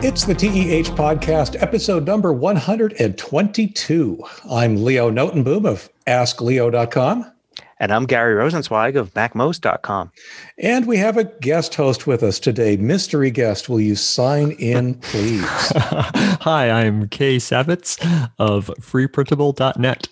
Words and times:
It's 0.00 0.24
the 0.24 0.32
TEH 0.32 0.94
podcast, 0.94 1.60
episode 1.60 2.06
number 2.06 2.32
122. 2.32 4.24
I'm 4.48 4.84
Leo 4.84 5.10
Notenboom 5.10 5.66
of 5.66 5.90
AskLeo.com. 6.06 7.32
And 7.80 7.92
I'm 7.92 8.06
Gary 8.06 8.36
Rosenzweig 8.36 8.94
of 8.94 9.12
MacMost.com. 9.14 10.12
And 10.56 10.86
we 10.86 10.98
have 10.98 11.16
a 11.16 11.24
guest 11.24 11.74
host 11.74 12.06
with 12.06 12.22
us 12.22 12.38
today. 12.38 12.76
Mystery 12.76 13.32
guest, 13.32 13.68
will 13.68 13.80
you 13.80 13.96
sign 13.96 14.52
in, 14.52 14.94
please? 14.94 15.42
Hi, 15.48 16.70
I'm 16.70 17.08
Kay 17.08 17.38
Savetz 17.38 18.00
of 18.38 18.70
freeprintable.net. 18.80 20.08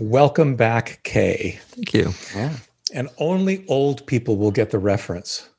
Welcome 0.00 0.56
back, 0.56 1.00
Kay. 1.02 1.60
Thank 1.62 1.92
you. 1.92 2.14
Yeah. 2.34 2.56
And 2.94 3.10
only 3.18 3.66
old 3.68 4.06
people 4.06 4.38
will 4.38 4.50
get 4.50 4.70
the 4.70 4.78
reference. 4.78 5.50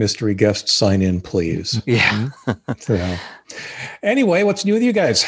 Mystery 0.00 0.34
guest, 0.34 0.66
sign 0.70 1.02
in, 1.02 1.20
please. 1.20 1.82
Yeah. 1.86 2.30
So, 2.78 3.16
anyway, 4.02 4.42
what's 4.44 4.64
new 4.64 4.72
with 4.72 4.82
you 4.82 4.94
guys? 4.94 5.24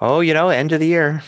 oh, 0.00 0.20
you 0.20 0.32
know, 0.34 0.48
end 0.48 0.72
of 0.72 0.80
the 0.80 0.86
year. 0.86 1.22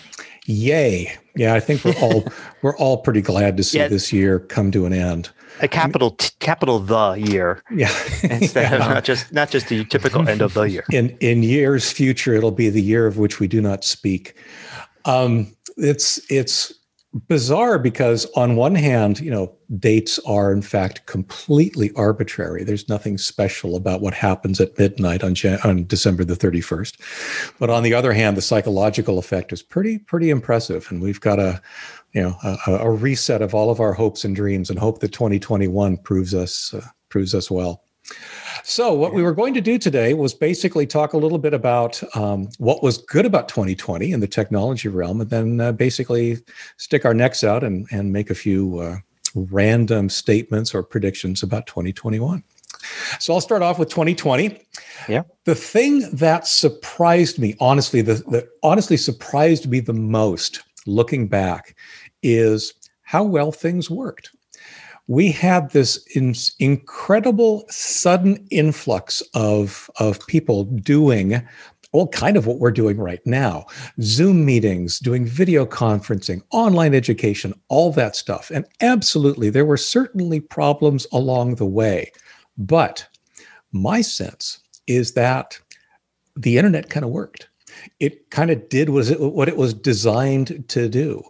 Yay! 0.46 1.12
Yeah, 1.36 1.52
I 1.54 1.60
think 1.60 1.84
we're 1.84 1.94
all 2.00 2.24
we're 2.62 2.76
all 2.78 2.96
pretty 2.96 3.20
glad 3.20 3.58
to 3.58 3.62
see 3.62 3.76
Yeah. 3.78 3.88
this 3.88 4.10
year 4.12 4.38
come 4.40 4.70
to 4.70 4.86
an 4.86 4.94
end. 4.94 5.28
A 5.60 5.68
capital 5.68 6.12
t- 6.12 6.30
capital 6.40 6.78
the 6.78 7.12
year 7.14 7.62
Yeah, 7.70 7.92
instead 8.22 8.72
of 8.72 8.78
not 8.80 9.04
just 9.04 9.30
not 9.32 9.50
just 9.50 9.68
the 9.68 9.84
typical 9.84 10.27
end 10.27 10.40
of 10.40 10.54
the 10.54 10.62
year. 10.62 10.84
in 10.90 11.10
in 11.20 11.42
years 11.42 11.92
future, 11.92 12.32
it'll 12.34 12.50
be 12.50 12.70
the 12.70 12.80
year 12.82 13.06
of 13.06 13.18
which 13.18 13.38
we 13.40 13.46
do 13.48 13.60
not 13.60 13.84
speak. 13.84 14.34
Um, 15.04 15.52
it's 15.77 16.18
it's 16.30 16.72
bizarre 17.27 17.78
because 17.78 18.27
on 18.36 18.56
one 18.56 18.74
hand, 18.74 19.20
you 19.20 19.30
know, 19.30 19.52
dates 19.78 20.18
are 20.20 20.52
in 20.52 20.62
fact 20.62 21.06
completely 21.06 21.91
arbitrary. 21.96 22.64
There's 22.64 22.88
nothing 22.88 23.19
special 23.19 23.77
about 23.77 24.00
what 24.00 24.14
happens 24.14 24.61
at 24.61 24.78
midnight 24.78 25.24
on 25.24 25.34
Jan- 25.34 25.61
on 25.64 25.86
December 25.86 26.24
the 26.24 26.36
31st. 26.36 27.52
But 27.58 27.70
on 27.70 27.83
the 27.83 27.94
other 27.94 28.12
hand, 28.12 28.36
the 28.36 28.42
psychological 28.42 29.19
effect 29.19 29.52
is 29.52 29.62
pretty 29.62 29.98
pretty 29.98 30.30
impressive, 30.30 30.86
and 30.91 31.02
we've 31.02 31.20
got 31.20 31.39
a 31.39 31.61
you 32.12 32.22
know 32.22 32.36
a, 32.42 32.72
a 32.77 32.91
reset 32.91 33.42
of 33.42 33.55
all 33.55 33.70
of 33.70 33.80
our 33.80 33.92
hopes 33.92 34.24
and 34.24 34.36
dreams, 34.36 34.70
and 34.70 34.78
hope 34.78 35.00
that 35.00 35.12
2021 35.12 35.96
proves 35.98 36.34
us 36.34 36.74
uh, 36.74 36.86
proves 37.08 37.34
us 37.34 37.50
well. 37.50 37.83
So, 38.64 38.92
what 38.92 39.14
we 39.14 39.23
were 39.23 39.33
going 39.33 39.55
to 39.55 39.61
do 39.61 39.78
today 39.78 40.14
was 40.14 40.34
basically 40.34 40.87
talk 40.87 41.12
a 41.12 41.17
little 41.17 41.39
bit 41.39 41.55
about 41.55 42.03
um, 42.17 42.48
what 42.59 42.83
was 42.83 42.98
good 42.98 43.25
about 43.25 43.48
2020 43.48 44.12
in 44.12 44.20
the 44.20 44.27
technology 44.27 44.89
realm, 44.89 45.20
and 45.20 45.31
then 45.31 45.61
uh, 45.61 45.73
basically 45.73 46.39
stick 46.77 47.05
our 47.05 47.14
necks 47.14 47.42
out 47.42 47.64
and, 47.64 47.86
and 47.91 48.12
make 48.12 48.31
a 48.31 48.34
few 48.34 48.79
uh, 48.79 48.97
random 49.34 50.09
statements 50.09 50.75
or 50.75 50.83
predictions 50.83 51.42
about 51.42 51.67
2021. 51.67 52.42
So, 53.19 53.33
I'll 53.33 53.41
start 53.41 53.62
off 53.62 53.79
with 53.79 53.89
2020. 53.89 54.61
Yeah. 55.09 55.23
The 55.45 55.55
thing 55.55 56.01
that 56.12 56.47
surprised 56.47 57.39
me, 57.39 57.55
honestly, 57.61 58.03
the, 58.03 58.14
the 58.14 58.48
honestly 58.62 58.97
surprised 58.97 59.69
me 59.69 59.81
the 59.81 59.95
most 59.95 60.62
looking 60.86 61.27
back 61.29 61.75
is 62.23 62.75
how 63.03 63.23
well 63.23 63.53
things 63.53 63.89
worked 63.89 64.31
we 65.09 65.33
had 65.33 65.70
this 65.70 65.97
in, 66.14 66.34
incredible 66.61 67.64
sudden 67.69 68.47
influx 68.51 69.23
of, 69.34 69.91
of 69.98 70.25
people 70.27 70.64
doing 70.64 71.42
well, 71.92 72.09
kind 72.09 72.37
of 72.37 72.47
what 72.47 72.59
we're 72.59 72.70
doing 72.70 72.98
right 72.98 73.25
now 73.27 73.64
Zoom 74.03 74.45
meetings, 74.45 74.98
doing 74.98 75.25
video 75.25 75.64
conferencing, 75.64 76.42
online 76.51 76.95
education, 76.95 77.55
all 77.69 77.92
that 77.92 78.14
stuff. 78.14 78.51
And 78.51 78.67
absolutely, 78.83 79.48
there 79.48 79.64
were 79.64 79.79
certainly 79.79 80.39
problems 80.39 81.06
along 81.12 81.55
the 81.55 81.67
way. 81.67 82.12
But 82.59 83.06
my 83.73 84.03
sense 84.03 84.61
is 84.86 85.12
that 85.12 85.59
the 86.36 86.59
internet 86.59 86.91
kind 86.91 87.05
of 87.05 87.11
worked. 87.11 87.48
It 88.01 88.30
kind 88.30 88.51
of 88.51 88.68
did 88.68 88.91
what 88.91 89.48
it 89.48 89.57
was 89.57 89.73
designed 89.73 90.68
to 90.68 90.89
do. 90.89 91.23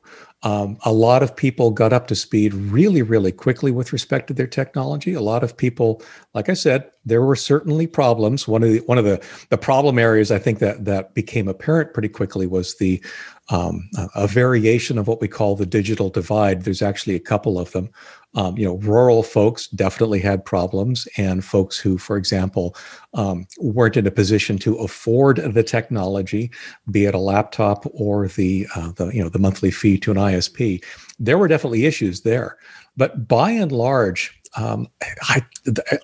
Um, 0.45 0.79
a 0.85 0.93
lot 0.93 1.25
of 1.25 1.35
people 1.35 1.73
got 1.73 1.93
up 1.93 2.07
to 2.09 2.15
speed 2.15 2.55
really, 2.55 3.03
really 3.03 3.33
quickly 3.33 3.73
with 3.73 3.93
respect 3.93 4.29
to 4.29 4.35
their 4.35 4.47
technology. 4.47 5.13
A 5.13 5.21
lot 5.21 5.43
of 5.43 5.57
people, 5.57 6.01
like 6.33 6.49
I 6.49 6.55
said, 6.55 6.89
there 7.05 7.23
were 7.23 7.35
certainly 7.35 7.89
problems. 7.89 8.47
One 8.47 8.63
of 8.63 8.71
the 8.71 8.79
one 8.81 8.99
of 8.99 9.05
the 9.05 9.21
the 9.49 9.59
problem 9.59 9.99
areas 9.99 10.31
I 10.31 10.39
think 10.39 10.61
that 10.61 10.85
that 10.85 11.15
became 11.15 11.49
apparent 11.49 11.93
pretty 11.93 12.09
quickly 12.09 12.47
was 12.47 12.77
the 12.77 13.03
um, 13.51 13.89
a, 13.97 14.09
a 14.15 14.27
variation 14.29 14.97
of 14.97 15.09
what 15.09 15.21
we 15.21 15.27
call 15.27 15.57
the 15.57 15.67
digital 15.67 16.09
divide. 16.09 16.63
There's 16.63 16.83
actually 16.83 17.17
a 17.17 17.21
couple 17.21 17.59
of 17.59 17.73
them. 17.73 17.91
Um, 18.35 18.59
you 18.59 18.65
know, 18.65 18.75
rural 18.77 19.23
folks 19.23 19.69
definitely 19.69 20.21
had 20.21 20.45
problems, 20.45 21.09
and 21.17 21.45
folks 21.45 21.79
who, 21.79 21.97
for 21.97 22.17
example, 22.17 22.77
um, 23.15 23.47
weren't 23.59 23.97
in 23.97 24.07
a 24.07 24.11
position 24.11 24.59
to 24.59 24.77
afford 24.77 25.39
the 25.39 25.63
technology, 25.63 26.51
be 26.91 27.07
it 27.07 27.15
a 27.15 27.19
laptop 27.19 27.85
or 27.95 28.29
the 28.29 28.67
uh, 28.77 28.93
the 28.93 29.07
you 29.09 29.23
know 29.23 29.31
the 29.31 29.39
monthly 29.39 29.71
fee 29.71 29.99
to 29.99 30.11
an 30.11 30.19
ISP. 30.19 30.85
There 31.19 31.39
were 31.39 31.49
definitely 31.49 31.87
issues 31.87 32.21
there, 32.21 32.59
but 32.97 33.27
by 33.29 33.51
and 33.51 33.73
large. 33.73 34.35
Um, 34.57 34.89
I 35.23 35.43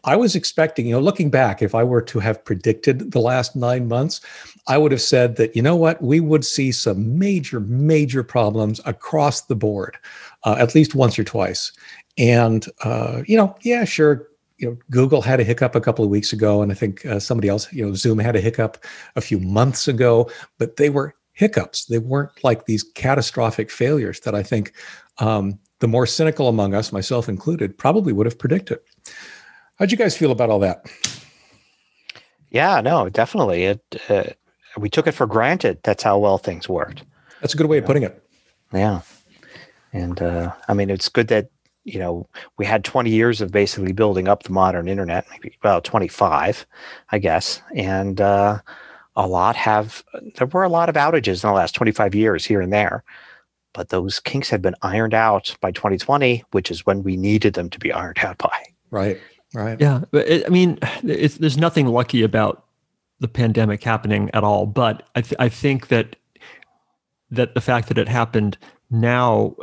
I 0.04 0.16
was 0.16 0.36
expecting, 0.36 0.86
you 0.86 0.92
know, 0.94 1.00
looking 1.00 1.30
back, 1.30 1.62
if 1.62 1.74
I 1.74 1.82
were 1.82 2.02
to 2.02 2.18
have 2.20 2.44
predicted 2.44 3.12
the 3.12 3.20
last 3.20 3.56
nine 3.56 3.88
months, 3.88 4.20
I 4.66 4.78
would 4.78 4.92
have 4.92 5.00
said 5.00 5.36
that, 5.36 5.54
you 5.54 5.62
know 5.62 5.76
what, 5.76 6.00
we 6.02 6.20
would 6.20 6.44
see 6.44 6.72
some 6.72 7.18
major, 7.18 7.60
major 7.60 8.22
problems 8.22 8.80
across 8.86 9.42
the 9.42 9.56
board, 9.56 9.98
uh, 10.44 10.56
at 10.58 10.74
least 10.74 10.94
once 10.94 11.18
or 11.18 11.24
twice. 11.24 11.72
And, 12.18 12.66
uh, 12.82 13.22
you 13.26 13.36
know, 13.36 13.54
yeah, 13.62 13.84
sure. 13.84 14.28
You 14.58 14.70
know, 14.70 14.78
Google 14.90 15.20
had 15.20 15.40
a 15.40 15.44
hiccup 15.44 15.74
a 15.74 15.80
couple 15.80 16.04
of 16.04 16.10
weeks 16.10 16.32
ago, 16.32 16.62
and 16.62 16.70
I 16.70 16.74
think 16.74 17.04
uh, 17.04 17.18
somebody 17.18 17.48
else, 17.48 17.72
you 17.72 17.84
know, 17.84 17.92
Zoom 17.94 18.18
had 18.18 18.36
a 18.36 18.40
hiccup 18.40 18.84
a 19.16 19.20
few 19.20 19.40
months 19.40 19.88
ago, 19.88 20.30
but 20.58 20.76
they 20.76 20.90
were 20.90 21.14
hiccups. 21.32 21.86
They 21.86 21.98
weren't 21.98 22.30
like 22.44 22.66
these 22.66 22.84
catastrophic 22.94 23.70
failures 23.70 24.20
that 24.20 24.34
I 24.34 24.44
think 24.44 24.72
um, 25.18 25.58
the 25.80 25.88
more 25.88 26.06
cynical 26.06 26.48
among 26.48 26.72
us, 26.72 26.92
myself 26.92 27.28
included, 27.28 27.76
probably 27.76 28.12
would 28.12 28.26
have 28.26 28.38
predicted. 28.38 28.78
How'd 29.76 29.90
you 29.90 29.98
guys 29.98 30.16
feel 30.16 30.30
about 30.30 30.50
all 30.50 30.60
that? 30.60 30.86
Yeah, 32.50 32.80
no, 32.80 33.08
definitely. 33.08 33.64
It 33.64 33.82
uh, 34.08 34.24
we 34.78 34.88
took 34.88 35.08
it 35.08 35.12
for 35.12 35.26
granted. 35.26 35.80
That's 35.82 36.04
how 36.04 36.18
well 36.18 36.38
things 36.38 36.68
worked. 36.68 37.02
That's 37.40 37.54
a 37.54 37.56
good 37.56 37.66
way 37.66 37.78
of 37.78 37.84
putting 37.84 38.04
it. 38.04 38.22
Yeah, 38.72 39.00
and 39.92 40.22
uh, 40.22 40.52
I 40.68 40.74
mean, 40.74 40.90
it's 40.90 41.08
good 41.08 41.28
that 41.28 41.50
you 41.84 41.98
know 41.98 42.28
we 42.58 42.66
had 42.66 42.84
20 42.84 43.10
years 43.10 43.40
of 43.40 43.50
basically 43.50 43.92
building 43.92 44.28
up 44.28 44.42
the 44.42 44.52
modern 44.52 44.88
internet, 44.88 45.26
maybe 45.30 45.56
about 45.60 45.84
25, 45.84 46.66
I 47.10 47.18
guess, 47.18 47.62
and 47.74 48.20
uh, 48.20 48.58
a 49.16 49.26
lot 49.26 49.56
have 49.56 50.04
there 50.36 50.46
were 50.46 50.64
a 50.64 50.68
lot 50.68 50.88
of 50.88 50.96
outages 50.96 51.44
in 51.44 51.48
the 51.48 51.54
last 51.54 51.74
25 51.74 52.14
years 52.14 52.44
here 52.44 52.60
and 52.60 52.72
there, 52.72 53.04
but 53.72 53.90
those 53.90 54.20
kinks 54.20 54.50
had 54.50 54.62
been 54.62 54.74
ironed 54.82 55.14
out 55.14 55.56
by 55.60 55.70
2020, 55.70 56.44
which 56.52 56.70
is 56.70 56.86
when 56.86 57.02
we 57.02 57.16
needed 57.16 57.54
them 57.54 57.70
to 57.70 57.78
be 57.78 57.92
ironed 57.92 58.18
out 58.18 58.38
by. 58.38 58.64
Right. 58.90 59.20
Right. 59.54 59.80
Yeah, 59.80 60.00
but 60.10 60.26
it, 60.26 60.44
I 60.44 60.48
mean, 60.48 60.80
it's, 61.04 61.38
there's 61.38 61.56
nothing 61.56 61.86
lucky 61.86 62.22
about 62.22 62.64
the 63.20 63.28
pandemic 63.28 63.84
happening 63.84 64.28
at 64.34 64.42
all. 64.42 64.66
But 64.66 65.08
I, 65.14 65.20
th- 65.20 65.36
I 65.38 65.48
think 65.48 65.88
that 65.88 66.16
that 67.30 67.54
the 67.54 67.60
fact 67.60 67.88
that 67.88 67.98
it 67.98 68.08
happened 68.08 68.58
now, 68.90 69.54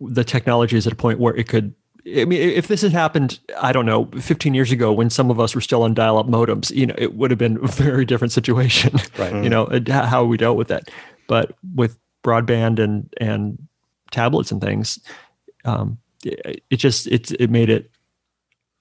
the 0.00 0.24
technology 0.24 0.76
is 0.76 0.86
at 0.86 0.92
a 0.92 0.96
point 0.96 1.18
where 1.18 1.34
it 1.36 1.48
could. 1.48 1.74
I 2.06 2.24
mean, 2.24 2.40
if 2.40 2.68
this 2.68 2.80
had 2.80 2.92
happened, 2.92 3.38
I 3.60 3.72
don't 3.72 3.84
know, 3.84 4.06
15 4.18 4.54
years 4.54 4.72
ago 4.72 4.90
when 4.92 5.10
some 5.10 5.30
of 5.30 5.38
us 5.38 5.54
were 5.54 5.60
still 5.60 5.82
on 5.82 5.92
dial-up 5.92 6.26
modems, 6.26 6.70
you 6.74 6.86
know, 6.86 6.94
it 6.96 7.14
would 7.14 7.30
have 7.30 7.38
been 7.38 7.58
a 7.62 7.68
very 7.68 8.04
different 8.04 8.32
situation. 8.32 8.98
Right. 9.18 9.44
you 9.44 9.50
know, 9.50 9.68
how 9.88 10.24
we 10.24 10.38
dealt 10.38 10.56
with 10.56 10.68
that. 10.68 10.88
But 11.26 11.52
with 11.74 11.98
broadband 12.24 12.78
and 12.78 13.12
and 13.20 13.58
tablets 14.10 14.50
and 14.50 14.60
things, 14.62 14.98
um, 15.64 15.98
it, 16.24 16.62
it 16.70 16.76
just 16.76 17.06
it 17.06 17.32
it 17.32 17.50
made 17.50 17.68
it 17.68 17.90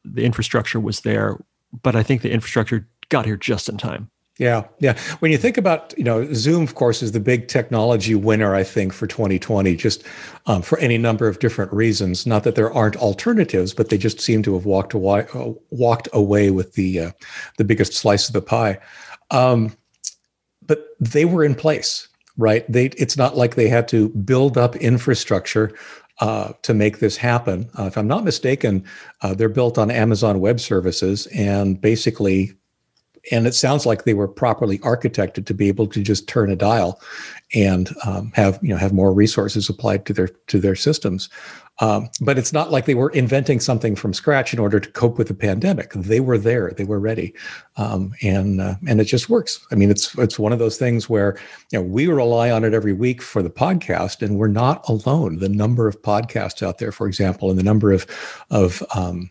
the 0.05 0.23
infrastructure 0.23 0.79
was 0.79 1.01
there, 1.01 1.37
but 1.83 1.95
I 1.95 2.03
think 2.03 2.21
the 2.21 2.31
infrastructure 2.31 2.87
got 3.09 3.25
here 3.25 3.37
just 3.37 3.67
in 3.69 3.77
time. 3.77 4.09
Yeah, 4.39 4.63
yeah. 4.79 4.97
When 5.19 5.31
you 5.31 5.37
think 5.37 5.57
about, 5.57 5.93
you 5.97 6.03
know, 6.05 6.25
Zoom, 6.33 6.63
of 6.63 6.75
course, 6.75 7.03
is 7.03 7.11
the 7.11 7.19
big 7.19 7.49
technology 7.49 8.15
winner, 8.15 8.55
I 8.55 8.63
think, 8.63 8.93
for 8.93 9.05
2020, 9.05 9.75
just 9.75 10.01
um, 10.45 10.61
for 10.61 10.79
any 10.79 10.97
number 10.97 11.27
of 11.27 11.39
different 11.39 11.73
reasons. 11.73 12.25
Not 12.25 12.45
that 12.45 12.55
there 12.55 12.71
aren't 12.71 12.95
alternatives, 12.95 13.73
but 13.73 13.89
they 13.89 13.97
just 13.97 14.21
seem 14.21 14.41
to 14.43 14.53
have 14.53 14.65
walked 14.65 14.93
away, 14.93 15.27
uh, 15.33 15.51
walked 15.71 16.07
away 16.13 16.51
with 16.51 16.73
the 16.73 16.99
uh, 17.01 17.11
the 17.57 17.65
biggest 17.65 17.93
slice 17.93 18.29
of 18.29 18.33
the 18.33 18.41
pie. 18.41 18.79
Um, 19.29 19.75
but 20.65 20.87
they 21.01 21.25
were 21.25 21.43
in 21.43 21.53
place, 21.53 22.07
right? 22.37 22.65
They. 22.71 22.85
It's 22.97 23.17
not 23.17 23.35
like 23.35 23.55
they 23.55 23.67
had 23.67 23.89
to 23.89 24.07
build 24.07 24.57
up 24.57 24.77
infrastructure 24.77 25.75
uh, 26.21 26.53
to 26.61 26.73
make 26.73 26.99
this 26.99 27.17
happen. 27.17 27.69
Uh, 27.77 27.83
if 27.83 27.97
I'm 27.97 28.07
not 28.07 28.23
mistaken, 28.23 28.85
uh, 29.21 29.33
they're 29.33 29.49
built 29.49 29.77
on 29.77 29.91
Amazon 29.91 30.39
Web 30.39 30.61
Services, 30.61 31.27
and 31.27 31.81
basically 31.81 32.53
and 33.31 33.47
it 33.47 33.53
sounds 33.53 33.85
like 33.85 34.03
they 34.03 34.13
were 34.13 34.27
properly 34.27 34.79
architected 34.79 35.45
to 35.45 35.53
be 35.53 35.67
able 35.67 35.87
to 35.87 36.01
just 36.01 36.27
turn 36.27 36.51
a 36.51 36.55
dial 36.55 36.99
and 37.53 37.93
um, 38.05 38.31
have 38.35 38.59
you 38.61 38.69
know 38.69 38.77
have 38.77 38.93
more 38.93 39.13
resources 39.13 39.69
applied 39.69 40.05
to 40.05 40.13
their 40.13 40.27
to 40.47 40.59
their 40.59 40.75
systems. 40.75 41.29
Um, 41.81 42.09
but 42.19 42.37
it's 42.37 42.51
not 42.51 42.71
like 42.71 42.85
they 42.85 42.95
were 42.95 43.11
inventing 43.11 43.61
something 43.61 43.95
from 43.95 44.13
scratch 44.13 44.53
in 44.53 44.59
order 44.59 44.81
to 44.81 44.91
cope 44.91 45.17
with 45.17 45.29
the 45.29 45.33
pandemic. 45.33 45.93
They 45.93 46.19
were 46.19 46.37
there, 46.37 46.71
they 46.71 46.83
were 46.83 46.99
ready, 46.99 47.33
um, 47.77 48.13
and 48.21 48.59
uh, 48.59 48.75
and 48.85 48.99
it 48.99 49.05
just 49.05 49.29
works. 49.29 49.65
I 49.71 49.75
mean, 49.75 49.89
it's 49.89 50.17
it's 50.17 50.37
one 50.37 50.51
of 50.51 50.59
those 50.59 50.77
things 50.77 51.09
where 51.09 51.37
you 51.71 51.79
know 51.79 51.85
we 51.85 52.07
rely 52.07 52.51
on 52.51 52.65
it 52.65 52.73
every 52.73 52.93
week 52.93 53.21
for 53.21 53.41
the 53.41 53.49
podcast, 53.49 54.21
and 54.21 54.37
we're 54.37 54.49
not 54.49 54.87
alone. 54.89 55.39
The 55.39 55.49
number 55.49 55.87
of 55.87 56.01
podcasts 56.01 56.61
out 56.61 56.79
there, 56.79 56.91
for 56.91 57.07
example, 57.07 57.49
and 57.49 57.57
the 57.57 57.63
number 57.63 57.93
of 57.93 58.05
of 58.49 58.83
um, 58.93 59.29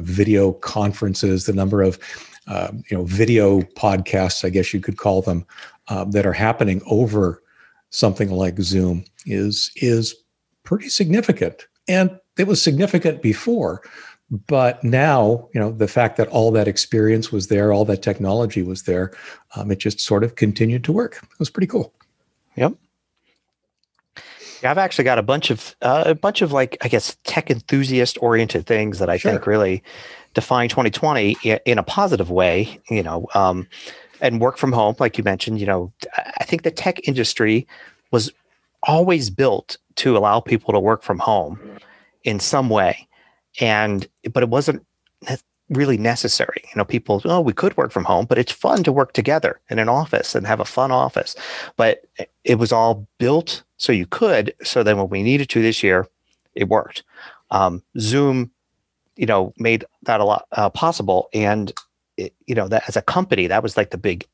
video 0.00 0.52
conferences, 0.52 1.46
the 1.46 1.52
number 1.52 1.82
of 1.82 1.98
uh, 2.46 2.72
you 2.90 2.96
know 2.96 3.04
video 3.04 3.60
podcasts, 3.76 4.44
I 4.44 4.50
guess 4.50 4.74
you 4.74 4.80
could 4.80 4.98
call 4.98 5.22
them, 5.22 5.46
that 5.88 6.26
are 6.26 6.32
happening 6.32 6.82
over 6.86 7.42
something 7.90 8.30
like 8.30 8.58
Zoom 8.60 9.04
is 9.26 9.70
is 9.76 10.14
pretty 10.64 10.88
significant. 10.88 11.66
And 11.86 12.18
it 12.38 12.46
was 12.46 12.60
significant 12.60 13.22
before, 13.22 13.82
but 14.30 14.82
now 14.82 15.48
you 15.54 15.60
know 15.60 15.70
the 15.70 15.88
fact 15.88 16.16
that 16.16 16.28
all 16.28 16.50
that 16.52 16.68
experience 16.68 17.30
was 17.30 17.48
there, 17.48 17.72
all 17.72 17.84
that 17.84 18.02
technology 18.02 18.62
was 18.62 18.82
there, 18.82 19.12
um, 19.56 19.70
it 19.70 19.78
just 19.78 20.00
sort 20.00 20.24
of 20.24 20.34
continued 20.34 20.84
to 20.84 20.92
work. 20.92 21.20
It 21.22 21.38
was 21.38 21.50
pretty 21.50 21.68
cool. 21.68 21.94
Yep. 22.56 22.74
I've 24.64 24.78
actually 24.78 25.04
got 25.04 25.18
a 25.18 25.22
bunch 25.22 25.50
of 25.50 25.76
uh, 25.82 26.04
a 26.06 26.14
bunch 26.14 26.42
of 26.42 26.52
like 26.52 26.76
I 26.82 26.88
guess 26.88 27.16
tech 27.24 27.50
enthusiast 27.50 28.18
oriented 28.20 28.66
things 28.66 28.98
that 28.98 29.10
I 29.10 29.16
sure. 29.16 29.32
think 29.32 29.46
really 29.46 29.82
define 30.34 30.68
2020 30.68 31.36
in 31.64 31.78
a 31.78 31.82
positive 31.82 32.30
way. 32.30 32.80
You 32.90 33.02
know, 33.02 33.26
um, 33.34 33.66
and 34.20 34.40
work 34.40 34.56
from 34.56 34.72
home, 34.72 34.96
like 34.98 35.18
you 35.18 35.24
mentioned. 35.24 35.60
You 35.60 35.66
know, 35.66 35.92
I 36.38 36.44
think 36.44 36.62
the 36.62 36.70
tech 36.70 37.06
industry 37.06 37.66
was 38.10 38.30
always 38.82 39.30
built 39.30 39.78
to 39.96 40.16
allow 40.16 40.40
people 40.40 40.72
to 40.72 40.80
work 40.80 41.02
from 41.02 41.18
home 41.18 41.58
in 42.22 42.40
some 42.40 42.68
way, 42.68 43.08
and 43.60 44.06
but 44.32 44.42
it 44.42 44.48
wasn't 44.48 44.84
really 45.70 45.96
necessary. 45.96 46.62
You 46.64 46.72
know, 46.76 46.84
people, 46.84 47.22
oh, 47.24 47.40
we 47.40 47.52
could 47.52 47.76
work 47.76 47.92
from 47.92 48.04
home, 48.04 48.26
but 48.26 48.38
it's 48.38 48.52
fun 48.52 48.82
to 48.84 48.92
work 48.92 49.12
together 49.12 49.60
in 49.70 49.78
an 49.78 49.88
office 49.88 50.34
and 50.34 50.46
have 50.46 50.60
a 50.60 50.64
fun 50.64 50.90
office. 50.90 51.34
But 51.76 52.04
it 52.44 52.56
was 52.56 52.72
all 52.72 53.06
built 53.18 53.62
so 53.84 53.92
you 53.92 54.06
could. 54.06 54.54
So 54.62 54.82
then 54.82 54.96
when 54.96 55.10
we 55.10 55.22
needed 55.22 55.48
to 55.50 55.62
this 55.62 55.82
year, 55.82 56.08
it 56.54 56.68
worked. 56.68 57.02
Um, 57.50 57.82
Zoom, 57.98 58.50
you 59.16 59.26
know, 59.26 59.52
made 59.58 59.84
that 60.04 60.20
a 60.20 60.24
lot 60.24 60.46
uh, 60.52 60.70
possible. 60.70 61.28
And, 61.34 61.70
it, 62.16 62.32
you 62.46 62.54
know, 62.54 62.66
that 62.68 62.84
as 62.88 62.96
a 62.96 63.02
company, 63.02 63.46
that 63.46 63.62
was 63.62 63.76
like 63.76 63.90
the 63.90 63.98
big, 63.98 64.26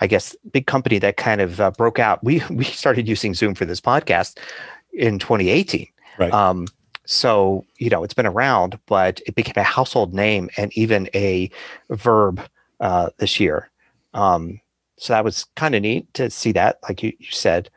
I 0.00 0.06
guess, 0.06 0.36
big 0.52 0.66
company 0.66 0.98
that 0.98 1.16
kind 1.16 1.40
of 1.40 1.60
uh, 1.60 1.70
broke 1.70 1.98
out. 1.98 2.22
We, 2.22 2.42
we 2.50 2.64
started 2.64 3.08
using 3.08 3.32
Zoom 3.32 3.54
for 3.54 3.64
this 3.64 3.80
podcast 3.80 4.38
in 4.92 5.18
2018. 5.18 5.88
Right. 6.18 6.32
Um, 6.32 6.66
so, 7.06 7.64
you 7.78 7.88
know, 7.88 8.04
it's 8.04 8.14
been 8.14 8.26
around, 8.26 8.78
but 8.86 9.20
it 9.26 9.34
became 9.34 9.54
a 9.56 9.62
household 9.62 10.12
name 10.12 10.50
and 10.56 10.72
even 10.76 11.08
a 11.14 11.50
verb 11.90 12.40
uh, 12.80 13.10
this 13.16 13.40
year. 13.40 13.70
Um, 14.12 14.60
so 14.96 15.12
that 15.12 15.24
was 15.24 15.46
kind 15.56 15.74
of 15.74 15.82
neat 15.82 16.12
to 16.14 16.30
see 16.30 16.52
that, 16.52 16.78
like 16.88 17.02
you, 17.02 17.12
you 17.18 17.30
said. 17.30 17.70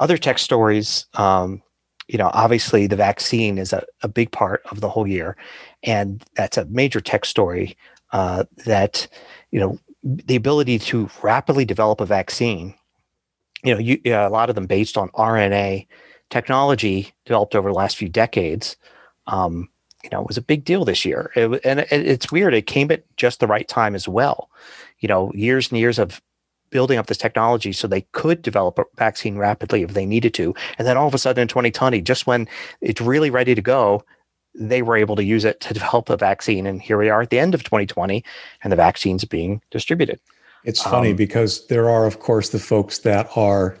Other 0.00 0.18
tech 0.18 0.38
stories, 0.38 1.06
um, 1.14 1.62
you 2.08 2.18
know, 2.18 2.30
obviously 2.34 2.88
the 2.88 2.96
vaccine 2.96 3.56
is 3.58 3.72
a, 3.72 3.84
a 4.02 4.08
big 4.08 4.32
part 4.32 4.62
of 4.70 4.80
the 4.80 4.88
whole 4.88 5.06
year. 5.06 5.36
And 5.84 6.24
that's 6.34 6.56
a 6.56 6.64
major 6.64 7.00
tech 7.00 7.24
story 7.24 7.76
uh, 8.12 8.44
that, 8.66 9.06
you 9.52 9.60
know, 9.60 9.78
the 10.02 10.34
ability 10.34 10.78
to 10.80 11.08
rapidly 11.22 11.64
develop 11.64 12.00
a 12.00 12.06
vaccine, 12.06 12.74
you 13.62 13.74
know, 13.74 13.78
you, 13.78 14.00
a 14.06 14.28
lot 14.28 14.48
of 14.48 14.54
them 14.54 14.66
based 14.66 14.98
on 14.98 15.10
RNA 15.10 15.86
technology 16.30 17.12
developed 17.26 17.54
over 17.54 17.68
the 17.68 17.74
last 17.74 17.96
few 17.96 18.08
decades, 18.08 18.76
um, 19.26 19.68
you 20.02 20.10
know, 20.10 20.22
was 20.22 20.38
a 20.38 20.42
big 20.42 20.64
deal 20.64 20.84
this 20.84 21.04
year. 21.04 21.30
It, 21.36 21.60
and 21.64 21.80
it, 21.80 21.92
it's 21.92 22.32
weird; 22.32 22.54
it 22.54 22.66
came 22.66 22.90
at 22.90 23.04
just 23.16 23.38
the 23.38 23.46
right 23.46 23.68
time 23.68 23.94
as 23.94 24.08
well. 24.08 24.50
You 25.00 25.08
know, 25.08 25.30
years 25.34 25.70
and 25.70 25.78
years 25.78 25.98
of 25.98 26.22
building 26.70 26.98
up 26.98 27.06
this 27.06 27.18
technology 27.18 27.72
so 27.72 27.86
they 27.86 28.02
could 28.12 28.42
develop 28.42 28.78
a 28.78 28.84
vaccine 28.96 29.36
rapidly 29.36 29.82
if 29.82 29.94
they 29.94 30.06
needed 30.06 30.34
to, 30.34 30.54
and 30.78 30.86
then 30.86 30.96
all 30.96 31.08
of 31.08 31.14
a 31.14 31.18
sudden 31.18 31.42
in 31.42 31.48
2020, 31.48 32.00
just 32.02 32.26
when 32.26 32.48
it's 32.80 33.00
really 33.00 33.30
ready 33.30 33.54
to 33.54 33.62
go, 33.62 34.04
they 34.54 34.82
were 34.82 34.96
able 34.96 35.16
to 35.16 35.24
use 35.24 35.44
it 35.44 35.60
to 35.60 35.74
develop 35.74 36.10
a 36.10 36.16
vaccine. 36.16 36.66
And 36.66 36.82
here 36.82 36.98
we 36.98 37.08
are 37.08 37.22
at 37.22 37.30
the 37.30 37.38
end 37.38 37.54
of 37.54 37.62
2020, 37.62 38.24
and 38.62 38.72
the 38.72 38.76
vaccine's 38.76 39.24
being 39.24 39.60
distributed. 39.70 40.20
It's 40.64 40.82
funny 40.82 41.10
um, 41.10 41.16
because 41.16 41.66
there 41.68 41.88
are, 41.88 42.06
of 42.06 42.20
course, 42.20 42.50
the 42.50 42.58
folks 42.58 42.98
that 42.98 43.28
are 43.36 43.78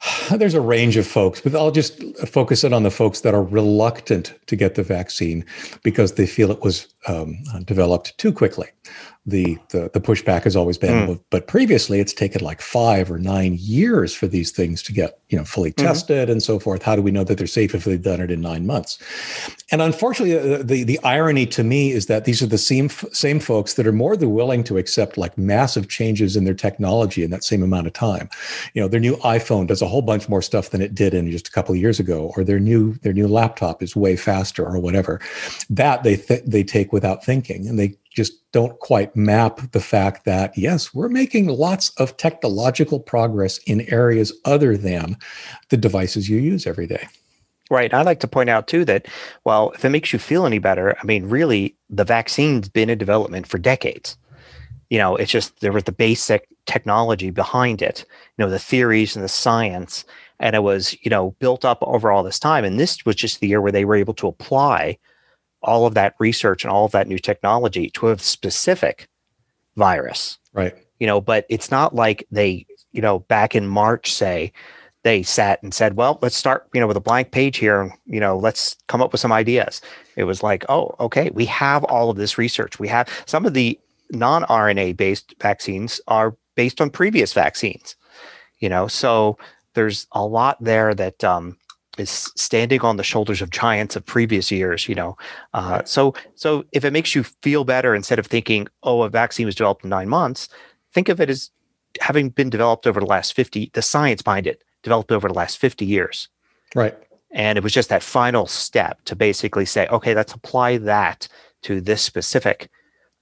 there's 0.30 0.54
a 0.54 0.60
range 0.60 0.96
of 0.96 1.06
folks, 1.06 1.40
but 1.40 1.54
I'll 1.54 1.70
just 1.70 2.02
focus 2.26 2.64
it 2.64 2.72
on 2.72 2.82
the 2.82 2.90
folks 2.90 3.20
that 3.22 3.34
are 3.34 3.42
reluctant 3.42 4.34
to 4.46 4.56
get 4.56 4.74
the 4.74 4.82
vaccine 4.82 5.44
because 5.82 6.14
they 6.14 6.26
feel 6.26 6.50
it 6.50 6.62
was 6.62 6.86
um, 7.08 7.36
developed 7.64 8.16
too 8.18 8.32
quickly 8.32 8.68
the, 9.28 9.58
the 9.68 9.90
the 9.92 10.00
pushback 10.00 10.44
has 10.44 10.56
always 10.56 10.78
been 10.78 11.06
mm. 11.06 11.20
but 11.30 11.46
previously 11.46 12.00
it's 12.00 12.12
taken 12.12 12.42
like 12.42 12.60
five 12.60 13.10
or 13.10 13.18
nine 13.18 13.56
years 13.60 14.14
for 14.14 14.26
these 14.26 14.50
things 14.50 14.82
to 14.82 14.92
get 14.92 15.20
you 15.28 15.36
know 15.36 15.44
fully 15.44 15.70
mm-hmm. 15.72 15.86
tested 15.86 16.30
and 16.30 16.42
so 16.42 16.58
forth 16.58 16.82
how 16.82 16.96
do 16.96 17.02
we 17.02 17.10
know 17.10 17.24
that 17.24 17.36
they're 17.36 17.46
safe 17.46 17.74
if 17.74 17.84
they've 17.84 18.02
done 18.02 18.20
it 18.20 18.30
in 18.30 18.40
nine 18.40 18.66
months 18.66 18.98
and 19.70 19.82
unfortunately 19.82 20.34
the, 20.34 20.60
uh, 20.60 20.62
the 20.62 20.84
the 20.84 20.98
irony 21.00 21.44
to 21.44 21.62
me 21.62 21.90
is 21.90 22.06
that 22.06 22.24
these 22.24 22.42
are 22.42 22.46
the 22.46 22.58
same 22.58 22.88
same 22.88 23.38
folks 23.38 23.74
that 23.74 23.86
are 23.86 23.92
more 23.92 24.16
than 24.16 24.32
willing 24.32 24.64
to 24.64 24.78
accept 24.78 25.18
like 25.18 25.36
massive 25.36 25.88
changes 25.88 26.36
in 26.36 26.44
their 26.44 26.54
technology 26.54 27.22
in 27.22 27.30
that 27.30 27.44
same 27.44 27.62
amount 27.62 27.86
of 27.86 27.92
time 27.92 28.28
you 28.72 28.80
know 28.80 28.88
their 28.88 29.00
new 29.00 29.16
iphone 29.16 29.66
does 29.66 29.82
a 29.82 29.88
whole 29.88 30.02
bunch 30.02 30.28
more 30.28 30.42
stuff 30.42 30.70
than 30.70 30.80
it 30.80 30.94
did 30.94 31.12
in 31.12 31.30
just 31.30 31.48
a 31.48 31.52
couple 31.52 31.74
of 31.74 31.80
years 31.80 32.00
ago 32.00 32.32
or 32.36 32.44
their 32.44 32.60
new 32.60 32.94
their 33.02 33.12
new 33.12 33.28
laptop 33.28 33.82
is 33.82 33.94
way 33.94 34.16
faster 34.16 34.64
or 34.64 34.78
whatever 34.78 35.20
that 35.68 36.02
they 36.02 36.16
th- 36.16 36.44
they 36.46 36.64
take 36.64 36.92
without 36.92 37.24
thinking 37.24 37.68
and 37.68 37.78
they 37.78 37.94
just 38.14 38.32
don't 38.52 38.78
quite 38.80 39.14
map 39.14 39.72
the 39.72 39.80
fact 39.80 40.24
that, 40.24 40.56
yes, 40.56 40.94
we're 40.94 41.08
making 41.08 41.48
lots 41.48 41.90
of 41.98 42.16
technological 42.16 43.00
progress 43.00 43.58
in 43.58 43.82
areas 43.92 44.32
other 44.44 44.76
than 44.76 45.16
the 45.68 45.76
devices 45.76 46.28
you 46.28 46.38
use 46.38 46.66
every 46.66 46.86
day. 46.86 47.06
Right. 47.70 47.92
I 47.92 48.02
like 48.02 48.20
to 48.20 48.28
point 48.28 48.48
out 48.48 48.66
too 48.66 48.84
that, 48.86 49.06
well, 49.44 49.72
if 49.72 49.84
it 49.84 49.90
makes 49.90 50.12
you 50.12 50.18
feel 50.18 50.46
any 50.46 50.58
better, 50.58 50.96
I 50.98 51.04
mean, 51.04 51.28
really, 51.28 51.76
the 51.90 52.04
vaccine's 52.04 52.68
been 52.68 52.88
in 52.88 52.96
development 52.96 53.46
for 53.46 53.58
decades. 53.58 54.16
You 54.88 54.96
know, 54.96 55.16
it's 55.16 55.30
just 55.30 55.60
there 55.60 55.72
was 55.72 55.84
the 55.84 55.92
basic 55.92 56.48
technology 56.64 57.28
behind 57.28 57.82
it, 57.82 58.06
you 58.36 58.44
know, 58.44 58.50
the 58.50 58.58
theories 58.58 59.14
and 59.14 59.22
the 59.22 59.28
science, 59.28 60.06
and 60.40 60.56
it 60.56 60.62
was, 60.62 60.96
you 61.02 61.10
know, 61.10 61.32
built 61.40 61.64
up 61.64 61.78
over 61.82 62.10
all 62.10 62.22
this 62.22 62.38
time. 62.38 62.64
And 62.64 62.80
this 62.80 63.04
was 63.04 63.16
just 63.16 63.40
the 63.40 63.48
year 63.48 63.60
where 63.60 63.72
they 63.72 63.84
were 63.84 63.96
able 63.96 64.14
to 64.14 64.28
apply 64.28 64.96
all 65.62 65.86
of 65.86 65.94
that 65.94 66.14
research 66.18 66.64
and 66.64 66.70
all 66.70 66.84
of 66.84 66.92
that 66.92 67.08
new 67.08 67.18
technology 67.18 67.90
to 67.90 68.08
a 68.08 68.18
specific 68.18 69.08
virus. 69.76 70.38
Right. 70.52 70.74
You 70.98 71.06
know, 71.06 71.20
but 71.20 71.46
it's 71.48 71.70
not 71.70 71.94
like 71.94 72.26
they, 72.30 72.66
you 72.92 73.02
know, 73.02 73.20
back 73.20 73.54
in 73.54 73.66
March, 73.66 74.12
say, 74.12 74.52
they 75.04 75.22
sat 75.22 75.62
and 75.62 75.72
said, 75.72 75.94
well, 75.94 76.18
let's 76.22 76.36
start, 76.36 76.68
you 76.74 76.80
know, 76.80 76.86
with 76.86 76.96
a 76.96 77.00
blank 77.00 77.30
page 77.30 77.56
here 77.56 77.80
and, 77.80 77.92
you 78.06 78.20
know, 78.20 78.36
let's 78.36 78.76
come 78.88 79.00
up 79.00 79.12
with 79.12 79.20
some 79.20 79.32
ideas. 79.32 79.80
It 80.16 80.24
was 80.24 80.42
like, 80.42 80.64
oh, 80.68 80.94
okay, 81.00 81.30
we 81.30 81.44
have 81.46 81.84
all 81.84 82.10
of 82.10 82.16
this 82.16 82.36
research. 82.36 82.78
We 82.78 82.88
have 82.88 83.08
some 83.26 83.46
of 83.46 83.54
the 83.54 83.78
non 84.10 84.42
RNA 84.44 84.96
based 84.96 85.34
vaccines 85.40 86.00
are 86.08 86.36
based 86.56 86.80
on 86.80 86.90
previous 86.90 87.32
vaccines, 87.32 87.94
you 88.58 88.68
know, 88.68 88.88
so 88.88 89.38
there's 89.74 90.06
a 90.12 90.24
lot 90.26 90.62
there 90.62 90.94
that, 90.94 91.22
um, 91.22 91.56
is 91.98 92.30
standing 92.36 92.80
on 92.82 92.96
the 92.96 93.02
shoulders 93.02 93.42
of 93.42 93.50
giants 93.50 93.96
of 93.96 94.04
previous 94.04 94.50
years 94.50 94.88
you 94.88 94.94
know 94.94 95.16
uh, 95.54 95.82
so 95.84 96.14
so 96.34 96.64
if 96.72 96.84
it 96.84 96.92
makes 96.92 97.14
you 97.14 97.22
feel 97.22 97.64
better 97.64 97.94
instead 97.94 98.18
of 98.18 98.26
thinking 98.26 98.66
oh 98.82 99.02
a 99.02 99.08
vaccine 99.08 99.46
was 99.46 99.54
developed 99.54 99.84
in 99.84 99.90
nine 99.90 100.08
months 100.08 100.48
think 100.92 101.08
of 101.08 101.20
it 101.20 101.30
as 101.30 101.50
having 102.00 102.30
been 102.30 102.50
developed 102.50 102.86
over 102.86 103.00
the 103.00 103.06
last 103.06 103.32
50 103.34 103.70
the 103.74 103.82
science 103.82 104.22
behind 104.22 104.46
it 104.46 104.62
developed 104.82 105.12
over 105.12 105.28
the 105.28 105.34
last 105.34 105.58
50 105.58 105.84
years. 105.84 106.28
Right. 106.74 106.96
And 107.30 107.58
it 107.58 107.64
was 107.64 107.72
just 107.72 107.88
that 107.88 108.02
final 108.02 108.46
step 108.46 109.02
to 109.04 109.16
basically 109.16 109.66
say 109.66 109.86
okay 109.88 110.14
let's 110.14 110.32
apply 110.32 110.78
that 110.78 111.28
to 111.62 111.80
this 111.80 112.02
specific 112.02 112.70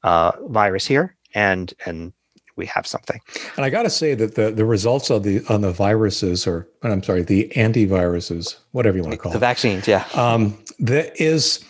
uh, 0.02 0.33
virus 0.47 0.87
here 0.87 1.16
and 1.35 1.73
and 1.85 2.12
we 2.56 2.66
have 2.66 2.86
something. 2.86 3.20
And 3.56 3.64
I 3.64 3.70
got 3.70 3.82
to 3.82 3.90
say 3.90 4.14
that 4.14 4.34
the 4.34 4.50
the 4.50 4.64
results 4.64 5.10
of 5.10 5.22
the 5.22 5.44
on 5.48 5.60
the 5.60 5.72
viruses, 5.72 6.46
or 6.46 6.68
I'm 6.82 7.02
sorry, 7.02 7.22
the 7.22 7.52
antiviruses, 7.56 8.56
whatever 8.72 8.96
you 8.96 9.02
want 9.02 9.12
to 9.12 9.18
call 9.18 9.32
the 9.32 9.38
it, 9.38 9.40
vaccines, 9.40 9.86
yeah, 9.86 10.06
um, 10.14 10.58
that 10.78 11.20
is 11.20 11.64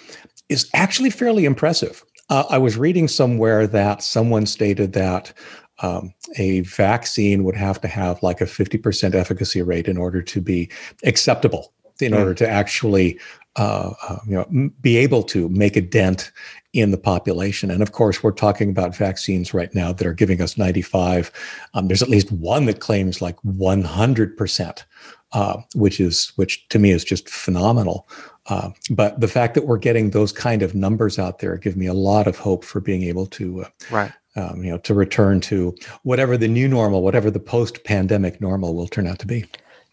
is 0.48 0.70
actually 0.74 1.10
fairly 1.10 1.44
impressive. 1.44 2.04
Uh, 2.28 2.44
I 2.50 2.58
was 2.58 2.76
reading 2.76 3.08
somewhere 3.08 3.66
that 3.66 4.02
someone 4.02 4.46
stated 4.46 4.92
that 4.94 5.32
um, 5.80 6.12
a 6.38 6.60
vaccine 6.60 7.44
would 7.44 7.56
have 7.56 7.80
to 7.82 7.88
have 7.88 8.22
like 8.22 8.40
a 8.40 8.44
50% 8.44 9.14
efficacy 9.14 9.62
rate 9.62 9.86
in 9.86 9.96
order 9.96 10.22
to 10.22 10.40
be 10.40 10.70
acceptable 11.04 11.72
in 12.00 12.12
order 12.14 12.34
to 12.34 12.48
actually 12.48 13.18
uh, 13.56 13.92
uh, 14.08 14.18
you 14.26 14.34
know 14.34 14.70
be 14.80 14.96
able 14.96 15.22
to 15.22 15.48
make 15.48 15.76
a 15.76 15.80
dent 15.80 16.30
in 16.76 16.90
the 16.90 16.98
population. 16.98 17.70
And 17.70 17.82
of 17.82 17.92
course, 17.92 18.22
we're 18.22 18.32
talking 18.32 18.70
about 18.70 18.96
vaccines 18.96 19.54
right 19.54 19.74
now 19.74 19.92
that 19.92 20.06
are 20.06 20.12
giving 20.12 20.40
us 20.40 20.58
95. 20.58 21.30
Um, 21.74 21.88
there's 21.88 22.02
at 22.02 22.08
least 22.08 22.30
one 22.32 22.66
that 22.66 22.80
claims 22.80 23.22
like 23.22 23.36
100 23.44 24.36
percent, 24.36 24.84
uh, 25.32 25.60
which 25.74 26.00
is 26.00 26.32
which 26.36 26.68
to 26.68 26.78
me 26.78 26.90
is 26.90 27.04
just 27.04 27.28
phenomenal. 27.28 28.08
Uh, 28.48 28.70
but 28.90 29.20
the 29.20 29.28
fact 29.28 29.54
that 29.54 29.66
we're 29.66 29.78
getting 29.78 30.10
those 30.10 30.32
kind 30.32 30.62
of 30.62 30.74
numbers 30.74 31.18
out 31.18 31.40
there 31.40 31.56
give 31.56 31.76
me 31.76 31.86
a 31.86 31.94
lot 31.94 32.26
of 32.26 32.38
hope 32.38 32.64
for 32.64 32.80
being 32.80 33.02
able 33.02 33.26
to 33.26 33.62
uh, 33.62 33.68
right. 33.90 34.12
Um, 34.36 34.62
you 34.62 34.70
know, 34.70 34.76
to 34.78 34.92
return 34.92 35.40
to 35.40 35.74
whatever 36.02 36.36
the 36.36 36.46
new 36.46 36.68
normal, 36.68 37.02
whatever 37.02 37.30
the 37.30 37.40
post-pandemic 37.40 38.38
normal 38.38 38.74
will 38.74 38.86
turn 38.86 39.06
out 39.06 39.18
to 39.20 39.26
be. 39.26 39.46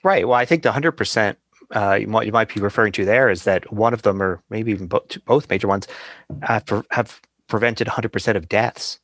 Right. 0.03 0.27
Well, 0.27 0.37
I 0.37 0.43
think 0.43 0.63
the 0.63 0.71
hundred 0.73 0.91
percent 0.93 1.37
uh, 1.73 1.97
you 1.99 2.07
might 2.07 2.25
you 2.25 2.31
might 2.31 2.53
be 2.53 2.61
referring 2.61 2.91
to 2.93 3.05
there 3.05 3.29
is 3.29 3.43
that 3.43 3.71
one 3.71 3.93
of 3.93 4.03
them, 4.03 4.21
or 4.21 4.41
maybe 4.49 4.71
even 4.71 4.87
both, 4.87 5.23
both 5.25 5.49
major 5.49 5.67
ones, 5.67 5.87
have, 6.41 6.63
have 6.91 7.19
prevented 7.47 7.87
100% 7.87 8.35
of 8.35 8.47
deaths. 8.47 8.99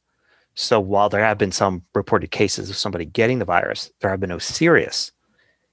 So 0.56 0.80
while 0.80 1.10
there 1.10 1.24
have 1.24 1.38
been 1.38 1.52
some 1.52 1.84
reported 1.94 2.32
cases 2.32 2.70
of 2.70 2.76
somebody 2.76 3.06
getting 3.06 3.40
the 3.40 3.46
virus, 3.46 3.92
there 4.02 4.10
have 4.10 4.20
been 4.20 4.30
no 4.30 4.40
serious 4.40 5.12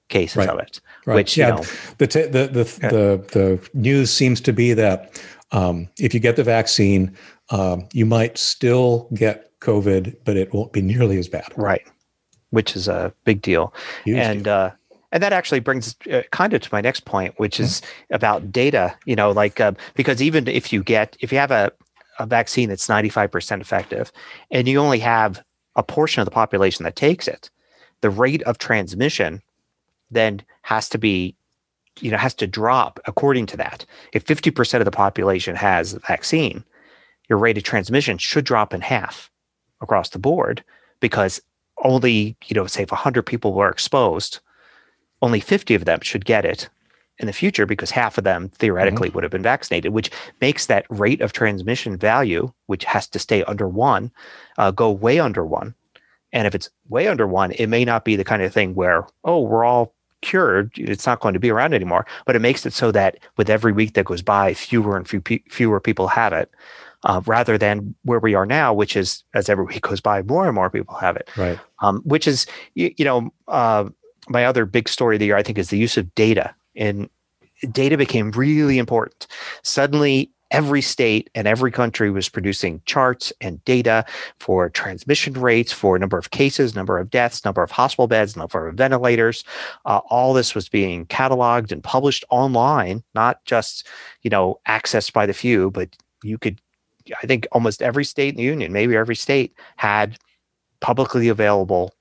cases 0.09 0.37
right. 0.37 0.49
of 0.49 0.59
it. 0.59 0.79
Right. 1.05 1.15
Which 1.15 1.37
yeah, 1.37 1.49
you 1.49 1.53
know, 1.55 1.63
the, 1.97 2.07
t- 2.07 2.21
the 2.23 2.47
the 2.47 2.79
yeah. 2.81 2.89
the 2.89 3.25
the 3.31 3.69
news 3.73 4.11
seems 4.11 4.41
to 4.41 4.53
be 4.53 4.73
that 4.73 5.21
um, 5.51 5.89
if 5.99 6.13
you 6.13 6.19
get 6.19 6.35
the 6.35 6.43
vaccine, 6.43 7.15
um, 7.49 7.87
you 7.93 8.05
might 8.05 8.37
still 8.37 9.09
get 9.13 9.57
COVID, 9.59 10.15
but 10.23 10.37
it 10.37 10.53
won't 10.53 10.73
be 10.73 10.81
nearly 10.81 11.17
as 11.17 11.27
bad. 11.27 11.47
Right. 11.55 11.85
Which 12.51 12.75
is 12.75 12.87
a 12.87 13.13
big 13.25 13.41
deal. 13.41 13.73
Huge 14.05 14.17
and 14.17 14.43
deal. 14.45 14.53
Uh, 14.53 14.71
and 15.11 15.23
that 15.23 15.33
actually 15.33 15.59
brings 15.59 15.95
uh, 16.11 16.21
kind 16.31 16.53
of 16.53 16.61
to 16.61 16.69
my 16.71 16.81
next 16.81 17.05
point, 17.05 17.33
which 17.37 17.59
is 17.59 17.81
about 18.11 18.51
data. 18.51 18.95
You 19.05 19.15
know, 19.15 19.31
like 19.31 19.59
uh, 19.59 19.73
because 19.95 20.21
even 20.21 20.47
if 20.47 20.73
you 20.73 20.83
get 20.83 21.15
if 21.19 21.31
you 21.31 21.37
have 21.37 21.51
a 21.51 21.71
a 22.19 22.25
vaccine 22.25 22.69
that's 22.69 22.89
ninety 22.89 23.09
five 23.09 23.31
percent 23.31 23.61
effective, 23.61 24.11
and 24.51 24.67
you 24.67 24.79
only 24.79 24.99
have 24.99 25.41
a 25.75 25.83
portion 25.83 26.21
of 26.21 26.25
the 26.25 26.31
population 26.31 26.83
that 26.83 26.95
takes 26.95 27.27
it, 27.27 27.49
the 28.01 28.09
rate 28.09 28.41
of 28.43 28.57
transmission 28.57 29.41
then 30.11 30.41
has 30.61 30.89
to 30.89 30.97
be 30.97 31.35
you 31.99 32.11
know 32.11 32.17
has 32.17 32.33
to 32.33 32.47
drop 32.47 32.99
according 33.05 33.45
to 33.45 33.57
that 33.57 33.85
if 34.13 34.25
50% 34.25 34.79
of 34.79 34.85
the 34.85 34.91
population 34.91 35.55
has 35.55 35.93
the 35.93 35.99
vaccine 35.99 36.63
your 37.29 37.39
rate 37.39 37.57
of 37.57 37.63
transmission 37.63 38.17
should 38.17 38.45
drop 38.45 38.73
in 38.73 38.81
half 38.81 39.29
across 39.81 40.09
the 40.09 40.19
board 40.19 40.63
because 40.99 41.41
only 41.83 42.35
you 42.45 42.55
know 42.55 42.67
say 42.67 42.83
if 42.83 42.91
100 42.91 43.23
people 43.23 43.53
were 43.53 43.69
exposed 43.69 44.39
only 45.21 45.39
50 45.39 45.75
of 45.75 45.85
them 45.85 45.99
should 46.01 46.25
get 46.25 46.45
it 46.45 46.69
in 47.19 47.27
the 47.27 47.33
future 47.33 47.65
because 47.65 47.91
half 47.91 48.17
of 48.17 48.23
them 48.23 48.49
theoretically 48.49 49.09
mm-hmm. 49.09 49.15
would 49.15 49.23
have 49.23 49.31
been 49.31 49.41
vaccinated, 49.41 49.91
which 49.91 50.11
makes 50.41 50.67
that 50.67 50.85
rate 50.89 51.21
of 51.21 51.33
transmission 51.33 51.97
value, 51.97 52.51
which 52.67 52.85
has 52.85 53.07
to 53.07 53.19
stay 53.19 53.43
under 53.43 53.67
one, 53.67 54.11
uh, 54.57 54.71
go 54.71 54.91
way 54.91 55.19
under 55.19 55.45
one. 55.45 55.73
And 56.33 56.45
if 56.45 56.53
it's 56.53 56.69
way 56.89 57.07
under 57.07 57.25
one, 57.25 57.51
it 57.53 57.67
may 57.67 57.85
not 57.85 58.05
be 58.05 58.15
the 58.15 58.23
kind 58.23 58.41
of 58.41 58.53
thing 58.53 58.75
where, 58.75 59.07
oh, 59.23 59.41
we're 59.41 59.63
all 59.63 59.93
cured. 60.21 60.71
It's 60.75 61.05
not 61.05 61.19
going 61.19 61.33
to 61.33 61.39
be 61.39 61.49
around 61.49 61.73
anymore. 61.73 62.05
But 62.25 62.35
it 62.35 62.39
makes 62.39 62.65
it 62.65 62.73
so 62.73 62.91
that 62.91 63.17
with 63.37 63.49
every 63.49 63.71
week 63.71 63.93
that 63.93 64.05
goes 64.05 64.21
by, 64.21 64.53
fewer 64.53 64.97
and 64.97 65.07
few, 65.07 65.21
fewer 65.49 65.79
people 65.79 66.07
have 66.07 66.33
it. 66.33 66.51
Uh, 67.03 67.21
rather 67.27 67.59
than 67.59 67.93
where 68.03 68.19
we 68.19 68.33
are 68.33 68.45
now, 68.45 68.73
which 68.73 68.95
is 68.95 69.23
as 69.35 69.49
every 69.49 69.65
week 69.65 69.81
goes 69.81 70.01
by, 70.01 70.21
more 70.23 70.45
and 70.45 70.55
more 70.55 70.69
people 70.69 70.95
have 70.95 71.15
it. 71.15 71.29
Right. 71.37 71.59
Um, 71.81 72.01
which 72.03 72.27
is, 72.27 72.47
you, 72.73 72.91
you 72.97 73.05
know, 73.05 73.31
uh, 73.47 73.85
my 74.29 74.45
other 74.45 74.65
big 74.65 74.89
story 74.89 75.15
of 75.15 75.19
the 75.19 75.27
year, 75.27 75.37
I 75.37 75.43
think, 75.43 75.57
is 75.57 75.69
the 75.69 75.77
use 75.77 75.97
of 75.97 76.13
data. 76.15 76.53
And 76.75 77.09
data 77.71 77.97
became 77.97 78.31
really 78.31 78.77
important. 78.77 79.27
Suddenly, 79.63 80.31
every 80.51 80.81
state 80.81 81.29
and 81.35 81.47
every 81.47 81.71
country 81.71 82.09
was 82.09 82.29
producing 82.29 82.81
charts 82.85 83.33
and 83.41 83.63
data 83.65 84.05
for 84.39 84.69
transmission 84.69 85.33
rates, 85.33 85.71
for 85.71 85.97
number 85.99 86.17
of 86.17 86.31
cases, 86.31 86.75
number 86.75 86.97
of 86.97 87.09
deaths, 87.09 87.43
number 87.43 87.63
of 87.63 87.71
hospital 87.71 88.07
beds, 88.07 88.37
number 88.37 88.67
of 88.67 88.75
ventilators. 88.75 89.43
Uh, 89.85 89.99
all 90.09 90.33
this 90.33 90.55
was 90.55 90.69
being 90.69 91.05
cataloged 91.07 91.71
and 91.71 91.83
published 91.83 92.23
online, 92.29 93.03
not 93.13 93.43
just 93.45 93.87
you 94.21 94.29
know 94.29 94.59
accessed 94.67 95.13
by 95.13 95.25
the 95.25 95.33
few, 95.33 95.71
but 95.71 95.89
you 96.23 96.37
could. 96.37 96.59
I 97.23 97.25
think 97.25 97.47
almost 97.53 97.81
every 97.81 98.03
state 98.03 98.29
in 98.29 98.35
the 98.35 98.43
union, 98.43 98.73
maybe 98.73 98.95
every 98.95 99.15
state, 99.15 99.55
had 99.77 100.17
publicly 100.81 101.29
available 101.29 101.93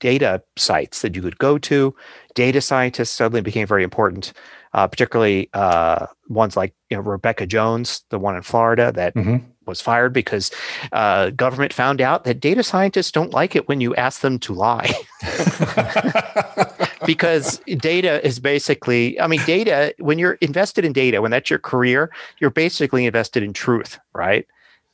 data 0.00 0.42
sites 0.56 1.02
that 1.02 1.14
you 1.14 1.22
could 1.22 1.38
go 1.38 1.58
to. 1.58 1.94
Data 2.34 2.60
scientists 2.60 3.10
suddenly 3.10 3.40
became 3.40 3.66
very 3.66 3.84
important, 3.84 4.32
uh, 4.72 4.86
particularly 4.86 5.48
uh, 5.52 6.06
ones 6.28 6.56
like 6.56 6.74
you 6.90 6.96
know, 6.96 7.02
Rebekah 7.02 7.46
Jones, 7.46 8.04
the 8.10 8.18
one 8.18 8.36
in 8.36 8.42
Florida 8.42 8.92
that 8.92 9.14
mm-hmm. 9.14 9.36
was 9.66 9.80
fired 9.80 10.12
because 10.12 10.50
uh, 10.92 11.30
government 11.30 11.72
found 11.72 12.00
out 12.00 12.24
that 12.24 12.40
data 12.40 12.62
scientists 12.62 13.12
don't 13.12 13.32
like 13.32 13.54
it 13.54 13.68
when 13.68 13.80
you 13.80 13.94
ask 13.94 14.20
them 14.20 14.38
to 14.40 14.54
lie. 14.54 14.92
because 17.06 17.58
data 17.78 18.24
is 18.26 18.38
basically, 18.38 19.20
I 19.20 19.26
mean, 19.26 19.40
data, 19.44 19.94
when 19.98 20.18
you're 20.18 20.34
invested 20.34 20.84
in 20.84 20.92
data, 20.92 21.20
when 21.20 21.30
that's 21.30 21.50
your 21.50 21.58
career, 21.58 22.10
you're 22.38 22.50
basically 22.50 23.06
invested 23.06 23.42
in 23.42 23.52
truth, 23.52 23.98
right? 24.14 24.46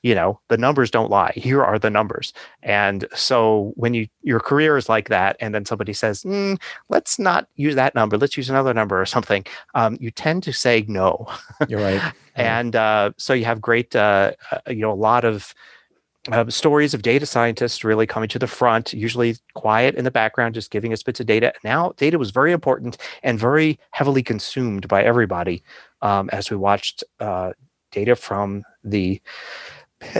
You 0.06 0.14
know 0.14 0.38
the 0.48 0.56
numbers 0.56 0.88
don't 0.88 1.10
lie. 1.10 1.32
Here 1.34 1.64
are 1.64 1.80
the 1.80 1.90
numbers. 1.90 2.32
And 2.62 3.08
so 3.12 3.72
when 3.74 3.92
you 3.92 4.06
your 4.22 4.38
career 4.38 4.76
is 4.76 4.88
like 4.88 5.08
that 5.08 5.36
and 5.40 5.52
then 5.52 5.64
somebody 5.64 5.92
says 5.92 6.22
mm, 6.22 6.60
let's 6.88 7.18
not 7.18 7.48
use 7.56 7.74
that 7.74 7.96
number. 7.96 8.16
Let's 8.16 8.36
use 8.36 8.48
another 8.48 8.72
number 8.72 9.00
or 9.00 9.06
something 9.06 9.44
um, 9.74 9.96
you 10.00 10.12
tend 10.12 10.44
to 10.44 10.52
say 10.52 10.84
no. 10.86 11.26
You're 11.68 11.80
right. 11.80 12.02
And 12.38 12.76
uh, 12.76 13.12
so 13.16 13.32
you 13.32 13.46
have 13.46 13.62
great 13.62 13.96
uh, 13.96 14.32
uh, 14.52 14.58
you 14.68 14.82
know 14.82 14.92
a 14.92 15.02
lot 15.10 15.24
of 15.24 15.54
uh, 16.30 16.50
stories 16.50 16.92
of 16.92 17.00
data 17.00 17.24
scientists 17.24 17.82
really 17.82 18.06
coming 18.06 18.28
to 18.28 18.38
the 18.38 18.46
front, 18.46 18.92
usually 18.92 19.36
quiet 19.54 19.94
in 19.94 20.04
the 20.04 20.10
background, 20.10 20.54
just 20.54 20.70
giving 20.70 20.92
us 20.92 21.02
bits 21.02 21.18
of 21.18 21.24
data. 21.24 21.54
Now, 21.64 21.94
data 21.96 22.18
was 22.18 22.32
very 22.32 22.52
important 22.52 22.98
and 23.22 23.40
very 23.40 23.78
heavily 23.92 24.22
consumed 24.22 24.86
by 24.86 25.02
everybody 25.02 25.62
um, 26.02 26.28
as 26.30 26.50
we 26.50 26.58
watched 26.58 27.02
uh, 27.20 27.52
data 27.96 28.14
from 28.14 28.62
the 28.84 29.20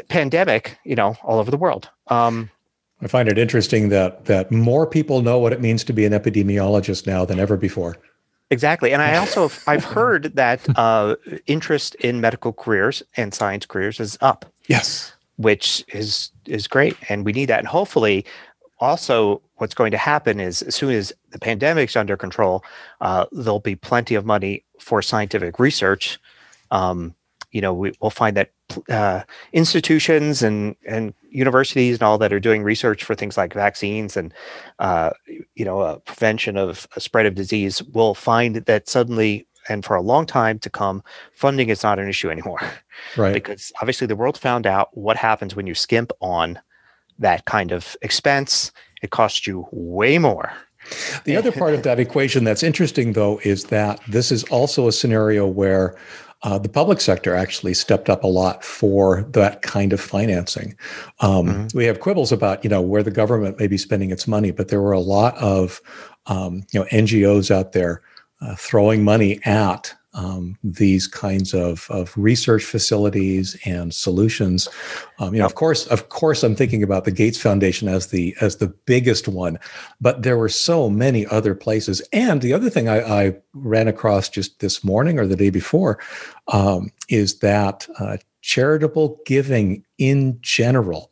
pandemic, 0.09 0.79
you 0.85 0.95
know, 0.95 1.17
all 1.23 1.39
over 1.39 1.51
the 1.51 1.57
world. 1.57 1.91
Um, 2.09 2.51
I 3.03 3.09
find 3.09 3.29
it 3.29 3.39
interesting 3.39 3.91
that 3.91 4.25
that 4.25 4.51
more 4.51 4.87
people 4.87 5.23
know 5.23 5.39
what 5.39 5.53
it 5.53 5.61
means 5.61 5.85
to 5.85 5.93
be 5.93 6.05
an 6.07 6.13
epidemiologist 6.13 7.07
now 7.07 7.25
than 7.25 7.39
ever 7.39 7.57
before. 7.57 7.97
Exactly, 8.51 8.93
and 8.93 9.03
I 9.03 9.17
also 9.19 9.51
I've 9.67 9.85
heard 9.85 10.35
that 10.37 10.67
uh, 10.79 11.17
interest 11.47 11.95
in 11.97 12.21
medical 12.21 12.53
careers 12.53 13.03
and 13.17 13.35
science 13.35 13.67
careers 13.67 14.01
is 14.01 14.17
up. 14.21 14.47
Yes, 14.67 15.13
which 15.37 15.85
is 15.89 16.31
is 16.47 16.67
great, 16.67 16.97
and 17.09 17.25
we 17.25 17.33
need 17.33 17.47
that. 17.47 17.59
And 17.59 17.69
hopefully, 17.69 18.25
also 18.81 19.43
what's 19.57 19.75
going 19.75 19.91
to 19.91 19.99
happen 19.99 20.41
is 20.41 20.63
as 20.63 20.75
soon 20.75 20.91
as 20.93 21.13
the 21.31 21.39
pandemic's 21.39 21.97
under 21.97 22.17
control, 22.17 22.65
uh, 23.01 23.27
there'll 23.33 23.61
be 23.61 23.77
plenty 23.77 24.15
of 24.15 24.25
money 24.25 24.65
for 24.81 25.03
scientific 25.03 25.59
research. 25.59 26.19
Um, 26.71 27.15
you 27.53 27.61
know, 27.61 27.73
we, 27.73 27.93
will 28.01 28.11
find 28.11 28.37
that 28.37 28.53
uh, 28.89 29.23
institutions 29.53 30.43
and 30.43 30.77
and 30.87 31.15
universities 31.31 31.97
and 31.97 32.03
all 32.03 32.19
that 32.19 32.33
are 32.33 32.41
doing 32.41 32.63
research 32.63 33.05
for 33.05 33.15
things 33.15 33.37
like 33.37 33.53
vaccines 33.55 34.17
and 34.17 34.33
uh, 34.79 35.11
you 35.55 35.65
know 35.65 35.81
uh, 35.81 35.97
prevention 35.99 36.57
of 36.57 36.89
a 36.97 37.01
spread 37.01 37.27
of 37.27 37.35
disease 37.35 37.83
will 37.83 38.15
find 38.15 38.57
that 38.57 38.89
suddenly 38.89 39.47
and 39.69 39.85
for 39.85 39.97
a 39.97 40.03
long 40.03 40.27
time 40.27 40.59
to 40.61 40.71
come, 40.71 41.03
funding 41.33 41.69
is 41.69 41.83
not 41.83 41.99
an 41.99 42.09
issue 42.09 42.31
anymore. 42.31 42.61
Right. 43.17 43.35
because 43.35 43.73
obviously 43.81 44.07
the 44.07 44.17
world 44.17 44.39
found 44.39 44.67
out 44.67 44.97
what 44.97 45.17
happens 45.17 45.55
when 45.55 45.67
you 45.67 45.75
skimp 45.75 46.13
on 46.21 46.59
that 47.19 47.45
kind 47.45 47.71
of 47.73 47.97
expense. 48.03 48.73
It 49.03 49.11
costs 49.11 49.47
you 49.47 49.69
way 49.71 50.19
more. 50.19 50.53
The 51.25 51.37
other 51.37 51.53
part 51.53 51.75
of 51.75 51.83
that 51.83 51.99
equation 51.99 52.45
that's 52.45 52.63
interesting, 52.63 53.13
though, 53.13 53.41
is 53.45 53.65
that 53.65 54.01
this 54.09 54.31
is 54.31 54.45
also 54.45 54.89
a 54.89 54.93
scenario 54.93 55.47
where 55.47 55.97
uh, 56.47 56.59
the 56.59 56.69
public 56.69 57.01
sector 57.01 57.35
actually 57.35 57.75
stepped 57.75 58.09
up 58.09 58.23
a 58.23 58.29
lot 58.29 58.63
for 58.63 59.23
that 59.31 59.63
kind 59.63 59.93
of 59.93 60.01
financing. 60.01 60.77
Um, 61.19 61.47
mm-hmm. 61.49 61.77
We 61.77 61.87
have 61.87 61.99
quibbles 61.99 62.31
about 62.31 62.63
you 62.63 62.71
know 62.71 62.81
where 62.81 63.03
the 63.03 63.11
government 63.11 63.59
may 63.59 63.67
be 63.67 63.77
spending 63.77 64.13
its 64.13 64.29
money, 64.29 64.53
but 64.53 64.69
there 64.69 64.81
were 64.81 64.93
a 64.93 65.01
lot 65.01 65.37
of 65.39 65.83
um, 66.27 66.65
you 66.73 66.79
know 66.79 66.87
NGOs 66.93 67.51
out 67.51 67.73
there 67.73 68.01
uh, 68.41 68.55
throwing 68.55 69.03
money 69.03 69.41
at 69.45 69.93
um, 70.17 70.59
these 70.65 71.07
kinds 71.07 71.55
of, 71.55 71.87
of 71.91 72.17
research 72.17 72.65
facilities 72.65 73.57
and 73.65 73.95
solutions. 73.95 74.69
Um, 75.19 75.35
you 75.35 75.41
know, 75.41 75.47
of 75.47 75.55
course, 75.55 75.87
of 75.87 76.09
course, 76.09 76.43
I'm 76.43 76.57
thinking 76.57 76.83
about 76.83 77.05
the 77.05 77.13
Gates 77.13 77.41
Foundation 77.41 77.87
as 77.87 78.09
the 78.09 78.35
as 78.41 78.57
the 78.57 78.69
biggest 78.87 79.29
one, 79.29 79.59
but 80.01 80.23
there 80.23 80.39
were 80.39 80.49
so 80.49 80.89
many 80.89 81.27
other 81.27 81.55
places. 81.55 82.01
And 82.13 82.41
the 82.41 82.53
other 82.53 82.71
thing 82.71 82.89
I, 82.89 83.27
I 83.27 83.37
ran 83.53 83.89
across 83.89 84.29
just 84.29 84.61
this 84.61 84.83
morning 84.83 85.19
or 85.19 85.27
the 85.27 85.37
day 85.37 85.51
before 85.51 85.99
um, 86.49 86.91
is 87.09 87.39
that 87.41 87.87
uh, 88.01 88.17
charitable 88.41 89.19
giving 89.27 89.85
in 89.99 90.39
general 90.41 91.11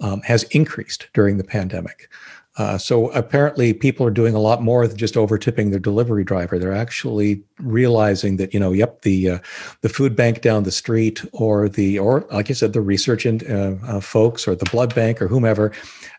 um, 0.00 0.22
has 0.22 0.44
increased 0.44 1.08
during 1.14 1.36
the 1.36 1.44
pandemic. 1.44 2.10
Uh, 2.56 2.78
so 2.78 3.10
apparently, 3.10 3.74
people 3.74 4.06
are 4.06 4.10
doing 4.10 4.34
a 4.34 4.38
lot 4.38 4.62
more 4.62 4.86
than 4.86 4.96
just 4.96 5.16
over 5.16 5.36
tipping 5.36 5.70
their 5.70 5.80
delivery 5.80 6.24
driver. 6.24 6.58
They're 6.58 6.72
actually 6.72 7.42
realizing 7.58 8.38
that 8.38 8.54
you 8.54 8.60
know, 8.60 8.72
yep, 8.72 9.02
the 9.02 9.30
uh, 9.30 9.38
the 9.82 9.90
food 9.90 10.16
bank 10.16 10.40
down 10.40 10.62
the 10.62 10.72
street, 10.72 11.22
or 11.32 11.68
the 11.68 11.98
or 11.98 12.26
like 12.32 12.50
I 12.50 12.54
said, 12.54 12.72
the 12.72 12.80
research 12.80 13.26
and 13.26 13.42
uh, 13.50 13.74
uh, 13.86 14.00
folks, 14.00 14.48
or 14.48 14.54
the 14.54 14.68
blood 14.70 14.94
bank, 14.94 15.20
or 15.20 15.28
whomever, 15.28 15.72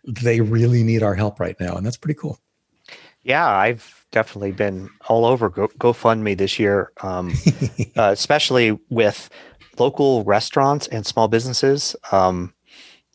they 0.06 0.42
really 0.42 0.84
need 0.84 1.02
our 1.02 1.16
help 1.16 1.40
right 1.40 1.56
now, 1.60 1.76
and 1.76 1.86
that's 1.86 1.98
pretty 1.98 2.20
cool. 2.20 2.40
Yeah, 3.24 3.48
I've 3.48 4.06
definitely 4.12 4.52
been 4.52 4.90
all 5.10 5.26
over 5.26 5.50
Go, 5.50 5.68
GoFundMe 5.68 6.38
this 6.38 6.60
year, 6.60 6.92
um, 7.02 7.34
uh, 7.98 8.12
especially 8.14 8.80
with 8.90 9.30
local 9.78 10.24
restaurants 10.24 10.88
and 10.88 11.06
small 11.06 11.28
businesses. 11.28 11.96
Um, 12.12 12.54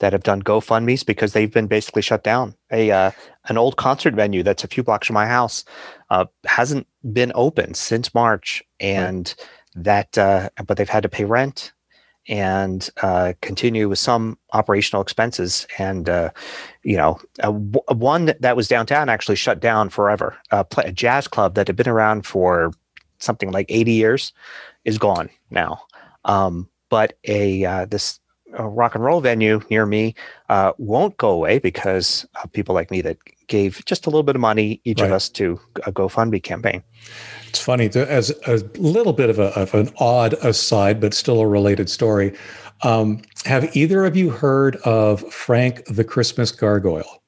that 0.02 0.12
have 0.12 0.24
done 0.24 0.42
GoFundmes 0.42 1.06
because 1.06 1.32
they've 1.32 1.52
been 1.52 1.68
basically 1.68 2.02
shut 2.02 2.24
down. 2.24 2.54
A 2.72 2.90
uh, 2.90 3.10
an 3.44 3.56
old 3.56 3.76
concert 3.76 4.14
venue 4.14 4.42
that's 4.42 4.64
a 4.64 4.68
few 4.68 4.82
blocks 4.82 5.06
from 5.06 5.14
my 5.14 5.26
house 5.26 5.64
uh, 6.10 6.26
hasn't 6.44 6.86
been 7.12 7.32
open 7.34 7.74
since 7.74 8.12
March, 8.12 8.62
and 8.80 9.34
right. 9.38 9.84
that 9.84 10.18
uh, 10.18 10.50
but 10.66 10.76
they've 10.76 10.88
had 10.88 11.04
to 11.04 11.08
pay 11.08 11.24
rent 11.24 11.72
and 12.28 12.90
uh, 13.02 13.32
continue 13.42 13.88
with 13.88 13.98
some 13.98 14.38
operational 14.52 15.02
expenses. 15.02 15.68
And 15.78 16.08
uh, 16.08 16.30
you 16.82 16.96
know, 16.96 17.20
one 17.88 18.34
that 18.40 18.56
was 18.56 18.66
downtown 18.66 19.08
actually 19.08 19.36
shut 19.36 19.60
down 19.60 19.88
forever. 19.88 20.36
a 20.50 20.92
jazz 20.92 21.28
club 21.28 21.54
that 21.54 21.68
had 21.68 21.76
been 21.76 21.88
around 21.88 22.26
for 22.26 22.72
something 23.18 23.52
like 23.52 23.66
80 23.68 23.92
years 23.92 24.32
is 24.84 24.98
gone 24.98 25.30
now. 25.50 25.80
Um, 26.24 26.68
but 26.90 27.16
a 27.26 27.64
uh, 27.64 27.86
this 27.86 28.20
a 28.54 28.68
rock 28.68 28.94
and 28.94 29.04
roll 29.04 29.20
venue 29.20 29.60
near 29.70 29.86
me 29.86 30.14
uh, 30.48 30.72
won't 30.78 31.16
go 31.16 31.30
away 31.30 31.58
because 31.58 32.26
of 32.42 32.52
people 32.52 32.74
like 32.74 32.90
me 32.90 33.00
that 33.02 33.18
gave 33.46 33.84
just 33.84 34.06
a 34.06 34.10
little 34.10 34.22
bit 34.22 34.34
of 34.34 34.40
money 34.40 34.80
each 34.84 35.00
right. 35.00 35.06
of 35.06 35.12
us 35.12 35.28
to 35.28 35.60
a 35.86 35.92
GoFundMe 35.92 36.42
campaign. 36.42 36.82
It's 37.48 37.60
funny 37.60 37.90
as 37.94 38.30
a 38.46 38.56
little 38.78 39.12
bit 39.12 39.28
of, 39.28 39.38
a, 39.38 39.48
of 39.58 39.74
an 39.74 39.90
odd 39.98 40.34
aside, 40.34 41.00
but 41.00 41.12
still 41.12 41.40
a 41.40 41.46
related 41.46 41.90
story. 41.90 42.34
Um, 42.82 43.22
have 43.44 43.74
either 43.76 44.04
of 44.04 44.16
you 44.16 44.30
heard 44.30 44.76
of 44.76 45.20
Frank 45.32 45.84
the 45.86 46.04
Christmas 46.04 46.50
Gargoyle? 46.50 47.22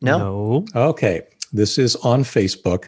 No. 0.00 0.64
no. 0.74 0.88
Okay, 0.88 1.22
this 1.52 1.78
is 1.78 1.96
on 1.96 2.24
Facebook. 2.24 2.86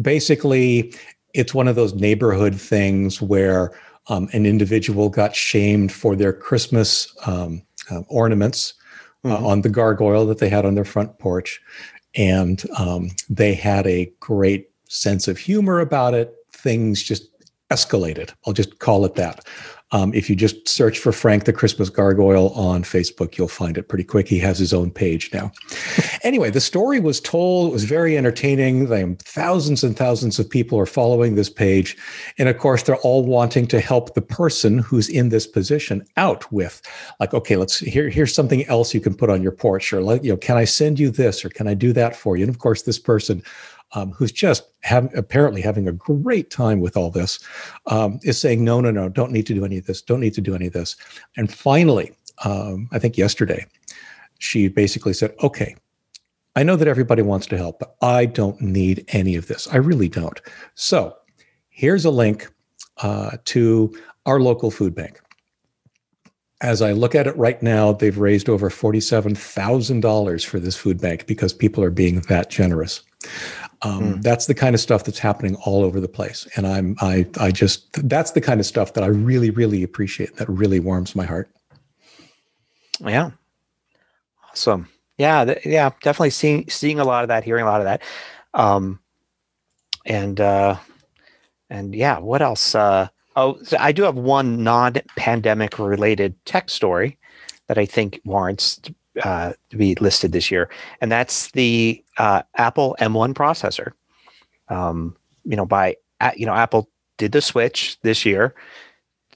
Basically, 0.00 0.94
it's 1.34 1.54
one 1.54 1.68
of 1.68 1.76
those 1.76 1.94
neighborhood 1.94 2.54
things 2.60 3.20
where 3.20 3.72
um, 4.08 4.28
an 4.32 4.46
individual 4.46 5.08
got 5.08 5.34
shamed 5.34 5.92
for 5.92 6.16
their 6.16 6.32
Christmas 6.32 7.14
um, 7.26 7.62
uh, 7.90 8.02
ornaments 8.08 8.74
uh, 9.24 9.28
mm-hmm. 9.28 9.46
on 9.46 9.60
the 9.62 9.68
gargoyle 9.68 10.26
that 10.26 10.38
they 10.38 10.48
had 10.48 10.64
on 10.64 10.74
their 10.74 10.84
front 10.84 11.18
porch. 11.18 11.60
And 12.14 12.62
um, 12.78 13.10
they 13.28 13.54
had 13.54 13.86
a 13.86 14.10
great 14.20 14.70
sense 14.88 15.28
of 15.28 15.38
humor 15.38 15.80
about 15.80 16.14
it. 16.14 16.34
Things 16.52 17.02
just 17.02 17.28
escalated. 17.70 18.32
I'll 18.46 18.52
just 18.52 18.78
call 18.78 19.04
it 19.04 19.16
that. 19.16 19.46
Um, 19.92 20.12
if 20.14 20.28
you 20.28 20.34
just 20.34 20.68
search 20.68 20.98
for 20.98 21.12
Frank 21.12 21.44
the 21.44 21.52
Christmas 21.52 21.90
Gargoyle 21.90 22.50
on 22.50 22.82
Facebook, 22.82 23.38
you'll 23.38 23.46
find 23.46 23.78
it 23.78 23.88
pretty 23.88 24.02
quick. 24.02 24.26
He 24.26 24.38
has 24.40 24.58
his 24.58 24.74
own 24.74 24.90
page 24.90 25.30
now. 25.32 25.52
anyway, 26.22 26.50
the 26.50 26.60
story 26.60 26.98
was 26.98 27.20
told. 27.20 27.68
It 27.68 27.72
was 27.72 27.84
very 27.84 28.18
entertaining. 28.18 28.88
Thousands 29.18 29.84
and 29.84 29.96
thousands 29.96 30.40
of 30.40 30.50
people 30.50 30.76
are 30.78 30.86
following 30.86 31.36
this 31.36 31.48
page. 31.48 31.96
And 32.36 32.48
of 32.48 32.58
course, 32.58 32.82
they're 32.82 32.96
all 32.96 33.24
wanting 33.24 33.68
to 33.68 33.80
help 33.80 34.14
the 34.14 34.22
person 34.22 34.78
who's 34.78 35.08
in 35.08 35.28
this 35.28 35.46
position 35.46 36.04
out 36.16 36.50
with, 36.50 36.82
like, 37.20 37.32
okay, 37.32 37.54
let's 37.54 37.78
here, 37.78 38.08
here's 38.08 38.34
something 38.34 38.64
else 38.66 38.92
you 38.92 39.00
can 39.00 39.14
put 39.14 39.30
on 39.30 39.42
your 39.42 39.52
porch, 39.52 39.92
or 39.92 40.02
let, 40.02 40.24
you 40.24 40.32
know, 40.32 40.36
can 40.36 40.56
I 40.56 40.64
send 40.64 40.98
you 40.98 41.10
this, 41.10 41.44
or 41.44 41.48
can 41.48 41.68
I 41.68 41.74
do 41.74 41.92
that 41.92 42.16
for 42.16 42.36
you? 42.36 42.42
And 42.42 42.50
of 42.50 42.58
course, 42.58 42.82
this 42.82 42.98
person 42.98 43.40
um, 43.96 44.12
who's 44.12 44.30
just 44.30 44.68
have, 44.82 45.10
apparently 45.16 45.62
having 45.62 45.88
a 45.88 45.92
great 45.92 46.50
time 46.50 46.80
with 46.80 46.96
all 46.96 47.10
this, 47.10 47.40
um, 47.86 48.20
is 48.22 48.38
saying, 48.38 48.62
no, 48.62 48.80
no, 48.80 48.90
no, 48.90 49.08
don't 49.08 49.32
need 49.32 49.46
to 49.46 49.54
do 49.54 49.64
any 49.64 49.78
of 49.78 49.86
this, 49.86 50.02
don't 50.02 50.20
need 50.20 50.34
to 50.34 50.42
do 50.42 50.54
any 50.54 50.66
of 50.66 50.74
this. 50.74 50.96
And 51.36 51.52
finally, 51.52 52.12
um, 52.44 52.88
I 52.92 52.98
think 52.98 53.16
yesterday, 53.16 53.66
she 54.38 54.68
basically 54.68 55.14
said, 55.14 55.34
okay, 55.42 55.74
I 56.56 56.62
know 56.62 56.76
that 56.76 56.88
everybody 56.88 57.22
wants 57.22 57.46
to 57.46 57.56
help, 57.56 57.78
but 57.78 57.96
I 58.02 58.26
don't 58.26 58.60
need 58.60 59.04
any 59.08 59.34
of 59.34 59.46
this. 59.46 59.66
I 59.68 59.76
really 59.76 60.08
don't. 60.08 60.40
So 60.74 61.16
here's 61.70 62.04
a 62.04 62.10
link 62.10 62.52
uh, 62.98 63.38
to 63.46 63.96
our 64.26 64.40
local 64.40 64.70
food 64.70 64.94
bank. 64.94 65.20
As 66.62 66.80
I 66.80 66.92
look 66.92 67.14
at 67.14 67.26
it 67.26 67.36
right 67.36 67.62
now, 67.62 67.92
they've 67.92 68.16
raised 68.16 68.48
over 68.48 68.70
$47,000 68.70 70.44
for 70.46 70.58
this 70.58 70.76
food 70.76 71.00
bank 71.00 71.26
because 71.26 71.52
people 71.52 71.84
are 71.84 71.90
being 71.90 72.20
that 72.20 72.48
generous. 72.50 73.02
Um, 73.82 74.14
mm. 74.14 74.22
That's 74.22 74.46
the 74.46 74.54
kind 74.54 74.74
of 74.74 74.80
stuff 74.80 75.04
that's 75.04 75.18
happening 75.18 75.56
all 75.56 75.84
over 75.84 76.00
the 76.00 76.08
place, 76.08 76.46
and 76.56 76.66
I'm 76.66 76.96
I 77.00 77.26
I 77.38 77.50
just 77.50 77.92
that's 78.08 78.30
the 78.30 78.40
kind 78.40 78.60
of 78.60 78.66
stuff 78.66 78.94
that 78.94 79.04
I 79.04 79.08
really 79.08 79.50
really 79.50 79.82
appreciate. 79.82 80.36
That 80.36 80.48
really 80.48 80.80
warms 80.80 81.14
my 81.14 81.26
heart. 81.26 81.50
Yeah, 83.00 83.30
awesome. 84.50 84.88
Yeah, 85.18 85.44
th- 85.44 85.66
yeah, 85.66 85.90
definitely 86.02 86.30
seeing 86.30 86.68
seeing 86.68 87.00
a 87.00 87.04
lot 87.04 87.24
of 87.24 87.28
that, 87.28 87.44
hearing 87.44 87.64
a 87.64 87.68
lot 87.68 87.80
of 87.80 87.84
that, 87.84 88.02
um, 88.54 88.98
and 90.06 90.40
uh, 90.40 90.76
and 91.68 91.94
yeah, 91.94 92.18
what 92.18 92.40
else? 92.40 92.74
Uh, 92.74 93.08
oh, 93.36 93.58
so 93.62 93.76
I 93.78 93.92
do 93.92 94.02
have 94.04 94.16
one 94.16 94.62
non-pandemic 94.62 95.78
related 95.78 96.34
tech 96.46 96.70
story 96.70 97.18
that 97.66 97.78
I 97.78 97.84
think 97.84 98.20
warrants 98.24 98.80
uh, 99.22 99.52
to 99.70 99.76
be 99.76 99.94
listed 99.96 100.32
this 100.32 100.50
year, 100.50 100.68
and 101.00 101.10
that's 101.10 101.50
the 101.52 102.02
uh, 102.18 102.42
Apple 102.56 102.96
M1 103.00 103.34
processor. 103.34 103.92
Um, 104.68 105.16
you 105.44 105.56
know, 105.56 105.66
by 105.66 105.96
you 106.36 106.46
know, 106.46 106.54
Apple 106.54 106.88
did 107.18 107.32
the 107.32 107.40
switch 107.40 107.98
this 108.02 108.24
year, 108.24 108.54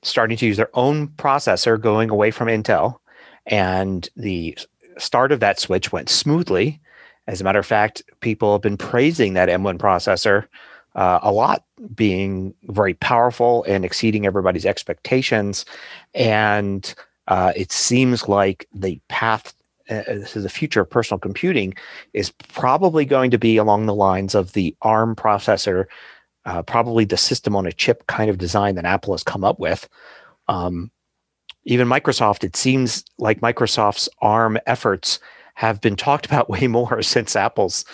starting 0.02 0.36
to 0.36 0.46
use 0.46 0.56
their 0.56 0.70
own 0.74 1.08
processor, 1.08 1.80
going 1.80 2.10
away 2.10 2.30
from 2.30 2.48
Intel, 2.48 2.98
and 3.46 4.08
the 4.16 4.56
start 4.98 5.32
of 5.32 5.40
that 5.40 5.58
switch 5.58 5.92
went 5.92 6.08
smoothly. 6.08 6.80
As 7.26 7.40
a 7.40 7.44
matter 7.44 7.58
of 7.58 7.66
fact, 7.66 8.02
people 8.20 8.52
have 8.52 8.62
been 8.62 8.76
praising 8.76 9.34
that 9.34 9.48
M1 9.48 9.78
processor 9.78 10.46
uh, 10.94 11.20
a 11.22 11.32
lot, 11.32 11.64
being 11.94 12.54
very 12.64 12.94
powerful 12.94 13.64
and 13.64 13.84
exceeding 13.84 14.26
everybody's 14.26 14.66
expectations. 14.66 15.64
And 16.14 16.92
uh, 17.28 17.52
it 17.54 17.70
seems 17.70 18.28
like 18.28 18.66
the 18.74 19.00
path 19.08 19.54
uh, 19.90 20.02
this 20.06 20.36
is 20.36 20.44
the 20.44 20.48
future 20.48 20.80
of 20.80 20.90
personal 20.90 21.18
computing 21.18 21.74
is 22.14 22.30
probably 22.30 23.04
going 23.04 23.30
to 23.30 23.38
be 23.38 23.56
along 23.56 23.86
the 23.86 23.94
lines 23.94 24.34
of 24.34 24.52
the 24.52 24.74
ARM 24.82 25.16
processor, 25.16 25.86
uh, 26.44 26.62
probably 26.62 27.04
the 27.04 27.16
system 27.16 27.56
on 27.56 27.66
a 27.66 27.72
chip 27.72 28.06
kind 28.06 28.30
of 28.30 28.38
design 28.38 28.76
that 28.76 28.84
Apple 28.84 29.12
has 29.12 29.24
come 29.24 29.44
up 29.44 29.58
with. 29.58 29.88
Um, 30.48 30.90
even 31.64 31.88
Microsoft, 31.88 32.44
it 32.44 32.56
seems 32.56 33.04
like 33.18 33.40
Microsoft's 33.40 34.08
ARM 34.22 34.58
efforts 34.66 35.18
have 35.60 35.78
been 35.82 35.94
talked 35.94 36.24
about 36.24 36.48
way 36.48 36.66
more 36.66 37.02
since 37.14 37.36
Apple's. 37.36 37.84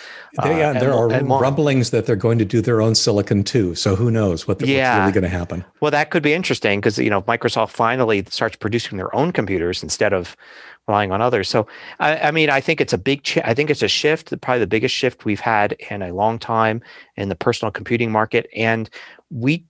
Uh, 0.41 0.47
yeah, 0.51 0.71
there 0.71 0.93
are 0.93 1.09
rumblings 1.09 1.89
that 1.89 2.05
they're 2.05 2.15
going 2.15 2.37
to 2.37 2.45
do 2.45 2.61
their 2.61 2.81
own 2.81 2.95
silicon 2.95 3.43
too. 3.43 3.75
So 3.75 3.93
who 3.93 4.09
knows 4.09 4.47
what 4.47 4.59
the, 4.59 4.67
yeah. 4.67 4.93
what's 4.93 5.01
really 5.01 5.11
going 5.11 5.29
to 5.29 5.37
happen? 5.37 5.65
Well, 5.81 5.91
that 5.91 6.09
could 6.09 6.23
be 6.23 6.33
interesting 6.33 6.79
because 6.79 6.97
you 6.97 7.09
know 7.09 7.23
Microsoft 7.23 7.71
finally 7.71 8.23
starts 8.29 8.55
producing 8.55 8.97
their 8.97 9.13
own 9.13 9.33
computers 9.33 9.83
instead 9.83 10.13
of 10.13 10.37
relying 10.87 11.11
on 11.11 11.21
others. 11.21 11.49
So, 11.49 11.67
I, 11.99 12.17
I 12.17 12.31
mean, 12.31 12.49
I 12.49 12.61
think 12.61 12.79
it's 12.79 12.93
a 12.93 12.97
big. 12.97 13.23
Ch- 13.23 13.39
I 13.43 13.53
think 13.53 13.69
it's 13.69 13.83
a 13.83 13.89
shift, 13.89 14.33
probably 14.39 14.61
the 14.61 14.67
biggest 14.67 14.95
shift 14.95 15.25
we've 15.25 15.41
had 15.41 15.73
in 15.91 16.01
a 16.01 16.13
long 16.13 16.39
time 16.39 16.81
in 17.17 17.27
the 17.27 17.35
personal 17.35 17.71
computing 17.71 18.11
market, 18.11 18.47
and 18.55 18.89
we. 19.29 19.65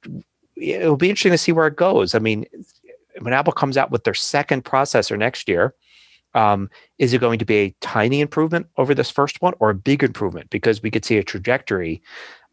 It'll 0.55 0.97
be 0.97 1.09
interesting 1.09 1.31
to 1.31 1.37
see 1.37 1.51
where 1.51 1.67
it 1.67 1.75
goes. 1.75 2.13
I 2.15 2.19
mean, 2.19 2.45
when 3.21 3.33
Apple 3.33 3.53
comes 3.53 3.75
out 3.75 3.91
with 3.91 4.03
their 4.03 4.15
second 4.15 4.65
processor 4.65 5.17
next 5.17 5.47
year, 5.47 5.73
um, 6.37 6.69
is 6.99 7.13
it 7.13 7.19
going 7.19 7.39
to 7.39 7.45
be 7.45 7.55
a 7.55 7.75
tiny 7.81 8.21
improvement 8.21 8.67
over 8.77 8.93
this 8.93 9.09
first 9.09 9.41
one 9.41 9.53
or 9.59 9.71
a 9.71 9.75
big 9.75 10.03
improvement? 10.03 10.49
Because 10.51 10.83
we 10.83 10.91
could 10.91 11.03
see 11.03 11.17
a 11.17 11.23
trajectory 11.23 12.01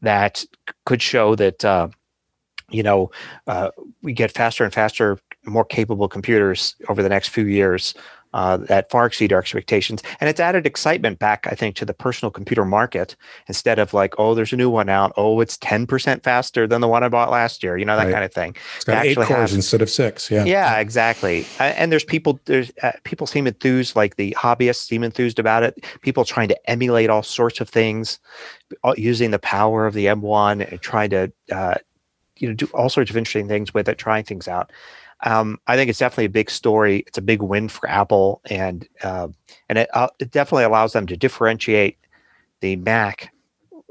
that 0.01 0.44
could 0.87 1.03
show 1.03 1.35
that 1.35 1.64
uh, 1.64 1.88
you 2.70 2.83
know 2.83 3.11
uh, 3.47 3.70
we 4.03 4.14
get 4.14 4.33
faster 4.33 4.64
and 4.64 4.73
faster, 4.73 5.18
more 5.44 5.66
capable 5.66 6.09
computers 6.09 6.75
over 6.88 7.03
the 7.03 7.11
next 7.11 7.29
few 7.29 7.44
years 7.44 7.94
uh, 8.35 8.57
that 8.57 8.90
far 8.90 9.07
exceed 9.07 9.33
our 9.33 9.38
expectations. 9.38 10.03
And 10.20 10.29
it's 10.29 10.40
added 10.40 10.66
excitement 10.66 11.20
back, 11.20 11.47
I 11.47 11.55
think, 11.55 11.77
to 11.77 11.85
the 11.85 11.94
personal 11.94 12.33
computer 12.33 12.64
market 12.64 13.14
instead 13.47 13.79
of 13.79 13.94
like, 13.94 14.12
oh, 14.18 14.35
there's 14.35 14.53
a 14.53 14.57
new 14.57 14.68
one 14.68 14.88
out. 14.88 15.12
Oh, 15.16 15.40
it's 15.40 15.57
10% 15.59 16.23
faster 16.25 16.66
than 16.66 16.81
the 16.81 16.88
one 16.88 17.05
I 17.05 17.09
bought 17.09 17.31
last 17.31 17.62
year, 17.62 17.79
you 17.79 17.85
know, 17.85 17.97
that 17.97 18.07
right. 18.07 18.12
kind 18.12 18.25
of 18.25 18.35
thing. 18.35 18.57
It's 18.75 18.85
got 18.85 19.07
eight 19.07 19.14
cores 19.14 19.29
have, 19.29 19.53
instead 19.53 19.83
of 19.83 19.88
six. 19.88 20.33
Yeah. 20.33 20.44
Yeah, 20.44 20.81
exactly. 20.81 21.47
And 21.61 21.92
there's 21.92 22.05
people, 22.05 22.40
there's 22.47 22.73
uh, 22.83 22.92
people 23.05 23.29
seem 23.29 23.47
enthused, 23.47 23.94
like 23.94 24.16
the 24.16 24.33
hobbyists 24.33 24.85
seem 24.85 25.05
enthused 25.05 25.38
about 25.38 25.62
it. 25.62 25.85
People 26.03 26.25
trying 26.25 26.49
to 26.49 26.70
emulate 26.70 27.11
all 27.11 27.23
sorts 27.23 27.61
of 27.61 27.68
things 27.68 28.18
using 28.97 29.31
the 29.31 29.38
power 29.38 29.87
of 29.87 29.94
the 29.94 30.07
M1 30.07 30.68
and 30.73 30.81
trying 30.81 31.11
to, 31.11 31.33
uh, 31.53 31.75
you 32.38 32.49
know, 32.49 32.55
do 32.55 32.66
all 32.75 32.88
sorts 32.88 33.11
of 33.11 33.16
interesting 33.16 33.47
things 33.47 33.73
with 33.73 33.88
it, 33.88 33.97
trying 33.97 34.25
things 34.25 34.49
out. 34.49 34.73
Um, 35.24 35.58
I 35.66 35.76
think 35.76 35.88
it's 35.88 35.98
definitely 35.98 36.26
a 36.26 36.30
big 36.30 36.50
story. 36.50 37.02
It's 37.06 37.18
a 37.18 37.22
big 37.22 37.42
win 37.42 37.68
for 37.68 37.88
Apple, 37.88 38.42
and 38.44 38.87
uh, 39.02 39.28
and 39.68 39.78
it, 39.78 39.88
uh, 39.94 40.08
it 40.18 40.30
definitely 40.30 40.64
allows 40.64 40.92
them 40.92 41.06
to 41.06 41.16
differentiate 41.16 41.98
the 42.60 42.76
Mac 42.76 43.32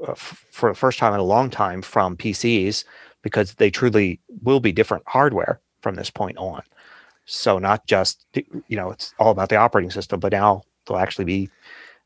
uh, 0.06 0.12
f- 0.12 0.46
for 0.50 0.70
the 0.70 0.76
first 0.76 0.98
time 0.98 1.12
in 1.12 1.20
a 1.20 1.24
long 1.24 1.50
time 1.50 1.82
from 1.82 2.16
PCs 2.16 2.84
because 3.22 3.54
they 3.54 3.70
truly 3.70 4.20
will 4.42 4.60
be 4.60 4.70
different 4.70 5.02
hardware 5.06 5.60
from 5.80 5.96
this 5.96 6.08
point 6.08 6.38
on. 6.38 6.62
So 7.26 7.58
not 7.58 7.84
just 7.86 8.26
you 8.68 8.76
know 8.76 8.92
it's 8.92 9.12
all 9.18 9.32
about 9.32 9.48
the 9.48 9.56
operating 9.56 9.90
system, 9.90 10.20
but 10.20 10.32
now 10.32 10.62
there'll 10.86 11.02
actually 11.02 11.24
be 11.24 11.50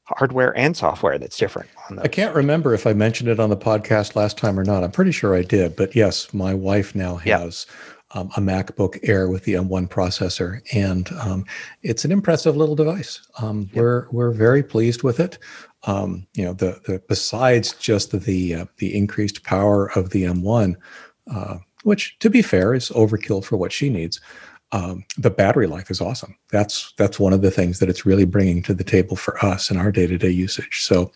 hardware 0.04 0.56
and 0.56 0.74
software 0.74 1.18
that's 1.18 1.36
different. 1.36 1.68
I 1.98 2.08
can't 2.08 2.34
remember 2.34 2.72
if 2.72 2.86
I 2.86 2.94
mentioned 2.94 3.28
it 3.28 3.38
on 3.38 3.50
the 3.50 3.58
podcast 3.58 4.16
last 4.16 4.38
time 4.38 4.58
or 4.58 4.64
not. 4.64 4.82
I'm 4.82 4.90
pretty 4.90 5.12
sure 5.12 5.36
I 5.36 5.42
did, 5.42 5.76
but 5.76 5.94
yes, 5.94 6.32
my 6.32 6.54
wife 6.54 6.94
now 6.94 7.16
has 7.16 7.66
um, 8.12 8.30
a 8.36 8.40
MacBook 8.40 8.98
Air 9.02 9.28
with 9.28 9.44
the 9.44 9.54
M1 9.54 9.88
processor, 9.88 10.60
and 10.74 11.10
um, 11.20 11.44
it's 11.82 12.04
an 12.04 12.12
impressive 12.12 12.56
little 12.56 12.76
device. 12.76 13.20
Um. 13.40 13.68
We're 13.74 14.08
we're 14.10 14.30
very 14.30 14.62
pleased 14.62 15.02
with 15.02 15.20
it. 15.20 15.38
Um, 15.84 16.26
you 16.34 16.44
know, 16.44 16.52
the 16.52 16.80
the 16.86 17.02
besides 17.08 17.74
just 17.74 18.18
the 18.18 18.54
uh, 18.54 18.64
the 18.78 18.96
increased 18.96 19.44
power 19.44 19.90
of 19.96 20.10
the 20.10 20.24
M1, 20.24 20.74
uh, 21.32 21.58
which 21.84 22.18
to 22.20 22.30
be 22.30 22.42
fair 22.42 22.74
is 22.74 22.90
overkill 22.90 23.44
for 23.44 23.56
what 23.56 23.72
she 23.72 23.90
needs. 23.90 24.20
Um, 24.70 25.04
the 25.16 25.30
battery 25.30 25.66
life 25.66 25.90
is 25.90 26.00
awesome. 26.00 26.36
That's 26.50 26.92
that's 26.98 27.18
one 27.18 27.32
of 27.32 27.40
the 27.40 27.50
things 27.50 27.78
that 27.78 27.88
it's 27.88 28.04
really 28.04 28.26
bringing 28.26 28.62
to 28.64 28.74
the 28.74 28.84
table 28.84 29.16
for 29.16 29.42
us 29.44 29.70
in 29.70 29.78
our 29.78 29.90
day 29.90 30.06
to 30.06 30.18
day 30.18 30.28
usage. 30.28 30.82
So, 30.82 31.10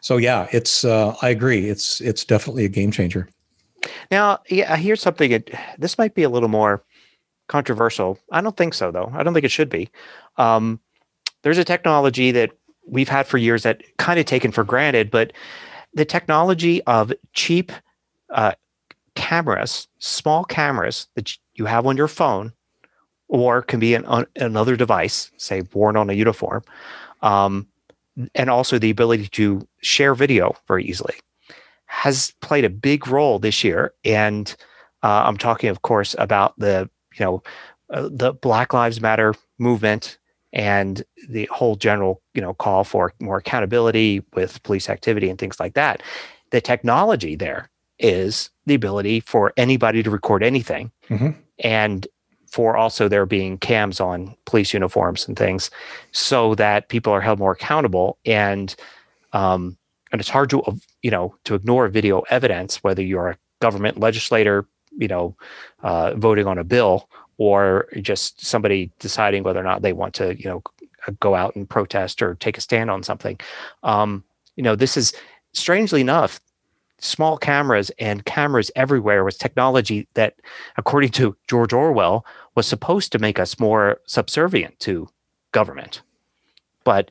so 0.00 0.18
yeah, 0.18 0.46
it's 0.52 0.84
uh, 0.84 1.16
I 1.20 1.30
agree. 1.30 1.68
It's 1.68 2.00
it's 2.00 2.24
definitely 2.24 2.64
a 2.64 2.68
game 2.68 2.92
changer. 2.92 3.28
Now, 4.10 4.40
yeah, 4.48 4.76
here's 4.76 5.00
something. 5.00 5.42
this 5.78 5.98
might 5.98 6.14
be 6.14 6.22
a 6.22 6.28
little 6.28 6.48
more 6.48 6.82
controversial. 7.48 8.18
I 8.30 8.40
don't 8.40 8.56
think 8.56 8.74
so, 8.74 8.90
though. 8.90 9.10
I 9.14 9.22
don't 9.22 9.34
think 9.34 9.44
it 9.44 9.50
should 9.50 9.68
be. 9.68 9.90
Um, 10.36 10.80
there's 11.42 11.58
a 11.58 11.64
technology 11.64 12.30
that 12.32 12.50
we've 12.86 13.08
had 13.08 13.26
for 13.26 13.38
years 13.38 13.62
that 13.62 13.82
kind 13.98 14.18
of 14.18 14.26
taken 14.26 14.52
for 14.52 14.64
granted, 14.64 15.10
but 15.10 15.32
the 15.94 16.04
technology 16.04 16.82
of 16.84 17.12
cheap 17.32 17.72
uh, 18.30 18.52
cameras, 19.14 19.88
small 19.98 20.44
cameras 20.44 21.08
that 21.14 21.36
you 21.54 21.66
have 21.66 21.86
on 21.86 21.96
your 21.96 22.08
phone, 22.08 22.52
or 23.28 23.62
can 23.62 23.80
be 23.80 23.94
an, 23.94 24.04
on 24.06 24.26
another 24.36 24.76
device, 24.76 25.30
say 25.36 25.62
worn 25.72 25.96
on 25.96 26.10
a 26.10 26.14
uniform, 26.14 26.62
um, 27.22 27.66
and 28.34 28.50
also 28.50 28.78
the 28.78 28.90
ability 28.90 29.26
to 29.28 29.66
share 29.80 30.14
video 30.14 30.54
very 30.68 30.84
easily 30.84 31.14
has 31.92 32.32
played 32.40 32.64
a 32.64 32.70
big 32.70 33.06
role 33.06 33.38
this 33.38 33.62
year. 33.62 33.92
And 34.02 34.56
uh, 35.02 35.24
I'm 35.26 35.36
talking, 35.36 35.68
of 35.68 35.82
course, 35.82 36.16
about 36.18 36.58
the 36.58 36.88
you 37.14 37.24
know 37.24 37.42
uh, 37.90 38.08
the 38.10 38.32
Black 38.32 38.72
Lives 38.72 39.00
Matter 39.00 39.34
movement 39.58 40.18
and 40.54 41.04
the 41.28 41.48
whole 41.52 41.76
general 41.76 42.22
you 42.32 42.40
know 42.40 42.54
call 42.54 42.84
for 42.84 43.12
more 43.20 43.36
accountability 43.36 44.24
with 44.34 44.62
police 44.62 44.88
activity 44.88 45.28
and 45.28 45.38
things 45.38 45.60
like 45.60 45.74
that. 45.74 46.02
The 46.50 46.62
technology 46.62 47.36
there 47.36 47.70
is 47.98 48.48
the 48.64 48.74
ability 48.74 49.20
for 49.20 49.52
anybody 49.58 50.02
to 50.02 50.10
record 50.10 50.42
anything, 50.42 50.90
mm-hmm. 51.10 51.30
and 51.58 52.06
for 52.46 52.74
also 52.74 53.06
there 53.06 53.26
being 53.26 53.58
cams 53.58 54.00
on 54.00 54.34
police 54.46 54.72
uniforms 54.72 55.28
and 55.28 55.36
things, 55.36 55.70
so 56.12 56.54
that 56.54 56.88
people 56.88 57.12
are 57.12 57.20
held 57.20 57.38
more 57.38 57.52
accountable 57.52 58.18
and 58.24 58.74
um, 59.34 59.76
and 60.12 60.20
it's 60.20 60.30
hard 60.30 60.50
to 60.50 60.62
you 61.02 61.10
know 61.10 61.34
to 61.44 61.54
ignore 61.54 61.88
video 61.88 62.20
evidence 62.30 62.82
whether 62.84 63.02
you're 63.02 63.30
a 63.30 63.38
government 63.60 63.98
legislator 63.98 64.66
you 64.96 65.08
know 65.08 65.34
uh, 65.82 66.14
voting 66.14 66.46
on 66.46 66.58
a 66.58 66.64
bill 66.64 67.08
or 67.38 67.88
just 68.00 68.44
somebody 68.44 68.90
deciding 68.98 69.42
whether 69.42 69.58
or 69.58 69.64
not 69.64 69.82
they 69.82 69.92
want 69.92 70.14
to 70.14 70.38
you 70.40 70.48
know 70.48 70.62
go 71.18 71.34
out 71.34 71.56
and 71.56 71.68
protest 71.68 72.22
or 72.22 72.34
take 72.36 72.56
a 72.56 72.60
stand 72.60 72.88
on 72.90 73.02
something. 73.02 73.38
Um, 73.82 74.22
you 74.56 74.62
know 74.62 74.76
this 74.76 74.96
is 74.96 75.12
strangely 75.52 76.00
enough 76.00 76.40
small 76.98 77.36
cameras 77.36 77.90
and 77.98 78.24
cameras 78.26 78.70
everywhere 78.76 79.24
was 79.24 79.36
technology 79.36 80.06
that 80.14 80.36
according 80.76 81.10
to 81.10 81.36
george 81.48 81.72
orwell 81.72 82.24
was 82.54 82.66
supposed 82.66 83.10
to 83.10 83.18
make 83.18 83.40
us 83.40 83.58
more 83.58 84.00
subservient 84.06 84.78
to 84.78 85.08
government. 85.52 86.02
But 86.84 87.10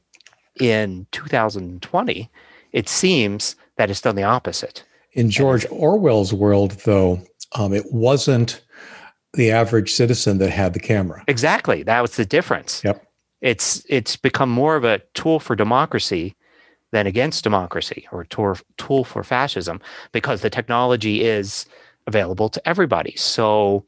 in 0.59 1.07
2020 1.11 2.29
it 2.71 2.89
seems 2.89 3.55
that 3.77 3.89
it's 3.89 4.01
done 4.01 4.15
the 4.15 4.23
opposite. 4.23 4.83
In 5.13 5.29
George 5.29 5.65
Orwell's 5.69 6.33
world, 6.33 6.71
though, 6.85 7.21
um, 7.53 7.73
it 7.73 7.91
wasn't 7.91 8.61
the 9.33 9.51
average 9.51 9.91
citizen 9.93 10.37
that 10.37 10.49
had 10.49 10.73
the 10.73 10.79
camera. 10.79 11.23
Exactly. 11.27 11.83
That 11.83 12.01
was 12.01 12.15
the 12.15 12.25
difference. 12.25 12.81
Yep. 12.83 13.05
It's 13.41 13.83
it's 13.89 14.15
become 14.15 14.49
more 14.49 14.75
of 14.75 14.83
a 14.83 14.99
tool 15.13 15.39
for 15.39 15.55
democracy 15.55 16.35
than 16.91 17.07
against 17.07 17.43
democracy 17.43 18.07
or 18.11 18.21
a 18.21 18.27
tool, 18.27 18.57
tool 18.77 19.03
for 19.03 19.23
fascism 19.23 19.81
because 20.11 20.41
the 20.41 20.49
technology 20.49 21.23
is 21.23 21.65
available 22.07 22.49
to 22.49 22.67
everybody. 22.67 23.15
So 23.15 23.85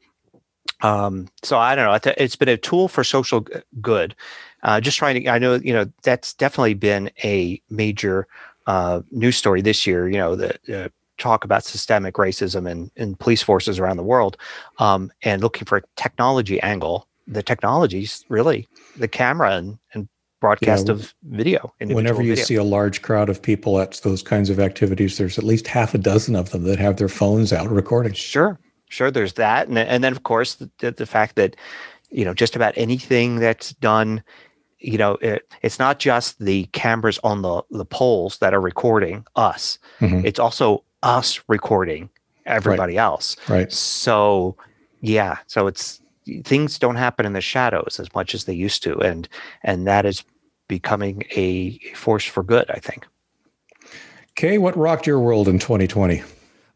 um, 0.80 1.28
so 1.42 1.58
I 1.58 1.74
don't 1.74 1.84
know. 1.84 2.12
It's 2.16 2.36
been 2.36 2.48
a 2.48 2.56
tool 2.56 2.88
for 2.88 3.04
social 3.04 3.46
good. 3.80 4.14
Uh, 4.62 4.80
just 4.80 4.96
trying 4.96 5.22
to, 5.22 5.28
I 5.28 5.38
know, 5.38 5.54
you 5.56 5.72
know, 5.72 5.90
that's 6.02 6.32
definitely 6.34 6.74
been 6.74 7.10
a 7.22 7.60
major 7.68 8.26
uh, 8.66 9.00
news 9.10 9.36
story 9.36 9.60
this 9.60 9.86
year, 9.86 10.08
you 10.08 10.16
know, 10.16 10.34
the 10.34 10.84
uh, 10.84 10.88
talk 11.18 11.44
about 11.44 11.64
systemic 11.64 12.14
racism 12.14 12.68
in, 12.68 12.90
in 12.96 13.14
police 13.16 13.42
forces 13.42 13.78
around 13.78 13.96
the 13.96 14.02
world 14.02 14.36
um, 14.78 15.12
and 15.22 15.42
looking 15.42 15.64
for 15.64 15.78
a 15.78 15.82
technology 15.96 16.60
angle. 16.60 17.08
The 17.26 17.42
technologies 17.42 18.24
really 18.28 18.68
the 18.96 19.08
camera 19.08 19.52
and, 19.56 19.78
and 19.94 20.08
broadcast 20.40 20.88
yeah, 20.88 20.92
of 20.92 21.14
video. 21.22 21.72
Whenever 21.80 22.22
you 22.22 22.32
video. 22.32 22.44
see 22.44 22.54
a 22.56 22.64
large 22.64 23.00
crowd 23.00 23.30
of 23.30 23.40
people 23.40 23.80
at 23.80 23.92
those 24.04 24.22
kinds 24.22 24.50
of 24.50 24.60
activities, 24.60 25.16
there's 25.16 25.38
at 25.38 25.44
least 25.44 25.66
half 25.66 25.94
a 25.94 25.98
dozen 25.98 26.36
of 26.36 26.50
them 26.50 26.64
that 26.64 26.78
have 26.78 26.98
their 26.98 27.08
phones 27.08 27.50
out 27.50 27.70
recording. 27.70 28.12
Sure, 28.12 28.58
sure. 28.90 29.10
There's 29.10 29.34
that, 29.34 29.68
and 29.68 29.78
and 29.78 30.04
then 30.04 30.12
of 30.12 30.22
course 30.22 30.56
the, 30.56 30.90
the 30.90 31.06
fact 31.06 31.36
that 31.36 31.56
you 32.10 32.26
know 32.26 32.34
just 32.34 32.56
about 32.56 32.74
anything 32.76 33.36
that's 33.36 33.72
done 33.74 34.22
you 34.84 34.98
know 34.98 35.12
it, 35.20 35.50
it's 35.62 35.78
not 35.78 35.98
just 35.98 36.38
the 36.38 36.64
cameras 36.66 37.18
on 37.24 37.42
the 37.42 37.62
the 37.70 37.84
poles 37.84 38.38
that 38.38 38.52
are 38.52 38.60
recording 38.60 39.24
us 39.36 39.78
mm-hmm. 40.00 40.24
it's 40.24 40.38
also 40.38 40.84
us 41.02 41.40
recording 41.48 42.08
everybody 42.46 42.96
right. 42.96 43.02
else 43.02 43.36
right 43.48 43.72
so 43.72 44.56
yeah 45.00 45.38
so 45.46 45.66
it's 45.66 46.00
things 46.44 46.78
don't 46.78 46.96
happen 46.96 47.26
in 47.26 47.32
the 47.32 47.40
shadows 47.40 47.98
as 47.98 48.12
much 48.14 48.34
as 48.34 48.44
they 48.44 48.54
used 48.54 48.82
to 48.82 48.98
and 49.00 49.28
and 49.62 49.86
that 49.86 50.04
is 50.04 50.22
becoming 50.68 51.24
a 51.34 51.78
force 51.94 52.24
for 52.24 52.42
good 52.42 52.70
i 52.70 52.78
think 52.78 53.06
okay 54.32 54.58
what 54.58 54.76
rocked 54.76 55.06
your 55.06 55.18
world 55.18 55.48
in 55.48 55.58
2020 55.58 56.22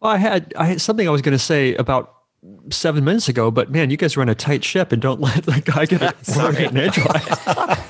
well, 0.01 0.13
i 0.13 0.17
had 0.17 0.53
i 0.57 0.65
had 0.65 0.81
something 0.81 1.07
i 1.07 1.11
was 1.11 1.23
going 1.23 1.37
to 1.37 1.39
say 1.39 1.75
about 1.75 2.15
seven 2.71 3.05
minutes 3.05 3.29
ago, 3.29 3.51
but 3.51 3.71
man, 3.71 3.91
you 3.91 3.97
guys 3.97 4.17
run 4.17 4.29
a 4.29 4.35
tight 4.35 4.65
ship 4.65 4.93
and 4.93 5.03
don't 5.03 5.21
let 5.21 5.45
the 5.45 5.61
guy 5.61 5.87
get, 5.87 6.03
a, 6.03 6.15
get 6.53 6.73
an 6.73 6.79
edgewise. 6.79 7.89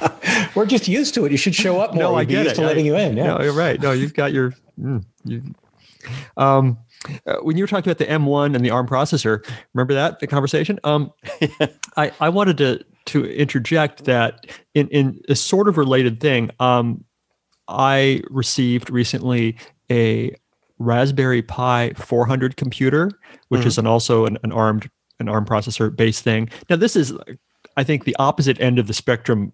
We're 0.55 0.67
just 0.67 0.89
used 0.89 1.15
to 1.15 1.25
it. 1.25 1.33
You 1.33 1.39
should 1.39 1.55
show 1.55 1.81
up 1.81 1.95
more. 1.95 2.03
No, 2.03 2.15
I 2.15 2.25
get 2.25 2.45
used 2.45 2.53
it. 2.53 2.55
to 2.57 2.67
letting 2.67 2.85
I, 2.85 2.89
you 2.89 2.97
in. 2.97 3.17
Yeah. 3.17 3.27
No, 3.27 3.43
you're 3.43 3.53
right. 3.53 3.81
No, 3.81 3.93
you've 3.93 4.15
got 4.15 4.33
your. 4.33 4.55
Mm, 4.81 5.05
you, 5.25 5.43
um, 6.37 6.79
uh, 7.27 7.37
when 7.43 7.57
you 7.57 7.63
were 7.63 7.69
talking 7.69 7.91
about 7.91 7.99
the 7.99 8.07
M1 8.07 8.55
and 8.55 8.65
the 8.65 8.71
ARM 8.71 8.87
processor, 8.87 9.45
remember 9.75 9.95
that 9.95 10.21
the 10.21 10.27
conversation? 10.27 10.79
Um, 10.85 11.13
I 11.97 12.13
I 12.21 12.29
wanted 12.29 12.59
to 12.59 12.85
to 13.07 13.25
interject 13.25 14.05
that 14.05 14.47
in 14.75 14.89
in 14.89 15.21
a 15.29 15.35
sort 15.35 15.69
of 15.69 15.77
related 15.77 16.21
thing. 16.21 16.51
Um, 16.61 17.05
I 17.69 18.23
received 18.31 18.91
recently 18.91 19.57
a 19.91 20.35
Raspberry 20.79 21.43
Pi 21.43 21.93
400 21.97 22.57
computer, 22.57 23.11
which 23.49 23.61
mm-hmm. 23.61 23.69
is 23.69 23.79
an 23.79 23.87
also 23.87 24.27
an, 24.27 24.39
an 24.43 24.53
armed 24.53 24.91
an 25.21 25.29
ARM 25.29 25.45
processor 25.45 25.95
based 25.95 26.23
thing. 26.23 26.49
Now 26.71 26.77
this 26.77 26.97
is, 26.97 27.13
I 27.77 27.85
think, 27.85 28.05
the 28.05 28.17
opposite 28.19 28.61
end 28.61 28.79
of 28.79 28.87
the 28.87 28.95
spectrum 28.95 29.53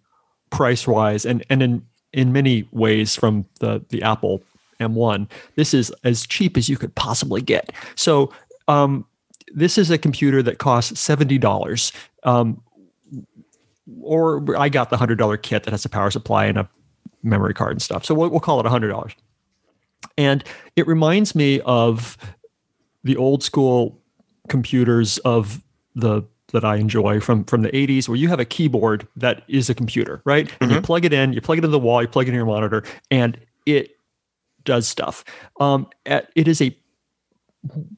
price 0.54 0.86
wise, 0.86 1.26
and 1.26 1.44
and 1.50 1.62
in 1.62 1.82
in 2.12 2.32
many 2.32 2.66
ways 2.72 3.16
from 3.16 3.44
the 3.60 3.84
the 3.90 4.02
Apple 4.02 4.42
M1. 4.80 5.28
This 5.56 5.74
is 5.74 5.92
as 6.04 6.26
cheap 6.26 6.56
as 6.56 6.68
you 6.68 6.76
could 6.76 6.94
possibly 6.94 7.42
get. 7.42 7.72
So 7.96 8.32
um, 8.68 9.06
this 9.52 9.78
is 9.78 9.90
a 9.90 9.98
computer 9.98 10.42
that 10.42 10.58
costs 10.58 10.98
seventy 10.98 11.38
dollars. 11.38 11.92
Um, 12.22 12.62
or 14.00 14.56
I 14.56 14.68
got 14.68 14.90
the 14.90 14.96
hundred 14.96 15.18
dollar 15.18 15.36
kit 15.36 15.64
that 15.64 15.72
has 15.72 15.84
a 15.84 15.88
power 15.88 16.10
supply 16.10 16.46
and 16.46 16.58
a 16.58 16.68
memory 17.22 17.52
card 17.52 17.72
and 17.72 17.82
stuff. 17.82 18.04
So 18.04 18.14
we'll, 18.14 18.30
we'll 18.30 18.40
call 18.40 18.60
it 18.60 18.66
hundred 18.66 18.88
dollars. 18.88 19.12
And 20.16 20.44
it 20.76 20.86
reminds 20.86 21.34
me 21.34 21.60
of 21.62 22.16
the 23.02 23.16
old 23.16 23.42
school 23.42 24.00
computers 24.48 25.18
of 25.18 25.62
the 25.94 26.22
that 26.54 26.64
I 26.64 26.76
enjoy 26.76 27.20
from 27.20 27.44
from 27.44 27.62
the 27.62 27.68
80s 27.70 28.08
where 28.08 28.16
you 28.16 28.28
have 28.28 28.40
a 28.40 28.44
keyboard 28.44 29.06
that 29.16 29.42
is 29.48 29.68
a 29.68 29.74
computer, 29.74 30.22
right? 30.24 30.50
And 30.60 30.70
mm-hmm. 30.70 30.76
you 30.76 30.80
plug 30.80 31.04
it 31.04 31.12
in, 31.12 31.32
you 31.32 31.40
plug 31.40 31.58
it 31.58 31.64
in 31.64 31.70
the 31.70 31.78
wall, 31.78 32.00
you 32.00 32.08
plug 32.08 32.26
it 32.26 32.30
in 32.30 32.34
your 32.34 32.46
monitor, 32.46 32.84
and 33.10 33.38
it 33.66 33.96
does 34.64 34.88
stuff. 34.88 35.24
Um, 35.60 35.88
it 36.06 36.48
is 36.48 36.62
a 36.62 36.76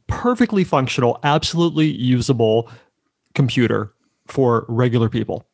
perfectly 0.07 0.65
functional, 0.65 1.19
absolutely 1.23 1.87
usable 1.87 2.71
computer 3.35 3.93
for 4.27 4.65
regular 4.69 5.09
people. 5.09 5.47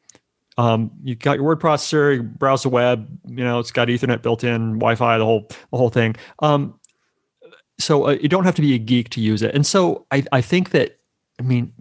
Um, 0.59 0.91
you 1.03 1.15
got 1.15 1.37
your 1.37 1.45
word 1.45 1.61
processor, 1.61 2.15
you 2.15 2.23
browse 2.23 2.63
the 2.63 2.69
web. 2.69 3.09
You 3.27 3.43
know, 3.43 3.59
it's 3.59 3.73
got 3.73 3.89
Ethernet 3.89 4.23
built 4.23 4.45
in, 4.45 4.79
Wi-Fi, 4.79 5.19
the 5.19 5.25
whole 5.25 5.49
the 5.71 5.77
whole 5.77 5.91
thing. 5.91 6.15
Um, 6.39 6.79
so 7.79 8.07
uh, 8.09 8.11
you 8.21 8.29
don't 8.29 8.45
have 8.45 8.55
to 8.57 8.63
be 8.63 8.75
a 8.75 8.79
geek 8.79 9.09
to 9.11 9.21
use 9.21 9.43
it. 9.43 9.55
And 9.55 9.67
so 9.67 10.07
I 10.11 10.25
I 10.31 10.41
think 10.41 10.71
that 10.71 10.99
I 11.41 11.43
mean 11.43 11.73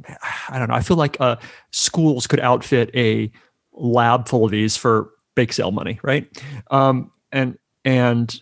I 0.52 0.60
don't 0.60 0.70
know. 0.70 0.76
I 0.76 0.82
feel 0.82 0.98
like 0.98 1.18
uh, 1.20 1.38
schools 1.72 2.28
could 2.28 2.40
outfit 2.40 2.92
a 2.96 3.32
lab 3.74 4.28
full 4.28 4.46
of 4.46 4.52
these 4.52 4.78
for 4.78 5.12
bake 5.36 5.54
sale 5.54 5.72
money, 5.72 6.00
right? 6.04 6.28
Um, 6.70 7.12
and 7.32 7.58
and 7.86 8.42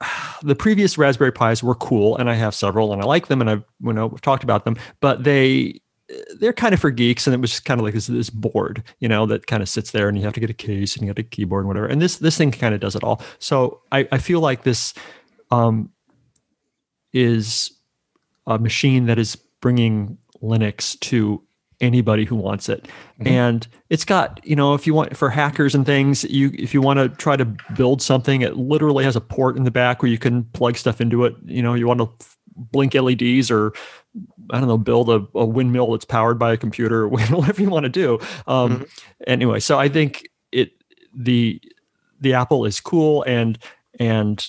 the 0.42 0.54
previous 0.54 0.98
Raspberry 0.98 1.32
Pis 1.32 1.62
were 1.62 1.74
cool, 1.74 2.16
and 2.16 2.28
I 2.30 2.34
have 2.34 2.54
several, 2.54 2.92
and 2.92 3.02
I 3.02 3.04
like 3.04 3.28
them, 3.28 3.40
and 3.40 3.50
I've 3.50 3.64
you 3.80 3.92
know 3.92 4.06
we've 4.08 4.20
talked 4.20 4.44
about 4.44 4.64
them, 4.64 4.76
but 5.00 5.24
they 5.24 5.80
they're 6.36 6.52
kind 6.52 6.74
of 6.74 6.80
for 6.80 6.90
geeks, 6.90 7.26
and 7.26 7.34
it 7.34 7.40
was 7.40 7.50
just 7.50 7.64
kind 7.64 7.80
of 7.80 7.84
like 7.84 7.94
this 7.94 8.06
this 8.06 8.30
board, 8.30 8.82
you 9.00 9.08
know, 9.08 9.26
that 9.26 9.46
kind 9.46 9.62
of 9.62 9.68
sits 9.68 9.92
there, 9.92 10.08
and 10.08 10.18
you 10.18 10.24
have 10.24 10.34
to 10.34 10.40
get 10.40 10.50
a 10.50 10.54
case 10.54 10.96
and 10.96 11.06
you 11.06 11.12
get 11.12 11.24
a 11.24 11.28
keyboard 11.28 11.62
and 11.62 11.68
whatever. 11.68 11.86
And 11.86 12.00
this 12.00 12.16
this 12.16 12.36
thing 12.36 12.50
kind 12.50 12.74
of 12.74 12.80
does 12.80 12.96
it 12.96 13.04
all. 13.04 13.22
So 13.38 13.80
I 13.92 14.08
I 14.12 14.18
feel 14.18 14.40
like 14.40 14.62
this 14.62 14.94
um, 15.50 15.90
is 17.12 17.72
a 18.46 18.58
machine 18.58 19.06
that 19.06 19.18
is 19.18 19.36
bringing 19.60 20.18
Linux 20.42 20.98
to 21.00 21.42
anybody 21.82 22.24
who 22.24 22.36
wants 22.36 22.68
it 22.68 22.84
mm-hmm. 22.84 23.26
and 23.26 23.66
it's 23.90 24.04
got 24.04 24.40
you 24.44 24.54
know 24.54 24.72
if 24.72 24.86
you 24.86 24.94
want 24.94 25.14
for 25.16 25.28
hackers 25.28 25.74
and 25.74 25.84
things 25.84 26.22
you 26.24 26.52
if 26.54 26.72
you 26.72 26.80
want 26.80 26.98
to 26.98 27.08
try 27.08 27.36
to 27.36 27.44
build 27.74 28.00
something 28.00 28.40
it 28.40 28.56
literally 28.56 29.04
has 29.04 29.16
a 29.16 29.20
port 29.20 29.56
in 29.56 29.64
the 29.64 29.70
back 29.70 30.00
where 30.00 30.10
you 30.10 30.16
can 30.16 30.44
plug 30.52 30.76
stuff 30.76 31.00
into 31.00 31.24
it 31.24 31.34
you 31.44 31.60
know 31.60 31.74
you 31.74 31.86
want 31.86 31.98
to 31.98 32.08
blink 32.54 32.94
leds 32.94 33.50
or 33.50 33.72
i 34.50 34.60
don't 34.60 34.68
know 34.68 34.78
build 34.78 35.10
a, 35.10 35.26
a 35.34 35.44
windmill 35.44 35.90
that's 35.90 36.04
powered 36.04 36.38
by 36.38 36.52
a 36.52 36.56
computer 36.56 37.08
whatever 37.08 37.60
you 37.60 37.68
want 37.68 37.82
to 37.84 37.90
do 37.90 38.14
um, 38.46 38.76
mm-hmm. 38.76 38.84
anyway 39.26 39.58
so 39.58 39.76
i 39.76 39.88
think 39.88 40.28
it 40.52 40.70
the 41.12 41.60
the 42.20 42.32
apple 42.32 42.64
is 42.64 42.78
cool 42.78 43.24
and 43.24 43.58
and 43.98 44.46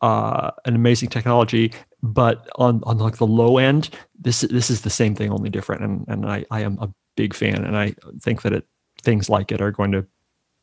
uh, 0.00 0.52
an 0.64 0.76
amazing 0.76 1.08
technology 1.08 1.72
but 2.02 2.48
on 2.56 2.80
on 2.84 2.98
like 2.98 3.16
the 3.16 3.26
low 3.26 3.58
end, 3.58 3.90
this 4.18 4.40
this 4.42 4.70
is 4.70 4.82
the 4.82 4.90
same 4.90 5.14
thing, 5.14 5.30
only 5.30 5.50
different. 5.50 5.82
And 5.82 6.04
and 6.08 6.26
I 6.26 6.44
I 6.50 6.60
am 6.60 6.78
a 6.80 6.92
big 7.16 7.34
fan, 7.34 7.64
and 7.64 7.76
I 7.76 7.94
think 8.20 8.42
that 8.42 8.52
it 8.52 8.66
things 9.02 9.28
like 9.28 9.52
it 9.52 9.60
are 9.60 9.70
going 9.70 9.92
to 9.92 10.06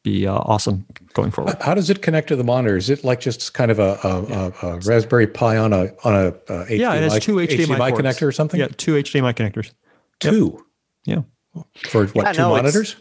be 0.03 0.27
uh, 0.27 0.35
awesome 0.35 0.85
going 1.13 1.31
forward. 1.31 1.57
How 1.61 1.73
does 1.73 1.89
it 1.89 2.01
connect 2.01 2.27
to 2.27 2.35
the 2.35 2.43
monitor? 2.43 2.77
Is 2.77 2.89
it 2.89 3.03
like 3.03 3.19
just 3.19 3.53
kind 3.53 3.71
of 3.71 3.79
a, 3.79 3.97
a, 4.03 4.29
yeah. 4.29 4.51
a, 4.61 4.67
a 4.67 4.77
Raspberry 4.79 5.27
Pi 5.27 5.57
on 5.57 5.73
a 5.73 5.87
on 6.03 6.15
a, 6.15 6.31
HDMI, 6.31 6.77
yeah, 6.77 6.93
it 6.93 7.03
has 7.03 7.19
two 7.19 7.35
HDMI, 7.35 7.65
HDMI 7.65 7.91
connector 7.91 8.27
or 8.27 8.31
something? 8.31 8.59
Yeah, 8.59 8.67
two 8.77 8.93
HDMI 8.93 9.33
connectors. 9.33 9.71
Two. 10.19 10.63
Yep. 11.05 11.25
Yeah. 11.55 11.63
For 11.89 12.05
what? 12.07 12.25
Yeah, 12.25 12.31
two 12.33 12.41
no, 12.41 12.49
monitors? 12.49 12.95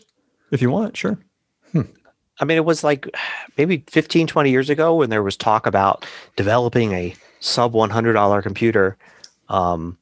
If 0.50 0.62
you 0.62 0.70
want, 0.70 0.96
sure. 0.96 1.18
Hmm. 1.72 1.82
I 2.40 2.44
mean, 2.44 2.56
it 2.56 2.64
was 2.64 2.82
like 2.82 3.08
maybe 3.56 3.84
15, 3.88 4.26
20 4.26 4.50
years 4.50 4.70
ago 4.70 4.96
when 4.96 5.10
there 5.10 5.22
was 5.22 5.36
talk 5.36 5.66
about 5.66 6.06
developing 6.36 6.92
a 6.92 7.14
sub 7.40 7.72
$100 7.74 8.42
computer. 8.42 8.96
Um, 9.48 9.98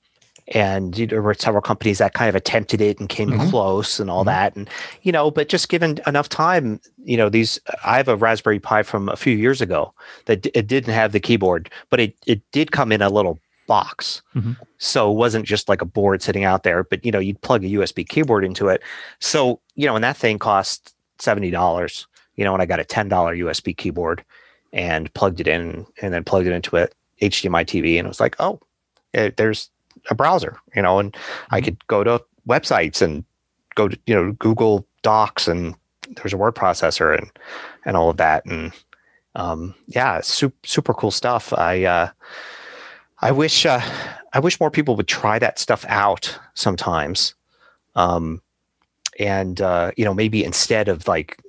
and 0.49 0.97
you 0.97 1.07
know, 1.07 1.11
there 1.11 1.23
were 1.23 1.35
several 1.35 1.63
companies 1.63 1.99
that 1.99 2.15
kind 2.15 2.29
of 2.29 2.35
attempted 2.35 2.81
it 2.81 2.99
and 2.99 3.09
came 3.09 3.31
mm-hmm. 3.31 3.49
close 3.51 4.01
and 4.01 4.11
all 4.11 4.21
mm-hmm. 4.21 4.29
that. 4.29 4.57
And, 4.57 4.69
you 5.03 5.13
know, 5.13 5.31
but 5.31 5.49
just 5.49 5.69
given 5.69 6.01
enough 6.07 6.29
time, 6.29 6.81
you 7.05 7.17
know, 7.17 7.29
these, 7.29 7.61
I 7.85 7.97
have 7.97 8.09
a 8.09 8.17
Raspberry 8.17 8.59
Pi 8.59 8.83
from 8.83 9.09
a 9.09 9.17
few 9.17 9.37
years 9.37 9.61
ago 9.61 9.93
that 10.27 10.47
it 10.55 10.67
didn't 10.67 10.95
have 10.95 11.13
the 11.13 11.21
keyboard, 11.21 11.71
but 11.91 12.01
it, 12.01 12.17
it 12.27 12.43
did 12.53 12.73
come 12.73 12.93
in 12.93 13.03
a 13.03 13.09
little 13.09 13.39
box. 13.67 14.23
Mm-hmm. 14.35 14.53
So 14.79 15.11
it 15.11 15.15
wasn't 15.15 15.47
just 15.47 15.69
like 15.69 15.83
a 15.83 15.87
board 15.87 16.23
sitting 16.23 16.45
out 16.45 16.63
there, 16.63 16.85
but, 16.85 17.05
you 17.05 17.13
know, 17.13 17.21
you'd 17.21 17.41
plug 17.41 17.65
a 17.65 17.69
USB 17.69 18.07
keyboard 18.09 18.45
into 18.45 18.69
it. 18.69 18.83
So, 19.21 19.61
you 19.77 19.87
know, 19.87 19.95
and 19.95 20.05
that 20.05 20.17
thing 20.17 20.39
cost 20.39 20.95
$70, 21.19 22.07
you 22.37 22.45
know, 22.45 22.53
and 22.53 22.63
I 22.63 22.67
got 22.67 22.81
a 22.81 22.85
$10 22.85 23.09
USB 23.09 23.77
keyboard 23.77 24.25
and 24.73 25.13
plugged 25.15 25.41
it 25.41 25.47
in 25.47 25.87
and 26.01 26.13
then 26.13 26.25
plugged 26.25 26.47
it 26.47 26.53
into 26.53 26.77
a 26.77 26.89
HDMI 27.23 27.65
TV, 27.65 27.99
and 27.99 28.07
it 28.07 28.09
was 28.09 28.21
like, 28.21 28.37
oh, 28.41 28.61
it, 29.13 29.19
eh, 29.19 29.31
there's 29.37 29.71
a 30.11 30.15
browser, 30.15 30.59
you 30.75 30.83
know, 30.83 30.99
and 30.99 31.13
mm-hmm. 31.13 31.55
I 31.55 31.61
could 31.61 31.87
go 31.87 32.05
to 32.05 32.23
websites 32.49 33.03
and 33.03 33.25
go 33.75 33.89
to 33.89 33.99
you 34.07 34.15
know 34.15 34.33
Google 34.33 34.87
Docs, 35.03 35.49
and 35.49 35.75
there's 36.17 36.33
a 36.33 36.37
word 36.37 36.55
processor 36.55 37.17
and 37.17 37.31
and 37.85 37.97
all 37.97 38.11
of 38.11 38.17
that, 38.19 38.45
and 38.47 38.73
um, 39.35 39.75
yeah, 39.87 40.21
super 40.21 40.57
super 40.65 40.95
cool 40.95 41.11
stuff. 41.11 41.53
I 41.53 41.85
uh, 41.85 42.11
I 43.21 43.33
wish 43.33 43.67
uh, 43.67 43.81
I 44.33 44.41
wish 44.41 44.61
more 44.61 44.71
people 44.71 44.97
would 44.97 45.09
try 45.09 45.39
that 45.39 45.59
stuff 45.59 45.85
out 45.89 46.39
sometimes. 46.55 47.35
Um, 47.95 48.41
and 49.19 49.61
uh, 49.61 49.93
you 49.97 50.05
know 50.05 50.15
maybe 50.15 50.45
instead 50.45 50.89
of 50.89 51.07
like 51.07 51.41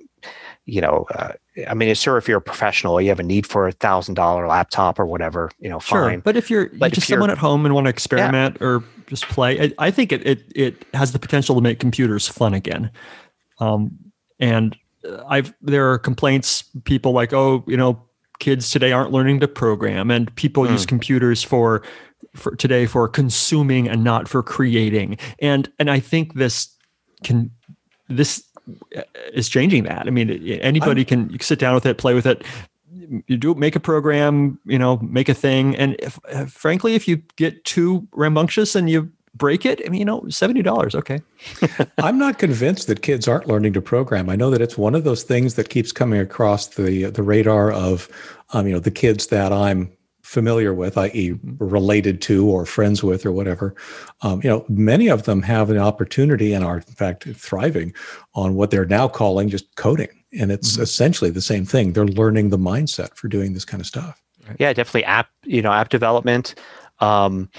you 0.66 0.80
know 0.80 1.06
uh, 1.14 1.32
I 1.68 1.74
mean, 1.74 1.88
it's 1.88 2.00
sure, 2.00 2.16
if 2.16 2.26
you're 2.26 2.38
a 2.38 2.42
professional, 2.42 3.00
you 3.00 3.08
have 3.10 3.20
a 3.20 3.24
need 3.24 3.46
for 3.46 3.68
a 3.68 3.72
thousand 3.72 4.14
dollar 4.14 4.48
laptop 4.48 4.98
or 4.98 5.06
whatever, 5.06 5.50
you 5.60 5.68
know, 5.68 5.78
sure. 5.78 6.08
fine. 6.08 6.20
But 6.20 6.36
if 6.36 6.50
you're, 6.50 6.66
but 6.70 6.86
you're 6.86 6.90
just 6.90 7.06
someone 7.06 7.30
at 7.30 7.38
home 7.38 7.64
and 7.64 7.74
want 7.74 7.84
to 7.86 7.90
experiment 7.90 8.58
yeah. 8.60 8.66
or 8.66 8.84
just 9.06 9.28
play, 9.28 9.60
I, 9.60 9.72
I, 9.78 9.90
think 9.90 10.10
it, 10.10 10.26
it 10.26 10.42
it 10.54 10.84
has 10.94 11.12
the 11.12 11.18
potential 11.20 11.54
to 11.54 11.60
make 11.60 11.78
computers 11.78 12.26
fun 12.26 12.54
again. 12.54 12.90
Um, 13.60 13.96
and 14.40 14.76
I've 15.28 15.54
there 15.60 15.92
are 15.92 15.98
complaints, 15.98 16.64
people 16.84 17.12
like, 17.12 17.32
oh, 17.32 17.62
you 17.68 17.76
know, 17.76 18.02
kids 18.40 18.70
today 18.70 18.92
aren't 18.92 19.12
learning 19.12 19.40
to 19.40 19.48
program, 19.48 20.10
and 20.10 20.34
people 20.34 20.64
mm. 20.64 20.70
use 20.70 20.84
computers 20.84 21.42
for 21.42 21.82
for 22.34 22.56
today 22.56 22.86
for 22.86 23.08
consuming 23.08 23.88
and 23.88 24.02
not 24.02 24.28
for 24.28 24.42
creating. 24.42 25.18
And 25.38 25.70
and 25.78 25.90
I 25.90 26.00
think 26.00 26.34
this 26.34 26.74
can 27.22 27.50
this 28.08 28.44
is 29.32 29.48
changing 29.48 29.84
that. 29.84 30.06
I 30.06 30.10
mean, 30.10 30.30
anybody 30.60 31.02
I'm, 31.02 31.28
can 31.28 31.40
sit 31.40 31.58
down 31.58 31.74
with 31.74 31.86
it, 31.86 31.98
play 31.98 32.14
with 32.14 32.26
it. 32.26 32.42
You 33.26 33.36
do 33.36 33.54
make 33.54 33.76
a 33.76 33.80
program, 33.80 34.58
you 34.64 34.78
know, 34.78 34.98
make 34.98 35.28
a 35.28 35.34
thing, 35.34 35.76
and 35.76 35.96
if, 35.98 36.18
uh, 36.32 36.46
frankly, 36.46 36.94
if 36.94 37.06
you 37.06 37.16
get 37.36 37.64
too 37.64 38.06
rambunctious 38.12 38.74
and 38.74 38.88
you 38.88 39.12
break 39.34 39.66
it, 39.66 39.82
I 39.84 39.90
mean, 39.90 39.98
you 39.98 40.04
know, 40.04 40.26
seventy 40.28 40.62
dollars, 40.62 40.94
okay. 40.94 41.20
I'm 41.98 42.18
not 42.18 42.38
convinced 42.38 42.86
that 42.86 43.02
kids 43.02 43.28
aren't 43.28 43.46
learning 43.46 43.74
to 43.74 43.82
program. 43.82 44.30
I 44.30 44.36
know 44.36 44.50
that 44.50 44.62
it's 44.62 44.78
one 44.78 44.94
of 44.94 45.04
those 45.04 45.22
things 45.22 45.54
that 45.54 45.68
keeps 45.68 45.92
coming 45.92 46.20
across 46.20 46.68
the 46.68 47.10
the 47.10 47.22
radar 47.22 47.70
of, 47.72 48.08
um, 48.52 48.66
you 48.66 48.72
know, 48.72 48.80
the 48.80 48.90
kids 48.90 49.26
that 49.26 49.52
I'm 49.52 49.90
familiar 50.24 50.72
with, 50.72 50.96
i.e., 50.96 51.38
related 51.58 52.20
to 52.22 52.48
or 52.48 52.64
friends 52.64 53.02
with 53.02 53.24
or 53.26 53.30
whatever, 53.30 53.74
um, 54.22 54.40
you 54.42 54.48
know, 54.48 54.64
many 54.68 55.08
of 55.08 55.24
them 55.24 55.42
have 55.42 55.70
an 55.70 55.78
opportunity 55.78 56.54
and 56.54 56.64
are 56.64 56.78
in 56.78 56.82
fact 56.82 57.24
thriving 57.36 57.92
on 58.34 58.54
what 58.54 58.70
they're 58.70 58.86
now 58.86 59.06
calling 59.06 59.48
just 59.48 59.76
coding, 59.76 60.08
and 60.32 60.50
it's 60.50 60.72
mm-hmm. 60.72 60.82
essentially 60.82 61.30
the 61.30 61.42
same 61.42 61.64
thing. 61.64 61.92
They're 61.92 62.06
learning 62.06 62.48
the 62.48 62.58
mindset 62.58 63.14
for 63.16 63.28
doing 63.28 63.52
this 63.52 63.64
kind 63.64 63.80
of 63.80 63.86
stuff. 63.86 64.20
Right? 64.48 64.56
Yeah, 64.58 64.72
definitely 64.72 65.04
app, 65.04 65.28
you 65.44 65.62
know, 65.62 65.72
app 65.72 65.90
development. 65.90 66.54
Um, 67.00 67.50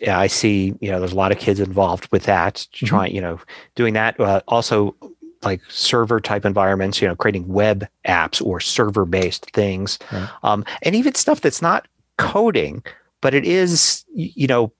yeah, 0.00 0.18
I 0.18 0.26
see. 0.26 0.74
You 0.80 0.90
know, 0.90 0.98
there's 0.98 1.12
a 1.12 1.16
lot 1.16 1.32
of 1.32 1.38
kids 1.38 1.58
involved 1.58 2.08
with 2.12 2.24
that, 2.24 2.54
mm-hmm. 2.54 2.86
trying, 2.86 3.14
you 3.14 3.20
know, 3.20 3.40
doing 3.74 3.94
that. 3.94 4.20
Uh, 4.20 4.42
also, 4.46 4.94
like 5.42 5.62
server 5.68 6.20
type 6.20 6.44
environments, 6.44 7.00
you 7.00 7.08
know, 7.08 7.16
creating 7.16 7.48
web 7.48 7.88
apps 8.06 8.44
or 8.44 8.60
server 8.60 9.06
based 9.06 9.50
things, 9.52 9.98
right. 10.12 10.28
um, 10.42 10.64
and 10.82 10.94
even 10.94 11.14
stuff 11.14 11.40
that's 11.40 11.62
not 11.62 11.88
coding, 12.20 12.84
but 13.22 13.34
it 13.34 13.44
is, 13.44 14.04
you 14.14 14.46
know, 14.46 14.72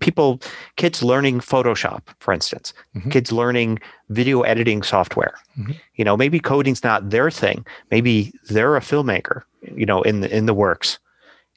people, 0.00 0.40
kids 0.76 1.02
learning 1.02 1.40
Photoshop, 1.40 2.02
for 2.18 2.32
instance, 2.32 2.72
mm-hmm. 2.96 3.10
kids 3.10 3.30
learning 3.30 3.78
video 4.08 4.40
editing 4.42 4.82
software. 4.82 5.34
Mm-hmm. 5.58 5.72
You 5.94 6.04
know, 6.04 6.16
maybe 6.16 6.40
coding's 6.40 6.82
not 6.82 7.10
their 7.10 7.30
thing. 7.30 7.64
Maybe 7.90 8.32
they're 8.48 8.76
a 8.76 8.80
filmmaker, 8.80 9.42
you 9.74 9.86
know, 9.86 10.02
in 10.02 10.20
the, 10.20 10.34
in 10.34 10.46
the 10.46 10.54
works. 10.54 10.98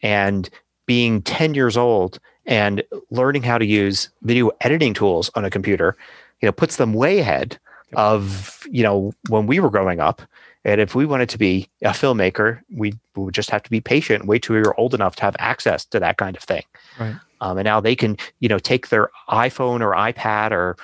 And 0.04 0.49
being 0.86 1.21
10 1.21 1.54
years 1.54 1.78
old 1.78 2.19
and 2.45 2.84
learning 3.10 3.43
how 3.43 3.58
to 3.58 3.65
use 3.65 4.10
video 4.23 4.52
editing 4.62 4.93
tools 4.93 5.32
on 5.36 5.45
a 5.45 5.49
computer, 5.49 5.95
you 6.41 6.47
know, 6.47 6.52
puts 6.52 6.75
them 6.75 6.93
way 6.93 7.19
ahead 7.19 7.58
of, 7.93 8.67
you 8.69 8.84
know, 8.84 9.13
when 9.30 9.47
we 9.47 9.60
were 9.60 9.69
growing 9.69 9.99
up 9.99 10.21
and 10.65 10.82
if 10.82 10.93
we 10.93 11.06
wanted 11.06 11.30
to 11.30 11.38
be 11.38 11.69
a 11.84 11.89
filmmaker, 11.89 12.60
we, 12.72 12.93
we 13.15 13.24
would 13.24 13.34
just 13.34 13.50
have 13.50 13.63
to 13.63 13.69
be 13.69 13.82
patient, 13.82 14.26
wait 14.26 14.43
till 14.43 14.56
we 14.56 14.62
were 14.62 14.78
old 14.80 14.93
enough 14.93 15.15
to 15.17 15.22
have 15.24 15.36
access 15.39 15.86
to 15.86 16.00
that 16.00 16.17
kind 16.17 16.36
of 16.36 16.43
thing. 16.43 16.63
Right. 17.00 17.15
Um, 17.41 17.58
and 17.58 17.65
now 17.65 17.80
they 17.80 17.95
can, 17.95 18.17
you 18.39 18.50
know, 18.50 18.60
take 18.60 18.89
their 18.89 19.10
iPhone 19.30 19.82
or 19.82 19.93
iPad 19.93 20.52
or, 20.52 20.76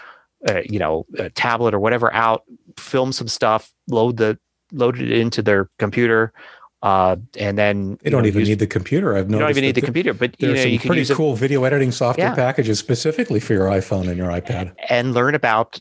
uh, 0.47 0.61
you 0.63 0.79
know, 0.79 1.05
a 1.17 1.29
tablet 1.29 1.73
or 1.73 1.79
whatever 1.79 2.13
out, 2.13 2.43
film 2.77 3.11
some 3.11 3.27
stuff, 3.27 3.73
load 3.89 4.17
the 4.17 4.37
load 4.71 4.99
it 4.99 5.11
into 5.11 5.41
their 5.41 5.69
computer, 5.79 6.33
uh, 6.81 7.15
and 7.37 7.57
then 7.57 7.97
they 8.01 8.09
don't 8.09 8.21
know, 8.21 8.27
even 8.27 8.41
use, 8.41 8.49
need 8.49 8.59
the 8.59 8.67
computer. 8.67 9.15
I've 9.15 9.29
noticed. 9.29 9.31
You 9.31 9.39
don't 9.39 9.49
even 9.49 9.63
need 9.63 9.75
the 9.75 9.81
computer, 9.81 10.13
but 10.13 10.35
there's 10.39 10.49
you 10.49 10.55
know, 10.55 10.61
some 10.61 10.71
you 10.71 10.79
pretty 10.79 11.13
cool 11.13 11.33
it, 11.33 11.37
video 11.37 11.63
editing 11.63 11.91
software 11.91 12.27
yeah. 12.27 12.35
packages 12.35 12.79
specifically 12.79 13.39
for 13.39 13.53
your 13.53 13.67
iPhone 13.67 14.07
and 14.07 14.17
your 14.17 14.29
iPad, 14.29 14.73
and 14.89 15.13
learn 15.13 15.35
about 15.35 15.79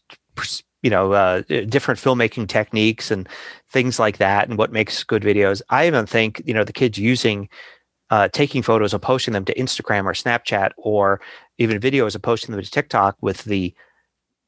you 0.85 0.91
know 0.91 1.13
uh, 1.13 1.43
different 1.69 1.99
filmmaking 1.99 2.47
techniques 2.47 3.11
and 3.11 3.29
things 3.71 3.99
like 3.99 4.19
that 4.19 4.49
and 4.49 4.59
what 4.59 4.71
makes 4.71 5.03
good 5.03 5.23
videos 5.23 5.61
i 5.71 5.87
even 5.87 6.07
think 6.07 6.41
you 6.45 6.55
know 6.55 6.65
the 6.65 6.73
kids 6.73 6.99
using 6.99 7.49
uh, 8.11 8.29
taking 8.29 8.63
photos 8.63 8.93
and 8.93 9.03
posting 9.03 9.33
them 9.33 9.45
to 9.45 9.55
instagram 9.55 10.05
or 10.05 10.13
snapchat 10.13 10.71
or 10.77 11.21
even 11.59 11.81
videos 11.81 12.15
and 12.15 12.23
posting 12.23 12.55
them 12.55 12.63
to 12.63 12.71
tiktok 12.71 13.17
with 13.21 13.43
the 13.45 13.75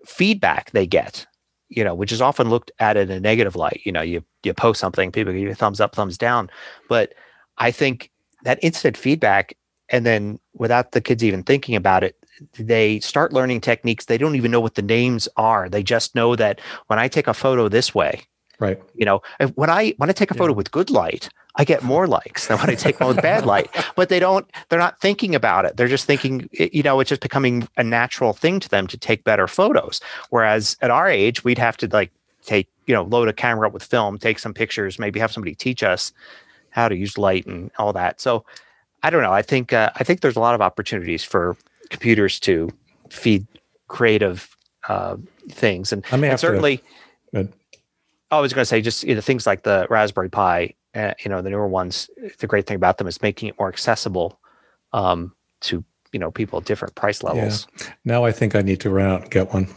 feedback 0.05 0.71
they 0.71 0.87
get 0.87 1.27
you 1.69 1.83
know, 1.83 1.95
which 1.95 2.13
is 2.13 2.21
often 2.21 2.49
looked 2.49 2.71
at 2.79 2.97
in 2.97 3.11
a 3.11 3.21
negative 3.21 3.57
light. 3.57 3.81
You 3.85 3.93
know, 3.93 4.03
you 4.03 4.25
you 4.43 4.55
post 4.55 4.81
something, 4.81 5.11
people 5.11 5.33
give 5.33 5.43
you 5.43 5.55
thumbs 5.55 5.81
up, 5.81 5.95
thumbs 5.95 6.19
down. 6.19 6.51
But 6.89 7.15
I 7.59 7.71
think 7.71 8.11
that 8.45 8.59
instant 8.63 8.97
feedback, 8.97 9.57
and 9.89 10.07
then 10.07 10.39
without 10.55 10.93
the 10.93 11.01
kids 11.01 11.25
even 11.25 11.43
thinking 11.43 11.75
about 11.75 12.05
it, 12.05 12.17
they 12.59 13.01
start 13.01 13.33
learning 13.33 13.61
techniques. 13.61 14.07
They 14.07 14.19
don't 14.19 14.37
even 14.37 14.51
know 14.51 14.61
what 14.61 14.75
the 14.75 14.83
names 14.83 15.29
are. 15.37 15.69
They 15.69 15.83
just 15.83 16.15
know 16.15 16.37
that 16.37 16.61
when 16.87 16.99
I 16.99 17.09
take 17.09 17.27
a 17.27 17.35
photo 17.35 17.69
this 17.69 17.95
way, 17.95 18.23
right? 18.59 18.81
You 18.95 19.05
know, 19.05 19.23
when 19.55 19.71
I 19.71 19.95
when 19.97 20.11
I 20.11 20.13
take 20.13 20.31
a 20.31 20.35
photo 20.35 20.53
yeah. 20.53 20.57
with 20.57 20.71
good 20.71 20.91
light, 20.91 21.29
I 21.57 21.65
get 21.65 21.83
more 21.83 22.07
likes 22.07 22.47
than 22.47 22.59
when 22.59 22.71
I 22.71 22.75
take 22.75 23.01
one 23.01 23.09
with 23.09 23.23
bad 23.23 23.47
light. 23.53 23.75
But 23.95 24.09
they 24.09 24.21
don't, 24.21 24.49
they're 24.69 24.79
not 24.79 25.01
thinking 25.01 25.35
about 25.35 25.65
it. 25.65 25.77
They're 25.77 25.89
just 25.89 26.05
thinking, 26.05 26.49
you 26.53 26.83
know, 26.83 27.01
it's 27.01 27.09
just 27.09 27.23
becoming 27.23 27.67
a 27.77 27.85
natural 27.85 28.33
thing 28.33 28.61
to 28.61 28.69
them 28.69 28.87
to 28.89 28.99
take 28.99 29.25
better 29.25 29.49
photos. 29.49 30.01
Whereas 30.31 30.77
at 30.83 30.91
our 30.91 31.09
age, 31.09 31.45
we'd 31.45 31.59
have 31.59 31.77
to 31.79 31.89
like 31.89 32.13
take, 32.45 32.69
you 32.87 32.95
know, 32.95 33.05
load 33.05 33.29
a 33.29 33.33
camera 33.33 33.67
up 33.67 33.73
with 33.73 33.83
film, 33.83 34.19
take 34.19 34.39
some 34.39 34.55
pictures, 34.55 34.99
maybe 34.99 35.19
have 35.19 35.33
somebody 35.33 35.55
teach 35.55 35.83
us 35.83 36.13
how 36.71 36.89
to 36.89 36.97
use 36.97 37.17
light 37.17 37.47
and 37.47 37.71
all 37.79 37.93
that. 37.95 38.21
So 38.21 38.45
I 39.03 39.11
don't 39.11 39.23
know. 39.23 39.33
I 39.33 39.43
think, 39.43 39.73
uh, 39.73 39.91
I 39.97 40.05
think 40.05 40.21
there's 40.21 40.37
a 40.37 40.41
lot 40.41 40.55
of 40.55 40.61
opportunities 40.61 41.25
for 41.25 41.57
computers 41.91 42.41
to 42.41 42.71
feed 43.11 43.47
creative 43.89 44.57
uh, 44.89 45.17
things. 45.51 45.93
And, 45.93 46.05
I 46.13 46.17
mean, 46.17 46.31
and 46.31 46.41
certainly, 46.41 46.83
to, 47.35 47.49
I 48.31 48.41
was 48.41 48.53
going 48.53 48.63
to 48.63 48.67
say 48.67 48.81
just 48.81 49.05
you 49.05 49.15
know, 49.15 49.21
things 49.21 49.47
like 49.47 49.63
the 49.63 49.87
Raspberry 49.91 50.31
Pi 50.31 50.75
uh, 50.97 51.13
you 51.23 51.29
know 51.29 51.43
the 51.43 51.51
newer 51.51 51.69
ones 51.69 52.09
the 52.39 52.47
great 52.47 52.67
thing 52.67 52.77
about 52.77 52.99
them 52.99 53.07
is 53.07 53.21
making 53.21 53.49
it 53.49 53.59
more 53.59 53.69
accessible 53.69 54.41
um, 54.93 55.35
to 55.61 55.85
you 56.13 56.19
know 56.19 56.31
people 56.31 56.59
at 56.59 56.65
different 56.65 56.95
price 56.95 57.23
levels 57.23 57.67
yeah. 57.79 57.87
now 58.05 58.25
i 58.25 58.33
think 58.33 58.55
i 58.55 58.63
need 58.63 58.81
to 58.81 58.89
run 58.89 59.07
out 59.07 59.23
and 59.23 59.31
get 59.31 59.53
one 59.53 59.69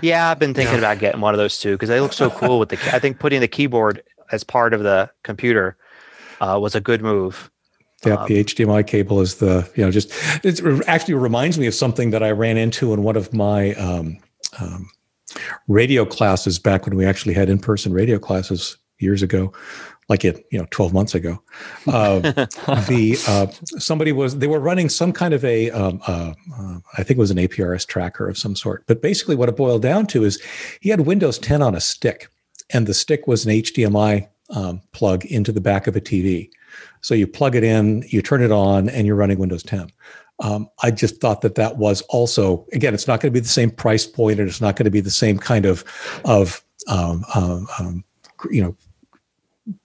yeah 0.00 0.30
i've 0.30 0.38
been 0.38 0.54
thinking 0.54 0.74
yeah. 0.74 0.78
about 0.78 0.98
getting 0.98 1.20
one 1.20 1.34
of 1.34 1.38
those 1.38 1.58
too 1.58 1.72
because 1.72 1.90
they 1.90 2.00
look 2.00 2.14
so 2.14 2.30
cool 2.30 2.58
with 2.58 2.70
the 2.70 2.78
i 2.94 2.98
think 2.98 3.18
putting 3.18 3.40
the 3.40 3.48
keyboard 3.48 4.02
as 4.32 4.42
part 4.42 4.72
of 4.72 4.82
the 4.82 5.10
computer 5.22 5.76
uh, 6.40 6.58
was 6.60 6.74
a 6.74 6.80
good 6.80 7.02
move 7.02 7.50
yeah, 8.04 8.14
um, 8.14 8.28
the 8.28 8.44
HDMI 8.44 8.86
cable 8.86 9.20
is 9.20 9.36
the 9.36 9.68
you 9.74 9.84
know 9.84 9.90
just 9.90 10.10
it 10.44 10.60
actually 10.86 11.14
reminds 11.14 11.58
me 11.58 11.66
of 11.66 11.74
something 11.74 12.10
that 12.10 12.22
I 12.22 12.30
ran 12.30 12.56
into 12.56 12.92
in 12.92 13.02
one 13.02 13.16
of 13.16 13.32
my 13.32 13.74
um, 13.74 14.18
um, 14.60 14.88
radio 15.66 16.04
classes 16.04 16.58
back 16.58 16.86
when 16.86 16.96
we 16.96 17.04
actually 17.04 17.34
had 17.34 17.48
in 17.48 17.58
person 17.58 17.92
radio 17.92 18.18
classes 18.18 18.76
years 18.98 19.22
ago 19.22 19.52
like 20.08 20.24
it, 20.24 20.46
you 20.50 20.58
know, 20.58 20.66
12 20.70 20.92
months 20.92 21.14
ago. 21.14 21.42
Uh, 21.86 22.18
the 22.88 23.18
uh, 23.28 23.46
somebody 23.78 24.12
was 24.12 24.38
they 24.38 24.46
were 24.46 24.60
running 24.60 24.88
some 24.88 25.12
kind 25.12 25.34
of 25.34 25.44
a 25.44 25.70
um, 25.70 26.00
uh, 26.06 26.32
uh 26.58 26.78
I 26.96 27.02
think 27.02 27.18
it 27.18 27.18
was 27.18 27.30
an 27.30 27.36
APRS 27.36 27.86
tracker 27.86 28.28
of 28.28 28.38
some 28.38 28.56
sort. 28.56 28.84
But 28.86 29.02
basically, 29.02 29.36
what 29.36 29.48
it 29.48 29.56
boiled 29.56 29.82
down 29.82 30.06
to 30.08 30.24
is 30.24 30.40
he 30.80 30.90
had 30.90 31.00
Windows 31.00 31.38
10 31.38 31.62
on 31.62 31.74
a 31.74 31.80
stick, 31.80 32.28
and 32.70 32.86
the 32.86 32.94
stick 32.94 33.26
was 33.26 33.44
an 33.44 33.52
HDMI 33.52 34.28
um, 34.50 34.80
plug 34.92 35.24
into 35.26 35.52
the 35.52 35.60
back 35.60 35.86
of 35.86 35.94
a 35.94 36.00
TV. 36.00 36.50
So 37.00 37.14
you 37.14 37.26
plug 37.26 37.54
it 37.54 37.64
in, 37.64 38.04
you 38.08 38.22
turn 38.22 38.42
it 38.42 38.52
on, 38.52 38.88
and 38.88 39.06
you're 39.06 39.16
running 39.16 39.38
Windows 39.38 39.62
10. 39.62 39.90
Um, 40.40 40.68
I 40.82 40.90
just 40.90 41.20
thought 41.20 41.40
that 41.40 41.56
that 41.56 41.78
was 41.78 42.02
also 42.02 42.64
again, 42.72 42.94
it's 42.94 43.08
not 43.08 43.20
going 43.20 43.32
to 43.32 43.36
be 43.36 43.40
the 43.40 43.48
same 43.48 43.70
price 43.70 44.06
point, 44.06 44.38
and 44.38 44.48
it's 44.48 44.60
not 44.60 44.76
going 44.76 44.84
to 44.84 44.90
be 44.90 45.00
the 45.00 45.10
same 45.10 45.38
kind 45.38 45.66
of 45.66 45.84
of 46.24 46.62
um, 46.86 47.24
um, 47.34 47.66
um 47.78 48.04
you 48.50 48.62
know 48.62 48.76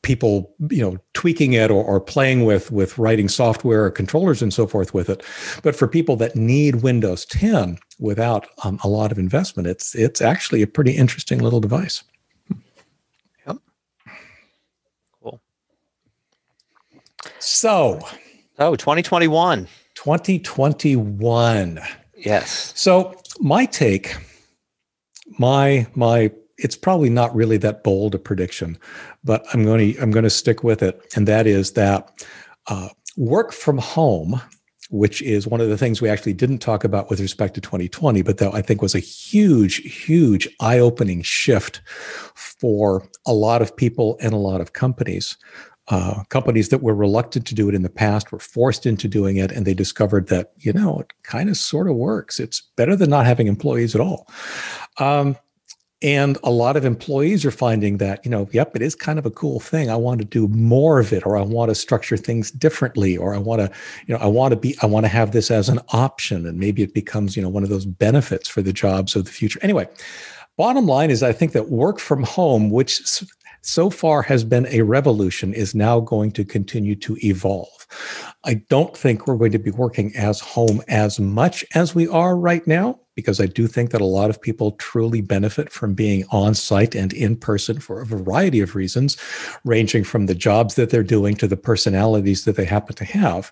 people 0.02 0.54
you 0.69 0.82
know 0.82 0.97
tweaking 1.13 1.54
it 1.54 1.69
or, 1.69 1.84
or 1.84 1.99
playing 1.99 2.45
with 2.45 2.71
with 2.71 2.97
writing 2.97 3.28
software 3.28 3.84
or 3.86 3.91
controllers 3.91 4.41
and 4.41 4.54
so 4.54 4.65
forth 4.65 4.93
with 4.93 5.10
it 5.10 5.23
but 5.62 5.76
for 5.76 5.88
people 5.88 6.15
that 6.15 6.36
need 6.36 6.76
windows 6.76 7.26
10 7.26 7.78
without 7.99 8.47
um, 8.63 8.80
a 8.84 8.88
lot 8.88 9.12
of 9.12 9.19
investment 9.19 9.67
it's 9.67 9.93
it's 9.95 10.21
actually 10.21 10.62
a 10.62 10.67
pretty 10.67 10.91
interesting 10.91 11.39
little 11.39 11.60
device 11.60 12.04
yep 13.45 13.58
cool 15.21 15.41
so 17.43 17.99
oh 18.60 18.75
2021 18.75 19.67
2021 19.95 21.79
yes 22.15 22.73
so 22.75 23.15
my 23.39 23.65
take 23.65 24.15
my 25.38 25.88
my 25.95 26.32
it's 26.58 26.75
probably 26.75 27.10
not 27.10 27.36
really 27.36 27.58
that 27.58 27.84
bold 27.84 28.15
a 28.15 28.19
prediction, 28.19 28.77
but 29.23 29.45
I'm 29.53 29.63
going 29.63 29.93
to 29.93 30.01
I'm 30.01 30.12
going 30.12 30.23
to 30.23 30.29
stick 30.29 30.63
with 30.63 30.82
it, 30.82 31.01
and 31.15 31.27
that 31.27 31.47
is 31.47 31.71
that 31.73 32.25
uh, 32.67 32.89
work 33.17 33.51
from 33.51 33.77
home, 33.77 34.41
which 34.89 35.21
is 35.21 35.47
one 35.47 35.62
of 35.62 35.69
the 35.69 35.77
things 35.77 36.01
we 36.01 36.10
actually 36.10 36.34
didn't 36.34 36.60
talk 36.60 36.84
about 36.84 37.10
with 37.10 37.19
respect 37.19 37.56
to 37.56 37.62
2020, 37.62 38.21
but 38.21 38.38
that 38.38 38.53
I 38.53 38.62
think 38.62 38.82
was 38.82 38.95
a 38.95 38.99
huge, 38.99 39.77
huge 39.77 40.47
eye-opening 40.60 41.23
shift 41.23 41.82
for 42.36 43.08
a 43.25 43.34
lot 43.34 43.62
of 43.62 43.75
people 43.75 44.17
and 44.21 44.34
a 44.34 44.38
lot 44.38 44.62
of 44.62 44.73
companies. 44.73 45.38
Uh, 45.89 46.24
companies 46.30 46.69
that 46.69 46.82
were 46.82 46.96
reluctant 46.96 47.46
to 47.46 47.56
do 47.56 47.67
it 47.67 47.76
in 47.76 47.82
the 47.82 47.89
past 47.89 48.32
were 48.32 48.39
forced 48.39 48.86
into 48.86 49.08
doing 49.08 49.38
it, 49.38 49.52
and 49.52 49.65
they 49.65 49.74
discovered 49.74 50.28
that 50.28 50.54
you 50.60 50.72
know 50.72 51.00
it 51.00 51.12
kind 51.24 51.50
of 51.50 51.58
sort 51.58 51.89
of 51.89 51.96
works. 51.96 52.39
It's 52.39 52.62
better 52.78 52.96
than 52.96 53.10
not 53.10 53.26
having 53.26 53.48
employees 53.48 53.93
at 53.93 54.02
all. 54.02 54.28
Um, 54.98 55.36
and 56.04 56.38
a 56.43 56.52
lot 56.52 56.76
of 56.76 56.84
employees 56.84 57.46
are 57.46 57.52
finding 57.52 57.98
that, 57.98 58.26
you 58.26 58.30
know, 58.30 58.50
yep, 58.52 58.76
it 58.76 58.82
is 58.82 58.93
kind 58.93 59.17
of 59.17 59.26
a 59.26 59.32
cool 59.32 59.62
thing. 59.62 59.89
I 59.89 59.96
want 59.96 60.19
to 60.19 60.26
do 60.26 60.50
more 60.50 61.00
of 61.00 61.13
it, 61.13 61.26
or 61.26 61.38
I 61.38 61.41
want 61.41 61.69
to 61.69 61.76
structure 61.76 62.17
things 62.17 62.52
differently, 62.52 63.15
or 63.15 63.34
I 63.34 63.38
want 63.38 63.62
to, 63.62 63.72
you 64.06 64.13
know, 64.13 64.19
I 64.19 64.28
want 64.28 64.52
to 64.52 64.58
be, 64.58 64.76
I 64.82 64.86
want 64.86 65.06
to 65.06 65.10
have 65.10 65.32
this 65.32 65.50
as 65.50 65.69
an 65.69 65.80
option. 65.93 66.46
And 66.46 66.60
maybe 66.60 66.84
it 66.84 66.93
becomes, 66.93 67.38
you 67.38 67.41
know, 67.41 67.48
one 67.48 67.63
of 67.63 67.69
those 67.69 67.86
benefits 67.86 68.50
for 68.50 68.62
the 68.62 68.74
jobs 68.74 69.15
of 69.15 69.24
the 69.24 69.32
future. 69.32 69.60
Anyway, 69.62 69.88
bottom 70.58 70.86
line 70.88 71.10
is 71.10 71.24
I 71.24 71.32
think 71.32 71.54
that 71.54 71.69
work 71.69 72.00
from 72.00 72.24
home, 72.24 72.69
which 72.69 73.02
so 73.63 73.89
far 73.89 74.21
has 74.21 74.43
been 74.43 74.67
a 74.67 74.82
revolution, 74.82 75.54
is 75.54 75.73
now 75.73 75.99
going 75.99 76.32
to 76.32 76.45
continue 76.45 76.95
to 76.95 77.17
evolve. 77.23 77.88
I 78.43 78.56
don't 78.69 78.95
think 78.95 79.26
we're 79.26 79.38
going 79.38 79.54
to 79.54 79.60
be 79.60 79.71
working 79.71 80.15
as 80.15 80.39
home 80.39 80.82
as 80.88 81.19
much 81.19 81.65
as 81.73 81.95
we 81.95 82.08
are 82.08 82.38
right 82.38 82.65
now 82.67 82.99
because 83.15 83.39
I 83.39 83.45
do 83.45 83.67
think 83.67 83.91
that 83.91 84.02
a 84.02 84.06
lot 84.06 84.30
of 84.30 84.41
people 84.41 84.71
truly 84.73 85.21
benefit 85.21 85.71
from 85.71 85.93
being 85.93 86.26
on 86.32 86.56
site 86.56 86.95
and 86.95 87.13
in 87.13 87.36
person 87.36 87.80
for 87.80 88.02
a 88.02 88.06
variety 88.06 88.60
of 88.60 88.76
reasons, 88.76 89.17
ranging 89.63 90.04
from 90.04 90.26
the 90.26 90.36
jobs 90.36 90.76
that 90.76 90.89
they're 90.89 91.04
doing 91.04 91.36
to 91.36 91.47
the 91.47 91.58
personalities 91.58 92.45
that 92.45 92.56
they 92.56 92.65
happen 92.65 92.95
to 92.95 93.06
have. 93.06 93.52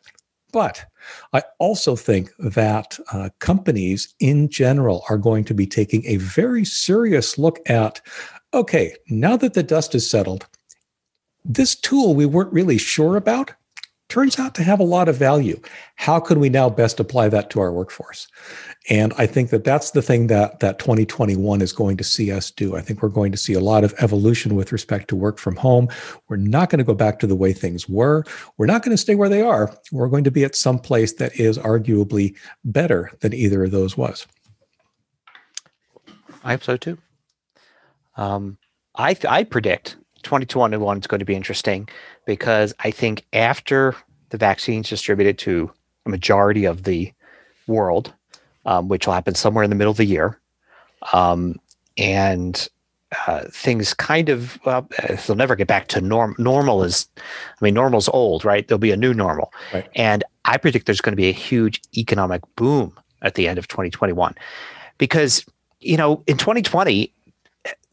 But 0.52 0.86
I 1.32 1.44
also 1.60 1.96
think 1.96 2.32
that 2.40 3.00
uh, 3.14 3.30
companies 3.40 4.14
in 4.20 4.50
general 4.50 5.04
are 5.10 5.18
going 5.18 5.46
to 5.46 5.54
be 5.54 5.66
taking 5.66 6.06
a 6.06 6.18
very 6.18 6.66
serious 6.66 7.38
look 7.38 7.60
at 7.70 8.02
okay, 8.54 8.96
now 9.10 9.38
that 9.38 9.54
the 9.54 9.64
dust 9.64 9.96
is 9.96 10.10
settled, 10.10 10.48
this 11.44 11.76
tool 11.76 12.14
we 12.16 12.26
weren't 12.26 12.54
really 12.54 12.78
sure 12.78 13.16
about 13.16 13.54
turns 14.12 14.38
out 14.38 14.54
to 14.54 14.62
have 14.62 14.82
a 14.82 14.84
lot 14.84 15.08
of 15.08 15.16
value. 15.16 15.60
How 15.96 16.20
can 16.20 16.42
we 16.42 16.50
now 16.50 16.70
best 16.70 17.00
apply 17.00 17.30
that 17.30 17.50
to 17.52 17.62
our 17.62 17.72
workforce? 17.72 18.28
And 18.90 19.14
I 19.18 19.26
think 19.26 19.52
that 19.52 19.64
that's 19.64 19.92
the 19.92 20.02
thing 20.02 20.28
that 20.28 20.60
that 20.60 20.80
2021 20.80 21.62
is 21.62 21.72
going 21.72 21.96
to 21.96 22.04
see 22.04 22.30
us 22.30 22.52
do. 22.52 22.76
I 22.76 22.82
think 22.82 23.02
we're 23.02 23.08
going 23.08 23.32
to 23.32 23.38
see 23.38 23.54
a 23.54 23.62
lot 23.62 23.86
of 23.86 23.94
evolution 24.00 24.56
with 24.56 24.74
respect 24.74 25.08
to 25.08 25.16
work 25.16 25.38
from 25.38 25.56
home. 25.56 25.88
We're 26.28 26.36
not 26.36 26.70
going 26.70 26.80
to 26.80 26.84
go 26.84 26.94
back 26.94 27.20
to 27.20 27.28
the 27.28 27.38
way 27.38 27.54
things 27.54 27.88
were. 27.88 28.26
We're 28.58 28.66
not 28.66 28.84
going 28.84 28.92
to 28.92 29.02
stay 29.02 29.16
where 29.16 29.30
they 29.30 29.42
are. 29.42 29.74
We're 29.94 30.10
going 30.10 30.26
to 30.26 30.32
be 30.32 30.44
at 30.44 30.56
some 30.56 30.78
place 30.78 31.14
that 31.14 31.40
is 31.40 31.58
arguably 31.58 32.36
better 32.66 33.12
than 33.22 33.34
either 33.34 33.64
of 33.64 33.72
those 33.72 33.96
was. 33.96 34.28
I 36.44 36.52
hope 36.52 36.64
so 36.64 36.76
too. 36.76 36.98
Um, 38.18 38.58
I 38.96 39.16
I 39.28 39.44
predict 39.44 39.98
2021 40.24 41.00
is 41.00 41.08
going 41.08 41.20
to 41.20 41.26
be 41.26 41.36
interesting 41.36 41.88
because 42.26 42.74
I 42.80 42.92
think 42.92 43.26
after 43.34 43.96
the 44.30 44.38
vaccines 44.38 44.90
distributed 44.90 45.38
to 45.40 45.72
a 46.06 46.10
majority 46.10 46.66
of 46.66 46.84
the 46.84 47.14
world, 47.68 48.14
um, 48.66 48.88
which 48.88 49.06
will 49.06 49.14
happen 49.14 49.36
somewhere 49.36 49.64
in 49.64 49.70
the 49.70 49.76
middle 49.76 49.92
of 49.92 49.98
the 49.98 50.06
year. 50.06 50.40
Um, 51.14 51.60
and 51.98 52.68
uh, 53.28 53.44
things 53.52 53.94
kind 53.94 54.30
of 54.30 54.58
well, 54.66 54.88
they'll 55.28 55.36
never 55.36 55.56
get 55.56 55.68
back 55.68 55.88
to 55.90 56.02
norm. 56.02 56.36
Normal 56.38 56.84
is, 56.84 57.08
I 57.18 57.22
mean, 57.66 57.74
normal's 57.74 58.08
old, 58.10 58.46
right? 58.46 58.68
There'll 58.68 58.80
be 58.80 58.92
a 58.92 58.98
new 58.98 59.14
normal, 59.14 59.52
right. 59.74 59.90
and 59.96 60.24
I 60.46 60.58
predict 60.58 60.86
there's 60.86 61.02
going 61.02 61.12
to 61.14 61.18
be 61.18 61.30
a 61.30 61.34
huge 61.34 61.82
economic 61.98 62.42
boom 62.56 62.98
at 63.22 63.36
the 63.36 63.48
end 63.48 63.60
of 63.60 63.68
2021, 63.68 64.36
because 64.98 65.46
you 65.82 65.98
know 65.98 66.24
in 66.26 66.38
2020 66.38 67.14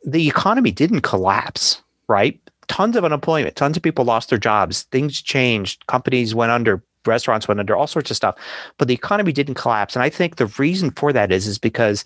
the 0.04 0.28
economy 0.28 0.70
didn't 0.70 1.02
collapse, 1.02 1.82
right? 2.08 2.40
Tons 2.68 2.96
of 2.96 3.04
unemployment, 3.04 3.56
tons 3.56 3.76
of 3.76 3.82
people 3.82 4.04
lost 4.04 4.30
their 4.30 4.38
jobs, 4.38 4.82
things 4.84 5.20
changed, 5.22 5.86
companies 5.86 6.34
went 6.34 6.52
under, 6.52 6.82
restaurants 7.06 7.48
went 7.48 7.60
under, 7.60 7.76
all 7.76 7.86
sorts 7.86 8.10
of 8.10 8.16
stuff. 8.16 8.36
But 8.76 8.88
the 8.88 8.94
economy 8.94 9.32
didn't 9.32 9.54
collapse. 9.54 9.96
And 9.96 10.02
I 10.02 10.10
think 10.10 10.36
the 10.36 10.46
reason 10.58 10.90
for 10.90 11.12
that 11.12 11.32
is, 11.32 11.46
is 11.46 11.58
because 11.58 12.04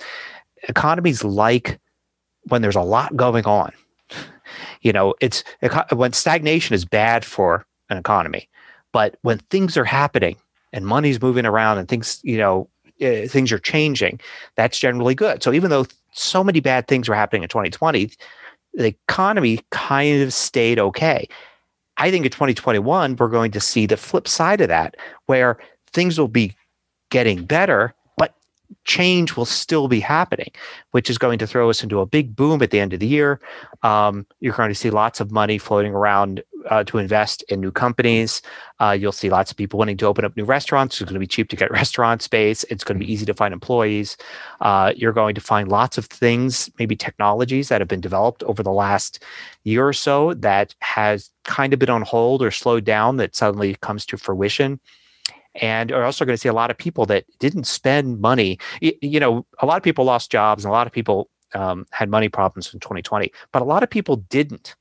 economies 0.69 1.25
like 1.25 1.81
when 2.49 2.63
there's 2.63 2.77
a 2.77 2.83
lot 2.83 3.17
going 3.17 3.45
on. 3.45 3.73
You 4.83 4.93
know, 4.93 5.15
it's 5.21 5.45
when 5.93 6.13
stagnation 6.13 6.75
is 6.75 6.85
bad 6.85 7.25
for 7.25 7.65
an 7.89 7.97
economy, 7.97 8.49
but 8.93 9.17
when 9.23 9.39
things 9.51 9.77
are 9.77 9.85
happening 9.85 10.37
and 10.73 10.87
money's 10.87 11.23
moving 11.23 11.47
around 11.47 11.79
and 11.79 11.89
things, 11.89 12.21
you 12.23 12.37
know, 12.37 12.69
uh, 13.01 13.27
things 13.27 13.51
are 13.53 13.59
changing, 13.59 14.21
that's 14.57 14.79
generally 14.79 15.15
good. 15.15 15.43
So 15.43 15.53
even 15.53 15.71
though 15.71 15.87
so 16.13 16.45
many 16.45 16.61
bad 16.61 16.87
things 16.89 17.09
were 17.09 17.15
happening 17.15 17.43
in 17.43 17.49
2020, 17.49 18.11
the 18.75 18.87
economy 18.87 19.61
kind 19.71 20.23
of 20.23 20.33
stayed 20.33 20.79
okay. 20.79 21.29
I 21.99 22.11
think 22.11 22.25
in 22.25 22.31
2021, 22.31 23.17
we're 23.17 23.29
going 23.29 23.51
to 23.53 23.61
see 23.61 23.87
the 23.87 23.97
flip 23.97 24.27
side 24.27 24.61
of 24.61 24.69
that, 24.69 24.97
where 25.27 25.59
things 25.93 26.19
will 26.19 26.29
be 26.29 26.55
getting 27.11 27.45
better, 27.45 27.95
but 28.17 28.35
change 28.85 29.37
will 29.37 29.45
still 29.45 29.89
be 29.89 30.01
happening, 30.01 30.51
which 30.93 31.11
is 31.11 31.19
going 31.19 31.39
to 31.39 31.47
throw 31.47 31.69
us 31.69 31.83
into 31.83 32.01
a 32.01 32.07
big 32.07 32.35
boom 32.35 32.63
at 32.63 32.71
the 32.71 32.81
end 32.81 32.95
of 32.95 33.01
the 33.01 33.07
year. 33.07 33.41
Um, 33.83 34.27
you're 34.41 34.55
going 34.55 34.71
to 34.71 34.75
see 34.75 34.91
lots 34.91 35.21
of 35.21 35.31
money 35.31 35.59
floating 35.59 35.93
around 35.93 36.43
uh, 36.71 36.85
to 36.85 36.99
invest 36.99 37.43
in 37.45 37.61
new 37.61 37.71
companies. 37.71 38.43
Uh, 38.81 38.91
you'll 38.91 39.13
see 39.13 39.31
lots 39.31 39.51
of 39.51 39.57
people 39.57 39.79
wanting 39.79 39.97
to 39.97 40.07
open 40.07 40.25
up 40.25 40.37
new 40.37 40.45
restaurants. 40.45 41.01
It's 41.01 41.09
going 41.09 41.15
to 41.15 41.21
be 41.21 41.27
cheap 41.27 41.49
to 41.51 41.57
get 41.57 41.71
restaurant 41.83 42.23
space. 42.23 42.65
It's 42.65 42.85
going 42.85 42.99
to 42.99 43.05
be 43.05 43.13
easy 43.13 43.27
to 43.27 43.35
find 43.35 43.53
employees. 43.53 44.17
Uh, 44.61 44.93
you're 44.97 45.13
going 45.13 45.35
to 45.35 45.41
find 45.41 45.69
lots 45.69 45.99
of 45.99 46.07
things, 46.07 46.71
maybe 46.79 46.97
technologies 46.97 47.69
that 47.69 47.81
have 47.81 47.89
been 47.89 48.01
developed 48.01 48.43
over 48.45 48.63
the 48.63 48.73
last 48.73 49.23
year 49.65 49.87
or 49.87 49.93
so 49.93 50.35
that 50.35 50.75
has 50.81 51.31
kind 51.45 51.73
of 51.73 51.79
been 51.79 51.91
on 51.91 52.03
hold 52.03 52.43
or 52.43 52.51
slowed 52.51 52.85
down 52.85 53.17
that 53.17 53.35
suddenly 53.35 53.75
comes 53.77 54.07
to 54.07 54.17
fruition. 54.17 54.81
And 55.57 55.93
are 55.93 56.05
also 56.05 56.25
going 56.25 56.35
to 56.35 56.41
see 56.41 56.49
a 56.49 56.55
lot 56.55 56.71
of 56.71 56.79
people 56.79 57.05
that 57.07 57.27
didn't 57.39 57.65
spend 57.65 58.21
money. 58.23 58.59
You, 58.81 59.21
know, 59.21 59.45
a 59.59 59.67
lot 59.67 59.77
of 59.77 59.83
people 59.83 60.07
lost 60.07 60.31
jobs 60.31 60.65
and 60.65 60.71
a 60.71 60.73
lot 60.73 60.87
of 60.87 60.95
people 60.95 61.29
um, 61.55 61.87
had 61.91 62.09
money 62.09 62.31
problems 62.31 62.73
in 62.73 62.81
2020, 62.81 63.31
but 63.53 63.61
a 63.61 63.65
lot 63.67 63.83
of 63.83 63.91
people 63.91 64.17
didn't 64.17 64.75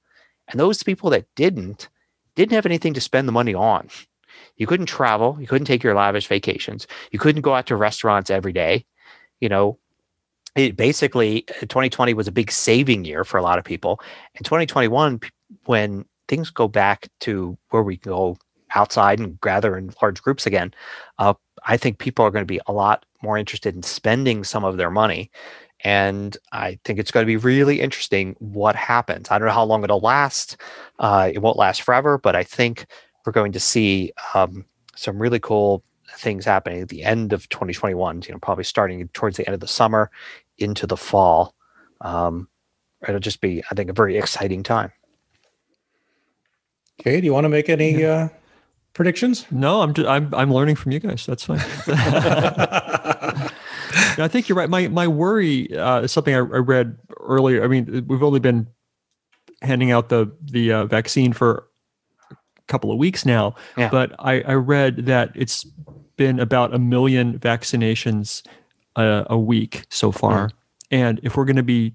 and 0.51 0.59
those 0.59 0.83
people 0.83 1.09
that 1.09 1.25
didn't, 1.35 1.89
didn't 2.35 2.53
have 2.53 2.65
anything 2.65 2.93
to 2.93 3.01
spend 3.01 3.27
the 3.27 3.33
money 3.33 3.53
on. 3.53 3.89
You 4.57 4.67
couldn't 4.67 4.85
travel. 4.85 5.37
You 5.39 5.47
couldn't 5.47 5.65
take 5.65 5.83
your 5.83 5.95
lavish 5.95 6.27
vacations. 6.27 6.87
You 7.11 7.19
couldn't 7.19 7.41
go 7.41 7.55
out 7.55 7.67
to 7.67 7.75
restaurants 7.75 8.29
every 8.29 8.53
day. 8.53 8.85
You 9.39 9.49
know, 9.49 9.79
it 10.55 10.75
basically 10.75 11.43
2020 11.61 12.13
was 12.13 12.27
a 12.27 12.31
big 12.31 12.51
saving 12.51 13.05
year 13.05 13.23
for 13.23 13.37
a 13.37 13.41
lot 13.41 13.57
of 13.57 13.63
people. 13.63 14.01
In 14.35 14.43
2021, 14.43 15.21
when 15.65 16.05
things 16.27 16.49
go 16.49 16.67
back 16.67 17.09
to 17.21 17.57
where 17.69 17.83
we 17.83 17.97
go 17.97 18.37
outside 18.75 19.19
and 19.19 19.39
gather 19.41 19.77
in 19.77 19.93
large 20.01 20.21
groups 20.21 20.45
again, 20.45 20.73
uh, 21.19 21.33
I 21.65 21.77
think 21.77 21.99
people 21.99 22.25
are 22.25 22.31
going 22.31 22.43
to 22.43 22.53
be 22.53 22.61
a 22.67 22.73
lot 22.73 23.05
more 23.21 23.37
interested 23.37 23.75
in 23.75 23.83
spending 23.83 24.43
some 24.43 24.63
of 24.63 24.77
their 24.77 24.91
money 24.91 25.31
and 25.83 26.37
I 26.51 26.79
think 26.83 26.99
it's 26.99 27.11
going 27.11 27.23
to 27.23 27.27
be 27.27 27.37
really 27.37 27.81
interesting 27.81 28.35
what 28.39 28.75
happens. 28.75 29.29
I 29.31 29.39
don't 29.39 29.47
know 29.47 29.53
how 29.53 29.63
long 29.63 29.83
it'll 29.83 29.99
last. 29.99 30.57
Uh, 30.99 31.31
it 31.33 31.39
won't 31.39 31.57
last 31.57 31.81
forever, 31.81 32.17
but 32.17 32.35
I 32.35 32.43
think 32.43 32.85
we're 33.25 33.31
going 33.31 33.51
to 33.53 33.59
see 33.59 34.11
um, 34.33 34.65
some 34.95 35.19
really 35.19 35.39
cool 35.39 35.83
things 36.13 36.45
happening 36.45 36.81
at 36.81 36.89
the 36.89 37.03
end 37.03 37.33
of 37.33 37.49
2021. 37.49 38.23
You 38.27 38.33
know, 38.33 38.39
probably 38.39 38.63
starting 38.63 39.07
towards 39.09 39.37
the 39.37 39.47
end 39.47 39.55
of 39.55 39.59
the 39.59 39.67
summer 39.67 40.11
into 40.57 40.85
the 40.85 40.97
fall. 40.97 41.55
Um, 42.01 42.47
it'll 43.07 43.19
just 43.19 43.41
be, 43.41 43.63
I 43.71 43.75
think, 43.75 43.89
a 43.89 43.93
very 43.93 44.17
exciting 44.17 44.63
time. 44.63 44.91
Okay, 46.99 47.19
do 47.19 47.25
you 47.25 47.33
want 47.33 47.45
to 47.45 47.49
make 47.49 47.69
any 47.69 48.05
uh, 48.05 48.29
predictions? 48.93 49.47
No, 49.49 49.81
I'm, 49.81 49.93
just, 49.95 50.07
I'm 50.07 50.31
I'm 50.35 50.53
learning 50.53 50.75
from 50.75 50.91
you 50.91 50.99
guys. 50.99 51.25
That's 51.25 51.43
fine. 51.43 51.61
I 54.17 54.27
think 54.27 54.49
you're 54.49 54.57
right. 54.57 54.69
My 54.69 54.87
my 54.87 55.07
worry 55.07 55.75
uh, 55.75 56.01
is 56.01 56.11
something 56.11 56.33
I, 56.33 56.39
I, 56.39 56.41
read 56.41 56.97
earlier. 57.19 57.63
I 57.63 57.67
mean, 57.67 58.05
we've 58.07 58.23
only 58.23 58.39
been 58.39 58.67
handing 59.61 59.91
out 59.91 60.09
the 60.09 60.31
the 60.41 60.71
uh, 60.71 60.85
vaccine 60.85 61.33
for 61.33 61.67
a 62.31 62.35
couple 62.67 62.91
of 62.91 62.97
weeks 62.97 63.25
now, 63.25 63.55
yeah. 63.77 63.89
but 63.89 64.13
I, 64.19 64.41
I 64.41 64.53
read 64.53 65.05
that 65.05 65.31
it's 65.35 65.65
been 66.17 66.39
about 66.39 66.73
a 66.73 66.79
million 66.79 67.39
vaccinations 67.39 68.45
a, 68.95 69.25
a 69.29 69.37
week 69.37 69.85
so 69.89 70.11
far, 70.11 70.47
mm. 70.47 70.53
and 70.91 71.19
if 71.23 71.35
we're 71.35 71.45
going 71.45 71.55
to 71.55 71.63
be 71.63 71.93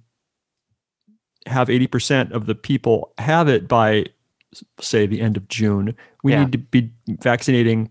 have 1.46 1.68
80% 1.68 2.32
of 2.32 2.46
the 2.46 2.56
people 2.56 3.12
have 3.18 3.48
it 3.48 3.68
by 3.68 4.06
say 4.80 5.06
the 5.06 5.20
end 5.20 5.36
of 5.36 5.48
June, 5.48 5.94
we 6.22 6.32
yeah. 6.32 6.40
need 6.40 6.52
to 6.52 6.58
be 6.58 6.90
vaccinating 7.08 7.90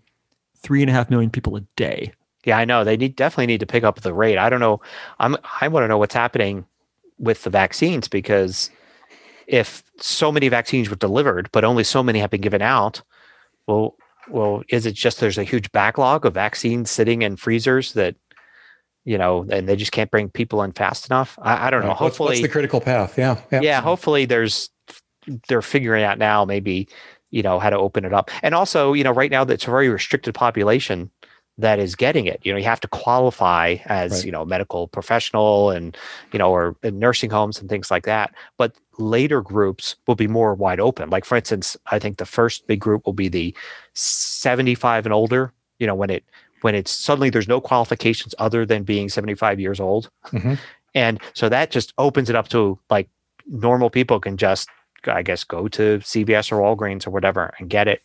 three 0.58 0.82
and 0.82 0.90
a 0.90 0.92
half 0.92 1.10
million 1.10 1.30
people 1.30 1.56
a 1.56 1.60
day. 1.76 2.12
Yeah, 2.46 2.56
I 2.56 2.64
know 2.64 2.84
they 2.84 2.96
need 2.96 3.16
definitely 3.16 3.46
need 3.46 3.60
to 3.60 3.66
pick 3.66 3.84
up 3.84 4.00
the 4.00 4.14
rate. 4.14 4.38
I 4.38 4.48
don't 4.48 4.60
know. 4.60 4.80
I'm 5.18 5.36
I 5.60 5.68
want 5.68 5.84
to 5.84 5.88
know 5.88 5.98
what's 5.98 6.14
happening 6.14 6.64
with 7.18 7.42
the 7.42 7.50
vaccines 7.50 8.08
because 8.08 8.70
if 9.48 9.82
so 9.98 10.30
many 10.30 10.48
vaccines 10.48 10.88
were 10.88 10.96
delivered, 10.96 11.50
but 11.52 11.64
only 11.64 11.84
so 11.84 12.02
many 12.02 12.20
have 12.20 12.30
been 12.30 12.40
given 12.40 12.62
out, 12.62 13.02
well, 13.66 13.96
well, 14.28 14.62
is 14.68 14.86
it 14.86 14.94
just 14.94 15.18
there's 15.20 15.38
a 15.38 15.44
huge 15.44 15.70
backlog 15.72 16.24
of 16.24 16.34
vaccines 16.34 16.90
sitting 16.90 17.22
in 17.22 17.36
freezers 17.36 17.92
that 17.94 18.14
you 19.04 19.16
know, 19.16 19.46
and 19.50 19.68
they 19.68 19.76
just 19.76 19.92
can't 19.92 20.10
bring 20.10 20.28
people 20.28 20.62
in 20.62 20.72
fast 20.72 21.08
enough? 21.08 21.38
I, 21.40 21.68
I 21.68 21.70
don't 21.70 21.82
know. 21.82 21.88
Right. 21.88 21.96
Hopefully, 21.96 22.26
what's, 22.26 22.38
what's, 22.38 22.42
the 22.42 22.48
critical 22.48 22.80
path? 22.80 23.18
Yeah, 23.18 23.40
yeah. 23.50 23.60
Yeah. 23.60 23.80
Hopefully, 23.80 24.24
there's 24.24 24.70
they're 25.48 25.62
figuring 25.62 26.04
out 26.04 26.18
now 26.18 26.44
maybe 26.44 26.88
you 27.30 27.42
know 27.42 27.58
how 27.58 27.70
to 27.70 27.78
open 27.78 28.04
it 28.04 28.12
up, 28.12 28.30
and 28.44 28.54
also 28.54 28.92
you 28.92 29.02
know 29.02 29.12
right 29.12 29.32
now 29.32 29.42
that's 29.42 29.64
a 29.66 29.70
very 29.70 29.88
restricted 29.88 30.32
population 30.32 31.10
that 31.58 31.78
is 31.78 31.94
getting 31.94 32.26
it. 32.26 32.40
You 32.42 32.52
know, 32.52 32.58
you 32.58 32.64
have 32.64 32.80
to 32.80 32.88
qualify 32.88 33.76
as, 33.86 34.12
right. 34.12 34.24
you 34.26 34.32
know, 34.32 34.44
medical 34.44 34.88
professional 34.88 35.70
and, 35.70 35.96
you 36.32 36.38
know, 36.38 36.50
or 36.50 36.76
nursing 36.82 37.30
homes 37.30 37.58
and 37.58 37.68
things 37.68 37.90
like 37.90 38.04
that. 38.04 38.34
But 38.58 38.76
later 38.98 39.40
groups 39.40 39.96
will 40.06 40.14
be 40.14 40.28
more 40.28 40.54
wide 40.54 40.80
open. 40.80 41.08
Like 41.10 41.24
for 41.24 41.36
instance, 41.36 41.76
I 41.86 41.98
think 41.98 42.18
the 42.18 42.26
first 42.26 42.66
big 42.66 42.80
group 42.80 43.06
will 43.06 43.14
be 43.14 43.28
the 43.28 43.54
75 43.94 45.06
and 45.06 45.12
older, 45.12 45.52
you 45.78 45.86
know, 45.86 45.94
when 45.94 46.10
it 46.10 46.24
when 46.62 46.74
it's 46.74 46.90
suddenly 46.90 47.30
there's 47.30 47.48
no 47.48 47.60
qualifications 47.60 48.34
other 48.38 48.64
than 48.66 48.82
being 48.82 49.08
75 49.08 49.60
years 49.60 49.80
old. 49.80 50.10
Mm-hmm. 50.26 50.54
And 50.94 51.20
so 51.34 51.48
that 51.48 51.70
just 51.70 51.92
opens 51.98 52.30
it 52.30 52.36
up 52.36 52.48
to 52.48 52.78
like 52.90 53.08
normal 53.46 53.90
people 53.90 54.20
can 54.20 54.36
just 54.36 54.68
I 55.06 55.22
guess 55.22 55.44
go 55.44 55.68
to 55.68 55.98
CVS 55.98 56.52
or 56.52 56.56
Walgreens 56.56 57.06
or 57.06 57.10
whatever 57.10 57.54
and 57.58 57.70
get 57.70 57.88
it. 57.88 58.02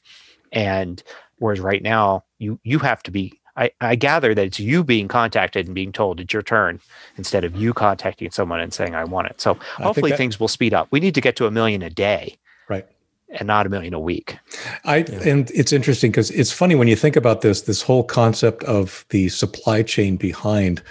And 0.52 1.02
whereas 1.40 1.60
right 1.60 1.82
now 1.82 2.24
you 2.40 2.60
you 2.64 2.80
have 2.80 3.04
to 3.04 3.12
be 3.12 3.41
I, 3.58 3.72
I 3.82 3.96
gather 3.96 4.34
that 4.34 4.46
it's 4.46 4.60
you 4.60 4.84
being 4.84 5.08
contacted 5.08 5.66
and 5.66 5.76
being 5.76 5.92
told 5.92 6.20
it's 6.20 6.34
your 6.34 6.42
turn 6.42 6.80
instead 7.18 7.44
of 7.44 7.56
you 7.56 7.74
contacting 7.74 8.32
someone 8.32 8.60
and 8.60 8.74
saying 8.74 8.96
I 8.96 9.04
want 9.04 9.28
it. 9.28 9.42
So 9.42 9.56
hopefully 9.76 10.12
that, 10.12 10.18
things 10.18 10.40
will 10.40 10.48
speed 10.48 10.74
up. 10.74 10.88
We 10.92 11.00
need 11.00 11.16
to 11.16 11.22
get 11.22 11.36
to 11.38 11.48
a 11.48 11.52
million 11.52 11.82
a 11.82 11.90
day. 11.90 12.38
Right. 12.70 12.86
And 13.30 13.48
not 13.48 13.66
a 13.66 13.70
million 13.70 13.94
a 13.94 14.00
week. 14.00 14.38
I 14.84 14.98
yeah. 14.98 15.20
and 15.26 15.52
it's 15.52 15.72
interesting 15.72 16.12
because 16.12 16.32
it's 16.32 16.52
funny 16.52 16.76
when 16.76 16.88
you 16.88 16.96
think 16.96 17.16
about 17.16 17.42
this, 17.42 17.62
this 17.62 17.82
whole 17.82 18.04
concept 18.04 18.64
of 18.66 19.06
the 19.10 19.30
supply 19.30 19.84
chain 19.84 20.18
behind 20.18 20.82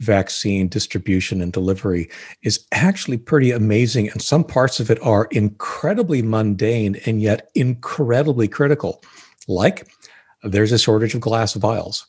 vaccine 0.00 0.66
distribution 0.66 1.40
and 1.40 1.52
delivery 1.52 2.08
is 2.42 2.66
actually 2.72 3.18
pretty 3.18 3.50
amazing. 3.50 4.08
And 4.08 4.22
some 4.22 4.44
parts 4.44 4.80
of 4.80 4.90
it 4.90 4.98
are 5.02 5.26
incredibly 5.30 6.22
mundane 6.22 6.96
and 7.06 7.20
yet 7.20 7.50
incredibly 7.54 8.48
critical. 8.48 9.02
Like 9.46 9.88
there's 10.42 10.72
a 10.72 10.78
shortage 10.78 11.14
of 11.14 11.20
glass 11.20 11.54
vials 11.54 12.06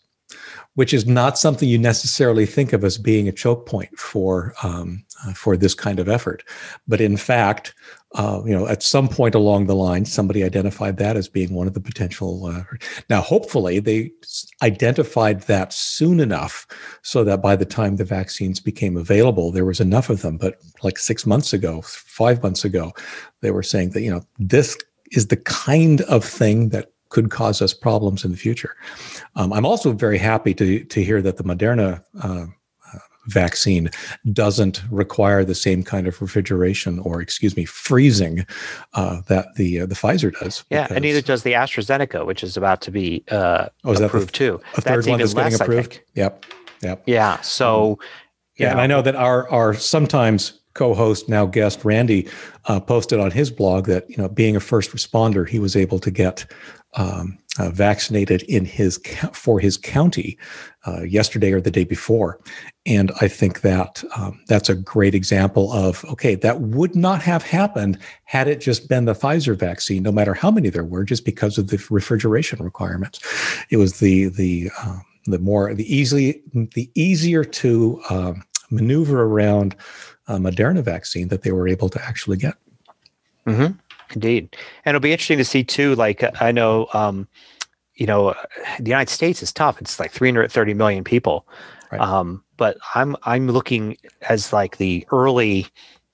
which 0.76 0.94
is 0.94 1.06
not 1.06 1.38
something 1.38 1.68
you 1.68 1.78
necessarily 1.78 2.46
think 2.46 2.72
of 2.72 2.84
as 2.84 2.98
being 2.98 3.28
a 3.28 3.34
choke 3.34 3.66
point 3.66 3.98
for 3.98 4.54
um, 4.64 5.04
uh, 5.26 5.34
for 5.34 5.58
this 5.58 5.74
kind 5.74 6.00
of 6.00 6.08
effort. 6.08 6.44
But 6.88 7.02
in 7.02 7.18
fact, 7.18 7.74
uh, 8.16 8.42
you 8.46 8.52
know, 8.52 8.68
at 8.68 8.84
some 8.84 9.08
point 9.08 9.36
along 9.36 9.66
the 9.66 9.76
line, 9.76 10.06
somebody 10.06 10.44
identified 10.44 10.98
that 10.98 11.16
as 11.16 11.28
being 11.28 11.54
one 11.54 11.68
of 11.68 11.74
the 11.74 11.82
potential. 11.82 12.46
Uh, 12.46 12.64
now, 13.10 13.22
hopefully, 13.22 13.80
they 13.80 14.12
identified 14.62 15.42
that 15.42 15.74
soon 15.74 16.20
enough 16.20 16.68
so 17.02 17.24
that 17.24 17.42
by 17.42 17.56
the 17.56 17.66
time 17.66 17.96
the 17.96 18.06
vaccines 18.06 18.60
became 18.60 18.98
available, 18.98 19.52
there 19.52 19.66
was 19.66 19.80
enough 19.80 20.10
of 20.10 20.22
them. 20.22 20.38
But 20.38 20.56
like 20.84 20.98
six 20.98 21.26
months 21.26 21.54
ago, 21.54 21.82
five 21.82 22.42
months 22.44 22.66
ago, 22.66 22.92
they 23.42 23.52
were 23.52 23.64
saying 23.64 23.92
that 23.92 24.02
you 24.02 24.12
know 24.12 24.22
this 24.40 24.78
is 25.12 25.28
the 25.28 25.38
kind 25.38 26.02
of 26.02 26.24
thing 26.24 26.70
that 26.70 26.92
could 27.12 27.30
cause 27.30 27.62
us 27.62 27.74
problems 27.74 28.26
in 28.26 28.32
the 28.32 28.38
future. 28.38 28.76
Um, 29.36 29.54
I'm 29.54 29.66
also 29.66 29.92
very 29.94 30.18
happy 30.18 30.54
to 30.56 30.84
to 30.84 31.04
hear 31.04 31.22
that 31.22 31.38
the 31.38 31.44
Moderna 31.44 32.04
uh, 32.24 32.48
vaccine 33.28 33.90
doesn't 34.34 34.82
require 34.90 35.46
the 35.46 35.56
same 35.56 35.84
kind 35.84 36.08
of 36.08 36.22
refrigeration 36.22 37.00
or 37.00 37.22
excuse 37.22 37.56
me 37.56 37.66
freezing 37.66 38.46
uh, 38.94 39.22
that 39.28 39.54
the 39.56 39.82
uh, 39.82 39.86
the 39.86 39.96
Pfizer 39.96 40.34
does. 40.40 40.64
Yeah, 40.70 40.88
and 40.90 41.04
neither 41.04 41.22
does 41.22 41.44
the 41.44 41.54
AstraZeneca, 41.54 42.26
which 42.26 42.44
is 42.44 42.58
about 42.58 42.82
to 42.82 42.92
be 42.92 43.24
uh, 43.30 43.68
oh, 43.84 43.94
approved 43.94 44.30
the, 44.30 44.32
too. 44.32 44.62
A 44.76 44.82
third 44.82 44.98
that's 44.98 45.08
one 45.08 45.20
that's 45.20 45.34
less, 45.34 45.58
getting 45.58 45.74
approved. 45.74 46.02
Yep, 46.16 46.46
yep. 46.82 47.04
Yeah. 47.06 47.40
So. 47.42 47.92
Um, 47.92 47.98
yeah, 48.58 48.68
know. 48.68 48.72
and 48.74 48.82
I 48.82 48.88
know 48.88 49.02
that 49.02 49.16
our 49.16 49.50
our 49.50 49.74
sometimes 49.74 50.61
co-host 50.74 51.28
now 51.30 51.46
guest 51.46 51.84
Randy 51.84 52.28
uh, 52.66 52.80
posted 52.80 53.20
on 53.20 53.32
his 53.32 53.52
blog 53.52 53.86
that 53.86 54.10
you 54.10 54.18
know 54.18 54.28
being 54.28 54.56
a 54.56 54.60
first 54.60 54.92
responder 54.92 55.48
he 55.48 55.60
was 55.60 55.76
able 55.76 56.00
to 56.00 56.12
get 56.12 56.46
um, 56.96 57.38
uh, 57.58 57.70
vaccinated 57.70 58.44
in 58.44 58.66
his 58.66 59.00
for 59.34 59.60
his 59.60 59.78
county 59.78 60.38
uh, 60.86 61.02
yesterday 61.02 61.52
or 61.52 61.62
the 61.62 61.72
day 61.72 61.84
before, 61.84 62.40
and 62.86 63.12
I 63.22 63.28
think 63.28 63.62
that 63.62 64.04
um, 64.16 64.42
that's 64.48 64.70
a 64.70 64.76
great 64.76 65.16
example 65.16 65.72
of 65.72 66.04
okay 66.06 66.36
that 66.36 66.62
would 66.62 66.96
not 66.96 67.22
have 67.22 67.44
happened 67.44 67.98
had 68.26 68.48
it 68.48 68.62
just 68.62 68.90
been 68.90 69.06
the 69.06 69.14
Pfizer 69.14 69.58
vaccine, 69.58 70.04
no 70.04 70.12
matter 70.12 70.34
how 70.34 70.52
many 70.52 70.70
there 70.70 70.84
were, 70.84 71.04
just 71.04 71.26
because 71.26 71.58
of 71.58 71.68
the 71.68 71.86
refrigeration 71.90 72.64
requirements. 72.64 73.20
It 73.70 73.78
was 73.78 74.00
the 74.00 74.30
the 74.30 74.70
um, 74.82 75.04
the 75.26 75.40
more 75.40 75.74
the 75.74 75.94
easily 75.94 76.42
the 76.54 76.90
easier 76.96 77.44
to 77.44 78.02
um, 78.10 78.44
maneuver 78.72 79.24
around 79.24 79.76
a 80.32 80.38
Moderna 80.38 80.82
vaccine 80.82 81.28
that 81.28 81.44
they 81.44 81.52
were 81.52 81.68
able 81.68 81.90
to 81.90 82.04
actually 82.04 82.38
get. 82.38 82.56
Mm-hmm. 83.46 83.74
Indeed, 84.14 84.56
and 84.86 84.96
it'll 84.96 85.02
be 85.02 85.12
interesting 85.12 85.38
to 85.38 85.46
see 85.46 85.64
too. 85.64 85.96
Like 85.96 86.24
I 86.42 86.52
know, 86.52 86.88
um, 86.94 87.28
you 87.96 88.06
know, 88.06 88.36
the 88.80 88.90
United 88.90 89.12
States 89.12 89.42
is 89.42 89.54
tough. 89.54 89.80
It's 89.80 90.00
like 90.00 90.12
330 90.12 90.74
million 90.74 91.04
people, 91.04 91.48
right. 91.92 92.02
um, 92.02 92.44
but 92.58 92.78
I'm 92.94 93.16
I'm 93.24 93.48
looking 93.48 93.98
as 94.28 94.52
like 94.52 94.78
the 94.78 95.08
early 95.12 95.68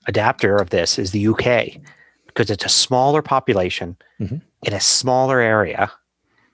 adapter 0.06 0.56
of 0.56 0.70
this 0.70 0.98
is 0.98 1.10
the 1.10 1.28
UK 1.28 1.80
because 2.26 2.50
it's 2.50 2.64
a 2.64 2.68
smaller 2.68 3.20
population 3.20 3.96
mm-hmm. 4.20 4.36
in 4.62 4.72
a 4.72 4.80
smaller 4.80 5.40
area 5.40 5.90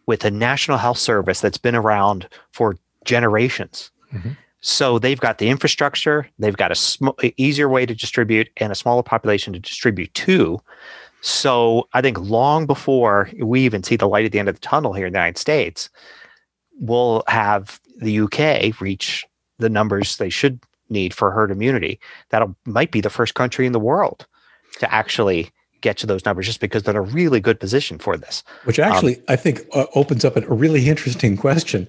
with 0.06 0.24
a 0.24 0.30
national 0.30 0.78
health 0.78 0.98
service 0.98 1.40
that's 1.40 1.58
been 1.58 1.74
around 1.74 2.26
for 2.52 2.76
generations. 3.04 3.90
Mm-hmm. 4.12 4.30
So 4.66 4.98
they've 4.98 5.20
got 5.20 5.36
the 5.36 5.50
infrastructure, 5.50 6.26
they've 6.38 6.56
got 6.56 6.72
a 6.72 6.74
sm- 6.74 7.10
easier 7.36 7.68
way 7.68 7.84
to 7.84 7.94
distribute 7.94 8.48
and 8.56 8.72
a 8.72 8.74
smaller 8.74 9.02
population 9.02 9.52
to 9.52 9.58
distribute 9.58 10.14
to. 10.14 10.58
So 11.20 11.86
I 11.92 12.00
think 12.00 12.18
long 12.18 12.64
before 12.64 13.28
we 13.38 13.60
even 13.60 13.82
see 13.82 13.96
the 13.96 14.08
light 14.08 14.24
at 14.24 14.32
the 14.32 14.38
end 14.38 14.48
of 14.48 14.54
the 14.54 14.62
tunnel 14.62 14.94
here 14.94 15.06
in 15.06 15.12
the 15.12 15.18
United 15.18 15.36
States, 15.36 15.90
we'll 16.80 17.24
have 17.28 17.78
the 17.98 18.20
UK 18.20 18.80
reach 18.80 19.26
the 19.58 19.68
numbers 19.68 20.16
they 20.16 20.30
should 20.30 20.58
need 20.88 21.12
for 21.12 21.30
herd 21.30 21.50
immunity. 21.50 22.00
That 22.30 22.48
might 22.64 22.90
be 22.90 23.02
the 23.02 23.10
first 23.10 23.34
country 23.34 23.66
in 23.66 23.72
the 23.72 23.78
world 23.78 24.26
to 24.78 24.90
actually 24.90 25.50
get 25.82 25.98
to 25.98 26.06
those 26.06 26.24
numbers 26.24 26.46
just 26.46 26.60
because 26.60 26.84
they're 26.84 26.92
in 26.92 26.96
a 26.96 27.02
really 27.02 27.38
good 27.38 27.60
position 27.60 27.98
for 27.98 28.16
this. 28.16 28.42
Which 28.64 28.78
actually, 28.78 29.16
um, 29.16 29.24
I 29.28 29.36
think, 29.36 29.60
uh, 29.74 29.84
opens 29.94 30.24
up 30.24 30.38
a 30.38 30.40
really 30.40 30.88
interesting 30.88 31.36
question: 31.36 31.86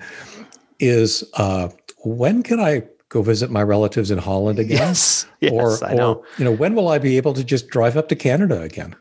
is 0.79 1.23
uh, 1.35 1.69
when 2.05 2.43
can 2.43 2.59
I 2.59 2.83
go 3.09 3.21
visit 3.21 3.49
my 3.51 3.63
relatives 3.63 4.11
in 4.11 4.17
Holland 4.17 4.59
again? 4.59 4.77
Yes, 4.77 5.25
yes, 5.41 5.51
or, 5.53 5.83
I 5.85 5.93
know. 5.93 6.15
Or, 6.15 6.25
you 6.37 6.45
know, 6.45 6.51
when 6.51 6.75
will 6.75 6.89
I 6.89 6.99
be 6.99 7.17
able 7.17 7.33
to 7.33 7.43
just 7.43 7.67
drive 7.69 7.97
up 7.97 8.09
to 8.09 8.15
Canada 8.15 8.61
again? 8.61 8.95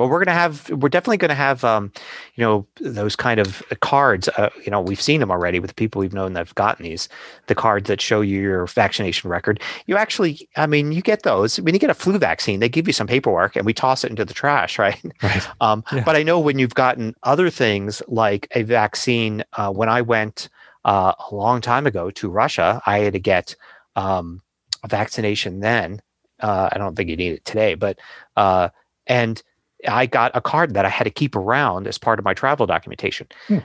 Well, 0.00 0.08
we're 0.08 0.24
going 0.24 0.34
to 0.34 0.40
have, 0.40 0.70
we're 0.70 0.88
definitely 0.88 1.18
going 1.18 1.30
to 1.30 1.34
have, 1.34 1.62
um, 1.62 1.92
you 2.34 2.42
know, 2.42 2.66
those 2.80 3.16
kind 3.16 3.38
of 3.38 3.62
cards. 3.80 4.28
Uh, 4.28 4.48
you 4.64 4.70
know, 4.70 4.80
we've 4.80 5.00
seen 5.00 5.20
them 5.20 5.30
already 5.30 5.60
with 5.60 5.68
the 5.68 5.74
people 5.74 6.00
we've 6.00 6.14
known 6.14 6.32
that 6.32 6.46
have 6.46 6.54
gotten 6.54 6.84
these, 6.84 7.06
the 7.48 7.54
cards 7.54 7.88
that 7.88 8.00
show 8.00 8.22
you 8.22 8.40
your 8.40 8.66
vaccination 8.66 9.28
record. 9.28 9.60
You 9.86 9.98
actually, 9.98 10.48
I 10.56 10.66
mean, 10.66 10.92
you 10.92 11.02
get 11.02 11.24
those. 11.24 11.60
When 11.60 11.74
you 11.74 11.80
get 11.80 11.90
a 11.90 11.94
flu 11.94 12.16
vaccine, 12.18 12.60
they 12.60 12.68
give 12.68 12.86
you 12.86 12.94
some 12.94 13.06
paperwork 13.06 13.56
and 13.56 13.66
we 13.66 13.74
toss 13.74 14.02
it 14.02 14.10
into 14.10 14.24
the 14.24 14.32
trash, 14.32 14.78
right? 14.78 15.02
Right. 15.22 15.46
Um, 15.60 15.84
yeah. 15.92 16.02
But 16.04 16.16
I 16.16 16.22
know 16.22 16.40
when 16.40 16.58
you've 16.58 16.74
gotten 16.74 17.14
other 17.24 17.50
things 17.50 18.00
like 18.08 18.48
a 18.52 18.62
vaccine, 18.62 19.44
uh, 19.54 19.70
when 19.70 19.90
I 19.90 20.00
went 20.00 20.48
uh, 20.84 21.12
a 21.30 21.34
long 21.34 21.60
time 21.60 21.86
ago 21.86 22.10
to 22.10 22.28
Russia, 22.28 22.80
I 22.86 22.98
had 23.00 23.12
to 23.12 23.18
get 23.18 23.54
um, 23.96 24.42
a 24.82 24.88
vaccination 24.88 25.60
then. 25.60 26.00
Uh, 26.40 26.70
I 26.72 26.78
don't 26.78 26.96
think 26.96 27.10
you 27.10 27.16
need 27.16 27.32
it 27.32 27.44
today, 27.44 27.74
but, 27.74 27.98
uh, 28.36 28.70
and, 29.06 29.42
I 29.88 30.06
got 30.06 30.30
a 30.34 30.40
card 30.40 30.74
that 30.74 30.84
I 30.84 30.88
had 30.88 31.04
to 31.04 31.10
keep 31.10 31.34
around 31.34 31.86
as 31.86 31.98
part 31.98 32.18
of 32.18 32.24
my 32.24 32.34
travel 32.34 32.66
documentation. 32.66 33.26
Hmm. 33.48 33.58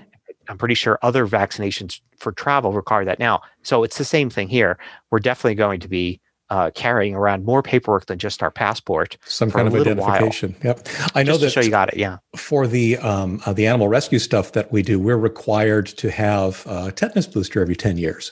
I'm 0.47 0.57
pretty 0.57 0.76
sure 0.76 0.99
other 1.01 1.28
vaccinations 1.28 1.99
for 2.18 2.32
travel 2.32 2.72
require 2.72 3.05
that 3.05 3.20
now. 3.20 3.41
So 3.63 3.84
it's 3.84 3.97
the 3.97 4.05
same 4.05 4.30
thing 4.30 4.47
here. 4.47 4.78
We're 5.11 5.20
definitely 5.20 5.55
going 5.55 5.80
to 5.80 5.88
be 5.88 6.22
uh, 6.49 6.71
carrying 6.75 7.15
around 7.15 7.45
more 7.45 7.63
paperwork 7.63 8.05
than 8.05 8.19
just 8.19 8.43
our 8.43 8.51
passport. 8.51 9.17
Some 9.25 9.51
kind 9.51 9.67
of 9.67 9.75
identification. 9.75 10.55
While. 10.61 10.75
Yep. 10.75 10.87
I 11.15 11.23
know 11.23 11.37
that. 11.37 11.49
show 11.49 11.61
you 11.61 11.69
got 11.69 11.93
it. 11.93 11.97
Yeah. 11.97 12.17
For 12.35 12.67
the 12.67 12.97
um, 12.97 13.41
uh, 13.45 13.53
the 13.53 13.67
animal 13.67 13.87
rescue 13.87 14.19
stuff 14.19 14.51
that 14.53 14.71
we 14.71 14.81
do, 14.81 14.99
we're 14.99 15.17
required 15.17 15.87
to 15.87 16.11
have 16.11 16.65
a 16.67 16.91
tetanus 16.91 17.27
booster 17.27 17.61
every 17.61 17.75
ten 17.75 17.97
years. 17.97 18.31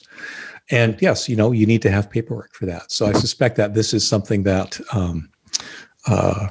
And 0.70 1.02
yes, 1.02 1.28
you 1.28 1.36
know, 1.36 1.52
you 1.52 1.66
need 1.66 1.82
to 1.82 1.92
have 1.92 2.10
paperwork 2.10 2.54
for 2.54 2.66
that. 2.66 2.92
So 2.92 3.06
I 3.06 3.14
suspect 3.14 3.58
that 3.58 3.74
this 3.74 3.94
is 3.94 4.08
something 4.08 4.44
that 4.44 4.80
um, 4.94 5.30
uh, 6.08 6.48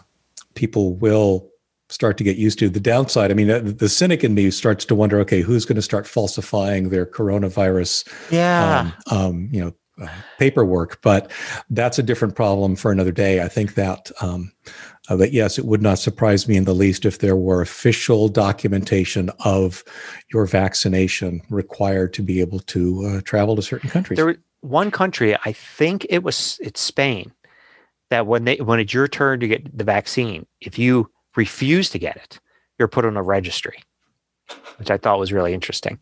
people 0.54 0.94
will 0.96 1.48
start 1.88 2.18
to 2.18 2.24
get 2.24 2.36
used 2.36 2.58
to. 2.58 2.68
The 2.68 2.80
downside, 2.80 3.30
I 3.30 3.34
mean, 3.34 3.76
the 3.76 3.88
cynic 3.88 4.24
in 4.24 4.34
me 4.34 4.50
starts 4.50 4.84
to 4.86 4.94
wonder, 4.94 5.18
okay, 5.20 5.40
who's 5.40 5.64
going 5.64 5.76
to 5.76 5.82
start 5.82 6.06
falsifying 6.06 6.88
their 6.88 7.06
coronavirus, 7.06 8.08
yeah, 8.30 8.92
um, 9.06 9.18
um, 9.18 9.48
you 9.52 9.62
know, 9.62 9.72
paperwork? 10.38 11.01
But 11.03 11.30
that's 11.70 11.99
a 11.99 12.03
different 12.03 12.34
problem 12.34 12.76
for 12.76 12.93
another 12.93 13.12
day. 13.12 13.43
I 13.43 13.49
think 13.49 13.74
that 13.74 14.11
um, 14.20 14.53
uh, 15.09 15.16
that 15.16 15.32
yes, 15.32 15.59
it 15.59 15.64
would 15.64 15.82
not 15.82 15.99
surprise 15.99 16.47
me 16.47 16.57
in 16.57 16.64
the 16.64 16.74
least 16.74 17.05
if 17.05 17.18
there 17.18 17.36
were 17.36 17.61
official 17.61 18.28
documentation 18.28 19.30
of 19.45 19.84
your 20.32 20.47
vaccination 20.47 21.43
required 21.51 22.12
to 22.14 22.22
be 22.22 22.40
able 22.40 22.61
to 22.61 23.07
uh, 23.07 23.20
travel 23.22 23.57
to 23.57 23.62
certain 23.62 23.90
countries. 23.90 24.16
There, 24.16 24.36
one 24.61 24.90
country, 24.90 25.36
I 25.45 25.53
think 25.53 26.07
it 26.09 26.22
was 26.22 26.59
it's 26.62 26.80
Spain 26.80 27.32
that 28.11 28.26
when 28.26 28.45
they 28.45 28.57
when 28.57 28.78
it's 28.78 28.95
your 28.95 29.09
turn 29.09 29.40
to 29.40 29.49
get 29.49 29.76
the 29.76 29.84
vaccine, 29.84 30.47
if 30.61 30.78
you 30.78 31.11
refuse 31.34 31.90
to 31.90 31.99
get 31.99 32.16
it, 32.16 32.38
you're 32.78 32.88
put 32.88 33.05
on 33.05 33.16
a 33.16 33.22
registry, 33.22 33.82
which 34.76 34.90
I 34.90 34.99
thought 34.99 35.18
was 35.18 35.32
really 35.32 35.55
interesting. 35.55 35.99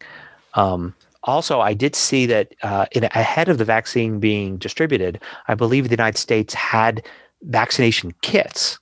Um, 0.55 0.95
also, 1.25 1.61
I 1.61 1.75
did 1.75 1.95
see 1.95 2.27
that 2.27 2.55
uh, 2.63 2.87
in, 2.93 3.05
ahead 3.05 3.49
of 3.49 3.59
the 3.59 3.65
vaccine 3.65 4.21
being 4.21 4.57
distributed, 4.57 5.21
I 5.49 5.55
believe 5.55 5.85
the 5.85 5.91
United 5.91 6.19
States 6.19 6.55
had 6.55 7.05
vaccination 7.43 8.13
kits, 8.23 8.79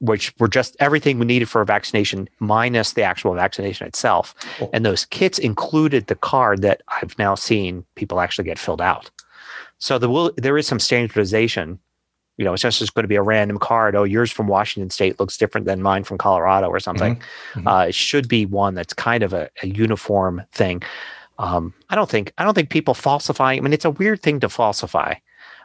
which 0.00 0.32
were 0.38 0.48
just 0.48 0.76
everything 0.80 1.18
we 1.18 1.26
needed 1.26 1.48
for 1.48 1.60
a 1.60 1.66
vaccination 1.66 2.28
minus 2.38 2.92
the 2.92 3.02
actual 3.02 3.34
vaccination 3.34 3.86
itself. 3.86 4.34
Cool. 4.58 4.70
And 4.72 4.86
those 4.86 5.04
kits 5.04 5.38
included 5.38 6.06
the 6.06 6.14
card 6.14 6.62
that 6.62 6.82
I've 6.88 7.18
now 7.18 7.34
seen 7.34 7.84
people 7.96 8.20
actually 8.20 8.44
get 8.44 8.58
filled 8.58 8.80
out. 8.80 9.10
So 9.78 9.98
there 9.98 10.08
will 10.08 10.32
there 10.36 10.58
is 10.58 10.66
some 10.66 10.80
standardization 10.80 11.78
you 12.38 12.44
know, 12.44 12.52
it's 12.52 12.62
just, 12.62 12.78
just 12.78 12.94
going 12.94 13.02
to 13.02 13.08
be 13.08 13.16
a 13.16 13.22
random 13.22 13.58
card. 13.58 13.96
Oh, 13.96 14.04
yours 14.04 14.30
from 14.30 14.46
Washington 14.46 14.90
State 14.90 15.18
looks 15.18 15.36
different 15.36 15.66
than 15.66 15.82
mine 15.82 16.04
from 16.04 16.18
Colorado 16.18 16.68
or 16.68 16.78
something. 16.78 17.16
Mm-hmm. 17.16 17.58
mm-hmm. 17.58 17.68
Uh, 17.68 17.86
it 17.86 17.96
should 17.96 18.28
be 18.28 18.46
one 18.46 18.74
that's 18.74 18.94
kind 18.94 19.24
of 19.24 19.32
a, 19.32 19.50
a 19.62 19.66
uniform 19.66 20.42
thing. 20.52 20.80
Um, 21.38 21.72
I 21.88 21.94
don't 21.94 22.10
think 22.10 22.32
I 22.38 22.44
don't 22.44 22.54
think 22.54 22.70
people 22.70 22.94
falsify. 22.94 23.52
I 23.52 23.60
mean, 23.60 23.72
it's 23.72 23.84
a 23.84 23.90
weird 23.90 24.22
thing 24.22 24.40
to 24.40 24.48
falsify. 24.48 25.14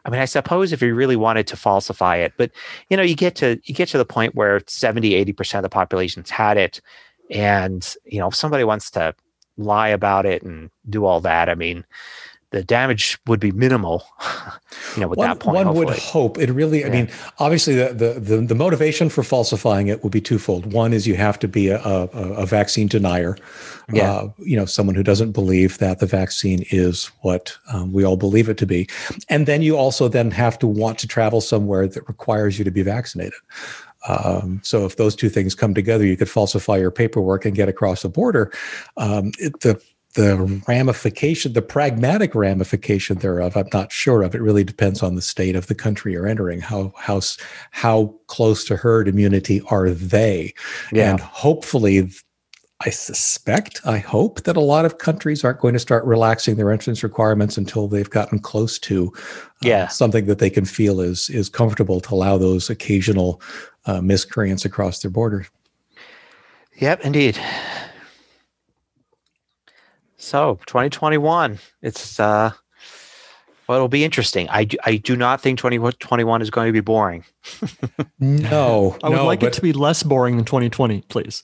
I 0.05 0.09
mean, 0.09 0.19
I 0.19 0.25
suppose 0.25 0.73
if 0.73 0.81
you 0.81 0.93
really 0.93 1.15
wanted 1.15 1.47
to 1.47 1.55
falsify 1.55 2.17
it, 2.17 2.33
but 2.37 2.51
you 2.89 2.97
know, 2.97 3.03
you 3.03 3.15
get 3.15 3.35
to 3.35 3.59
you 3.63 3.73
get 3.73 3.89
to 3.89 3.97
the 3.97 4.05
point 4.05 4.35
where 4.35 4.61
70, 4.67 5.11
80% 5.25 5.57
of 5.57 5.63
the 5.63 5.69
population's 5.69 6.29
had 6.29 6.57
it. 6.57 6.81
And, 7.29 7.95
you 8.05 8.19
know, 8.19 8.27
if 8.27 8.35
somebody 8.35 8.63
wants 8.63 8.91
to 8.91 9.15
lie 9.57 9.87
about 9.87 10.25
it 10.25 10.43
and 10.43 10.69
do 10.89 11.05
all 11.05 11.21
that, 11.21 11.49
I 11.49 11.55
mean, 11.55 11.85
the 12.53 12.63
damage 12.63 13.17
would 13.25 13.39
be 13.39 13.51
minimal. 13.51 14.05
you 14.95 15.01
know, 15.01 15.11
at 15.11 15.17
one, 15.17 15.27
that 15.27 15.39
point, 15.39 15.55
one 15.55 15.65
hopefully. 15.65 15.85
would 15.87 15.97
hope 15.97 16.37
it 16.37 16.51
really. 16.51 16.81
Yeah. 16.81 16.87
I 16.87 16.89
mean, 16.91 17.09
obviously, 17.39 17.75
the, 17.75 17.93
the, 17.93 18.19
the 18.19 18.37
the 18.41 18.55
motivation 18.55 19.09
for 19.09 19.23
falsifying 19.23 19.87
it 19.87 20.03
would 20.03 20.11
be 20.11 20.21
twofold. 20.21 20.71
One 20.71 20.93
is 20.93 21.07
you 21.07 21.15
have 21.15 21.39
to 21.39 21.47
be 21.47 21.67
a 21.67 21.81
a, 21.83 22.07
a 22.07 22.45
vaccine 22.45 22.87
denier. 22.87 23.35
Yeah. 23.91 24.11
Uh, 24.11 24.29
you 24.37 24.55
know, 24.55 24.65
someone 24.65 24.95
who 24.95 25.03
doesn't 25.03 25.33
believe 25.33 25.79
that 25.79 25.99
the 25.99 26.05
vaccine 26.05 26.63
is 26.69 27.07
what 27.21 27.57
um, 27.73 27.91
we 27.91 28.05
all 28.05 28.17
believe 28.17 28.47
it 28.47 28.57
to 28.59 28.65
be, 28.65 28.87
and 29.29 29.47
then 29.47 29.63
you 29.63 29.75
also 29.75 30.07
then 30.07 30.31
have 30.31 30.57
to 30.59 30.67
want 30.67 30.99
to 30.99 31.07
travel 31.07 31.41
somewhere 31.41 31.87
that 31.87 32.07
requires 32.07 32.57
you 32.57 32.63
to 32.63 32.71
be 32.71 32.83
vaccinated. 32.83 33.39
Um, 34.07 34.59
so 34.63 34.85
if 34.85 34.97
those 34.97 35.15
two 35.15 35.29
things 35.29 35.55
come 35.55 35.73
together, 35.73 36.05
you 36.05 36.17
could 36.17 36.29
falsify 36.29 36.77
your 36.77 36.91
paperwork 36.91 37.45
and 37.45 37.55
get 37.55 37.69
across 37.69 38.01
the 38.01 38.09
border. 38.09 38.51
Um, 38.97 39.31
it, 39.39 39.61
the 39.61 39.81
the 40.13 40.61
ramification, 40.67 41.53
the 41.53 41.61
pragmatic 41.61 42.35
ramification 42.35 43.17
thereof, 43.17 43.57
I'm 43.57 43.69
not 43.73 43.91
sure 43.91 44.21
of. 44.21 44.35
It 44.35 44.41
really 44.41 44.63
depends 44.63 45.01
on 45.01 45.15
the 45.15 45.21
state 45.21 45.55
of 45.55 45.67
the 45.67 45.75
country 45.75 46.11
you're 46.11 46.27
entering. 46.27 46.61
How 46.61 46.93
how 46.97 47.21
how 47.71 48.13
close 48.27 48.63
to 48.65 48.75
herd 48.75 49.07
immunity 49.07 49.61
are 49.69 49.89
they? 49.89 50.53
Yeah. 50.91 51.11
And 51.11 51.19
hopefully, 51.19 52.11
I 52.85 52.89
suspect, 52.89 53.81
I 53.85 53.97
hope 53.97 54.43
that 54.43 54.57
a 54.57 54.61
lot 54.61 54.85
of 54.85 54.97
countries 54.97 55.43
aren't 55.43 55.59
going 55.59 55.73
to 55.73 55.79
start 55.79 56.03
relaxing 56.05 56.55
their 56.57 56.71
entrance 56.71 57.01
requirements 57.01 57.57
until 57.57 57.87
they've 57.87 58.09
gotten 58.09 58.39
close 58.39 58.77
to 58.79 59.13
uh, 59.65 59.87
something 59.87 60.25
that 60.25 60.39
they 60.39 60.49
can 60.49 60.65
feel 60.65 60.99
is 60.99 61.29
is 61.29 61.49
comfortable 61.49 61.99
to 62.01 62.13
allow 62.13 62.37
those 62.37 62.69
occasional 62.69 63.41
uh, 63.85 64.01
miscreants 64.01 64.65
across 64.65 64.99
their 64.99 65.11
borders. 65.11 65.47
Yep, 66.77 67.01
indeed. 67.01 67.39
So 70.23 70.57
2021, 70.67 71.59
it's 71.81 72.19
uh, 72.19 72.51
well, 73.67 73.75
it'll 73.77 73.89
be 73.89 74.05
interesting. 74.05 74.47
I 74.49 74.63
do, 74.63 74.77
I 74.85 74.95
do 74.95 75.17
not 75.17 75.41
think 75.41 75.59
2021 75.59 76.41
is 76.41 76.49
going 76.49 76.67
to 76.67 76.73
be 76.73 76.79
boring. 76.79 77.25
no, 78.19 78.97
I 79.03 79.09
would 79.09 79.15
no, 79.17 79.25
like 79.25 79.41
but, 79.41 79.47
it 79.47 79.53
to 79.53 79.61
be 79.61 79.73
less 79.73 80.01
boring 80.01 80.37
than 80.37 80.45
2020, 80.45 81.01
please. 81.09 81.43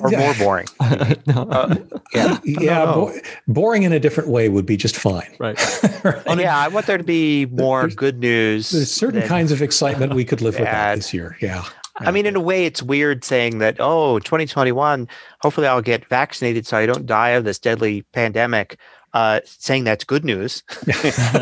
Or 0.00 0.10
more 0.10 0.34
boring. 0.34 0.66
no. 1.26 1.42
uh, 1.50 1.76
yeah, 2.12 2.38
yeah. 2.44 2.86
Bo- 2.86 3.14
boring 3.46 3.84
in 3.84 3.92
a 3.92 4.00
different 4.00 4.30
way 4.30 4.48
would 4.48 4.66
be 4.66 4.76
just 4.76 4.96
fine. 4.96 5.32
Right. 5.38 5.56
right. 6.02 6.38
Yeah, 6.38 6.58
I 6.58 6.68
want 6.68 6.86
there 6.86 6.98
to 6.98 7.04
be 7.04 7.46
more 7.46 7.82
there's, 7.82 7.94
good 7.94 8.18
news. 8.18 8.70
There's 8.70 8.90
certain 8.90 9.22
kinds 9.22 9.52
of 9.52 9.62
excitement 9.62 10.14
we 10.14 10.24
could 10.24 10.40
live 10.40 10.58
with 10.58 10.68
this 10.68 11.14
year. 11.14 11.36
Yeah. 11.40 11.64
I 12.00 12.10
mean, 12.10 12.26
in 12.26 12.36
a 12.36 12.40
way, 12.40 12.66
it's 12.66 12.82
weird 12.82 13.24
saying 13.24 13.58
that, 13.58 13.76
oh, 13.78 14.18
2021, 14.20 15.08
hopefully 15.40 15.66
I'll 15.66 15.82
get 15.82 16.06
vaccinated 16.06 16.66
so 16.66 16.76
I 16.76 16.86
don't 16.86 17.06
die 17.06 17.30
of 17.30 17.44
this 17.44 17.58
deadly 17.58 18.02
pandemic 18.12 18.78
uh, 19.12 19.40
saying 19.44 19.84
that's 19.84 20.04
good 20.04 20.24
news. 20.24 20.62
you 20.86 20.92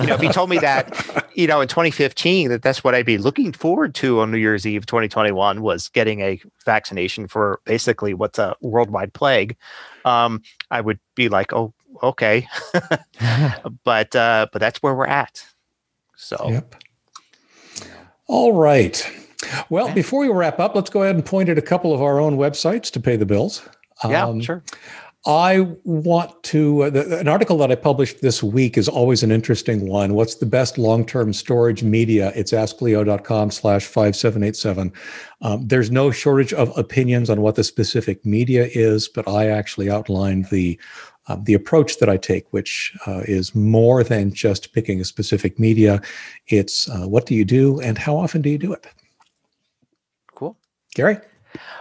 know, 0.07 0.15
if 0.15 0.21
he 0.21 0.29
told 0.29 0.49
me 0.49 0.59
that, 0.59 1.29
you 1.35 1.47
know, 1.47 1.61
in 1.61 1.69
2015, 1.69 2.49
that 2.49 2.63
that's 2.63 2.83
what 2.83 2.95
I'd 2.95 3.07
be 3.07 3.19
looking 3.19 3.53
forward 3.53 3.95
to 3.97 4.21
on 4.21 4.31
New 4.31 4.39
Year's 4.39 4.67
Eve 4.67 4.87
2021 4.87 5.61
was 5.61 5.89
getting 5.89 6.21
a 6.21 6.41
vaccination 6.65 7.29
for 7.29 7.61
basically 7.65 8.15
what's 8.15 8.39
a 8.39 8.57
worldwide 8.61 9.13
plague, 9.13 9.57
um, 10.05 10.43
I 10.71 10.81
would 10.81 10.99
be 11.15 11.29
like, 11.29 11.53
oh, 11.53 11.75
okay. 12.03 12.49
but 13.85 14.17
uh, 14.17 14.47
but 14.53 14.61
that's 14.61 14.83
where 14.83 14.95
we're 14.95 15.07
at. 15.07 15.45
So. 16.17 16.49
Yep. 16.49 16.75
All 18.27 18.53
right. 18.55 19.28
Well, 19.71 19.87
okay. 19.87 19.95
before 19.95 20.21
we 20.21 20.29
wrap 20.29 20.59
up, 20.59 20.75
let's 20.75 20.91
go 20.91 21.03
ahead 21.03 21.15
and 21.15 21.25
point 21.25 21.49
at 21.49 21.59
a 21.59 21.63
couple 21.63 21.95
of 21.95 22.03
our 22.03 22.21
own 22.21 22.37
websites 22.37 22.91
to 22.93 23.01
pay 23.01 23.17
the 23.17 23.27
bills. 23.27 23.69
Yeah, 24.05 24.27
um, 24.27 24.41
sure. 24.41 24.63
I 25.27 25.67
want 25.85 26.43
to, 26.45 26.85
uh, 26.85 26.91
the, 26.91 27.19
an 27.19 27.29
article 27.29 27.59
that 27.59 27.71
I 27.73 27.75
published 27.75 28.23
this 28.23 28.43
week 28.43 28.79
is 28.79 28.89
always 28.89 29.23
an 29.23 29.33
interesting 29.33 29.89
one. 29.89 30.15
What's 30.15 30.37
the 30.37 30.47
best 30.47 30.79
long 30.79 31.05
term 31.05 31.33
storage 31.33 31.83
media? 31.83 32.33
It's 32.35 32.53
askleo.com 32.53 33.51
slash 33.51 33.85
5787. 33.85 34.93
Um, 35.43 35.67
there's 35.67 35.91
no 35.91 36.11
shortage 36.11 36.53
of 36.53 36.77
opinions 36.79 37.31
on 37.31 37.43
what 37.43 37.57
the 37.57 37.65
specific 37.65 38.25
media 38.25 38.69
is, 38.73 39.09
but 39.09 39.29
I 39.29 39.49
actually 39.49 39.91
outlined 39.91 40.47
the 40.47 40.79
uh, 41.27 41.37
the 41.43 41.53
approach 41.53 41.99
that 41.99 42.09
I 42.09 42.17
take, 42.17 42.51
which 42.55 42.97
uh, 43.07 43.21
is 43.27 43.55
more 43.55 44.03
than 44.03 44.33
just 44.33 44.73
picking 44.73 44.99
a 44.99 45.05
specific 45.05 45.59
media. 45.59 46.01
It's 46.47 46.89
uh, 46.89 47.07
what 47.07 47.27
do 47.27 47.35
you 47.35 47.45
do 47.45 47.81
and 47.81 47.99
how 47.99 48.17
often 48.17 48.41
do 48.41 48.49
you 48.49 48.57
do 48.57 48.73
it? 48.73 48.87
Cool. 50.99 51.15
Gary? 51.15 51.21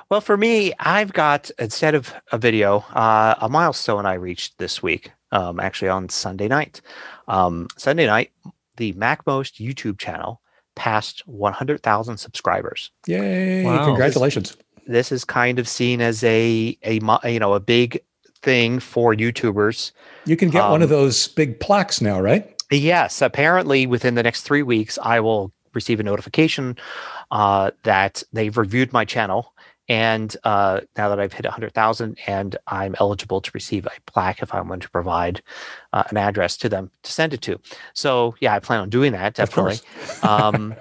Well, 0.10 0.22
for 0.22 0.38
me, 0.38 0.74
I've 0.80 1.12
got 1.12 1.52
instead 1.60 1.96
of 1.96 2.14
a 2.32 2.38
video, 2.38 2.80
uh, 2.94 3.36
a 3.40 3.50
milestone 3.50 4.06
I 4.06 4.14
reached 4.14 4.58
this 4.58 4.82
week, 4.82 5.12
um, 5.32 5.60
actually 5.60 5.90
on 5.90 6.08
Sunday 6.10 6.48
night. 6.48 6.82
Um, 7.28 7.68
Sunday 7.78 8.06
night, 8.06 8.32
the 8.78 8.94
MacMost 8.94 9.60
YouTube 9.60 9.98
channel 9.98 10.42
passed 10.76 11.28
100,000 11.28 12.18
subscribers. 12.18 12.92
Yay! 13.08 13.66
Wow. 13.66 13.86
Congratulations. 13.86 14.52
This, 14.52 14.86
this, 14.88 15.12
is 15.12 15.26
kind 15.26 15.60
of 15.60 15.68
seen 15.68 16.00
as 16.00 16.24
a 16.24 16.78
a 16.84 17.00
you 17.30 17.40
know 17.40 17.54
a 17.54 17.60
big 17.60 18.00
thing 18.42 18.80
for 18.80 19.14
YouTubers. 19.14 19.92
You 20.26 20.38
can 20.38 20.50
get 20.50 20.64
um, 20.64 20.72
one 20.72 20.82
of 20.82 20.92
um, 20.92 20.98
those 20.98 21.28
big 21.28 21.60
plaques 21.60 22.00
now, 22.00 22.22
right? 22.22 22.54
Yes. 22.72 23.22
Apparently, 23.22 23.88
within 23.88 24.16
the 24.16 24.24
next 24.24 24.44
three 24.44 24.64
weeks, 24.64 24.98
I 25.02 25.20
will 25.20 25.52
receive 25.78 26.00
a 26.00 26.04
notification 26.04 26.78
uh, 27.32 27.72
that 27.84 28.24
they've 28.34 28.58
reviewed 28.58 28.92
my 28.92 29.06
channel 29.06 29.54
and 29.90 30.36
uh, 30.44 30.82
now 30.98 31.10
that 31.10 31.20
I've 31.20 31.32
hit 31.32 31.46
100,000 31.46 32.18
and 32.28 32.58
I'm 32.68 32.96
eligible 33.00 33.40
to 33.42 33.52
receive 33.54 33.86
a 33.86 33.92
plaque 34.06 34.42
if 34.42 34.54
I 34.54 34.62
want 34.62 34.82
to 34.82 34.90
provide 34.90 35.42
uh, 35.94 36.04
an 36.10 36.18
address 36.18 36.58
to 36.58 36.70
them 36.70 36.92
to 37.04 37.12
send 37.12 37.34
it 37.34 37.42
to. 37.44 37.60
So, 37.94 38.36
yeah, 38.42 38.54
I 38.54 38.60
plan 38.60 38.82
on 38.82 38.90
doing 38.90 39.14
that 39.14 39.36
definitely. 39.36 39.80
um, 40.24 40.76